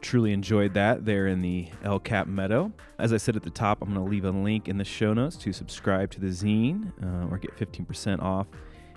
Truly 0.00 0.32
enjoyed 0.32 0.72
that 0.72 1.04
there 1.04 1.26
in 1.26 1.42
the 1.42 1.68
El 1.82 1.98
Cap 1.98 2.26
Meadow. 2.26 2.72
As 2.98 3.12
I 3.12 3.18
said 3.18 3.36
at 3.36 3.42
the 3.42 3.50
top, 3.50 3.82
I'm 3.82 3.92
going 3.92 4.02
to 4.02 4.10
leave 4.10 4.24
a 4.24 4.30
link 4.30 4.66
in 4.66 4.78
the 4.78 4.84
show 4.84 5.12
notes 5.12 5.36
to 5.36 5.52
subscribe 5.52 6.10
to 6.12 6.20
the 6.20 6.28
zine 6.28 6.90
uh, 7.02 7.28
or 7.30 7.36
get 7.36 7.54
15% 7.58 8.22
off 8.22 8.46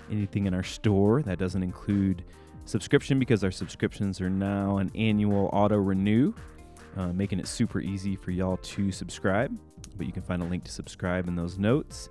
anything 0.09 0.45
in 0.45 0.53
our 0.53 0.63
store. 0.63 1.21
That 1.21 1.37
doesn't 1.37 1.61
include 1.61 2.23
subscription 2.63 3.19
because 3.19 3.43
our 3.43 3.51
subscriptions 3.51 4.21
are 4.21 4.29
now 4.29 4.77
an 4.77 4.89
annual 4.95 5.49
auto 5.51 5.75
renew, 5.75 6.33
uh, 6.95 7.07
making 7.07 7.39
it 7.39 7.47
super 7.49 7.81
easy 7.81 8.15
for 8.15 8.31
y'all 8.31 8.55
to 8.55 8.89
subscribe. 8.89 9.53
But 9.97 10.07
you 10.07 10.13
can 10.13 10.23
find 10.23 10.41
a 10.41 10.45
link 10.45 10.63
to 10.63 10.71
subscribe 10.71 11.27
in 11.27 11.35
those 11.35 11.57
notes. 11.57 12.07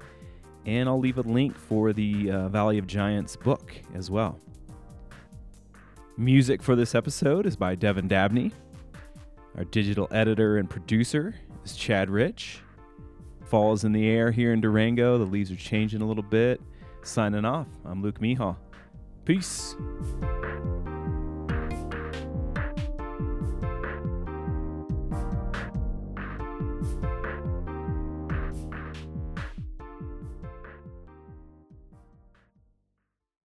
And 0.66 0.90
I'll 0.90 1.00
leave 1.00 1.16
a 1.16 1.22
link 1.22 1.56
for 1.56 1.94
the 1.94 2.30
uh, 2.30 2.48
Valley 2.50 2.76
of 2.76 2.86
Giants 2.86 3.34
book 3.34 3.72
as 3.94 4.10
well. 4.10 4.38
Music 6.18 6.62
for 6.62 6.74
this 6.74 6.94
episode 6.94 7.44
is 7.44 7.56
by 7.56 7.74
Devin 7.74 8.08
Dabney. 8.08 8.50
Our 9.58 9.64
digital 9.64 10.08
editor 10.10 10.56
and 10.56 10.68
producer 10.68 11.34
is 11.62 11.76
Chad 11.76 12.08
Rich. 12.08 12.62
Fall 13.44 13.74
is 13.74 13.84
in 13.84 13.92
the 13.92 14.08
air 14.08 14.30
here 14.30 14.54
in 14.54 14.62
Durango. 14.62 15.18
The 15.18 15.26
leaves 15.26 15.50
are 15.52 15.56
changing 15.56 16.00
a 16.00 16.06
little 16.06 16.22
bit. 16.22 16.62
Signing 17.02 17.44
off, 17.44 17.66
I'm 17.84 18.02
Luke 18.02 18.18
Mehall. 18.18 18.56
Peace. 19.26 19.76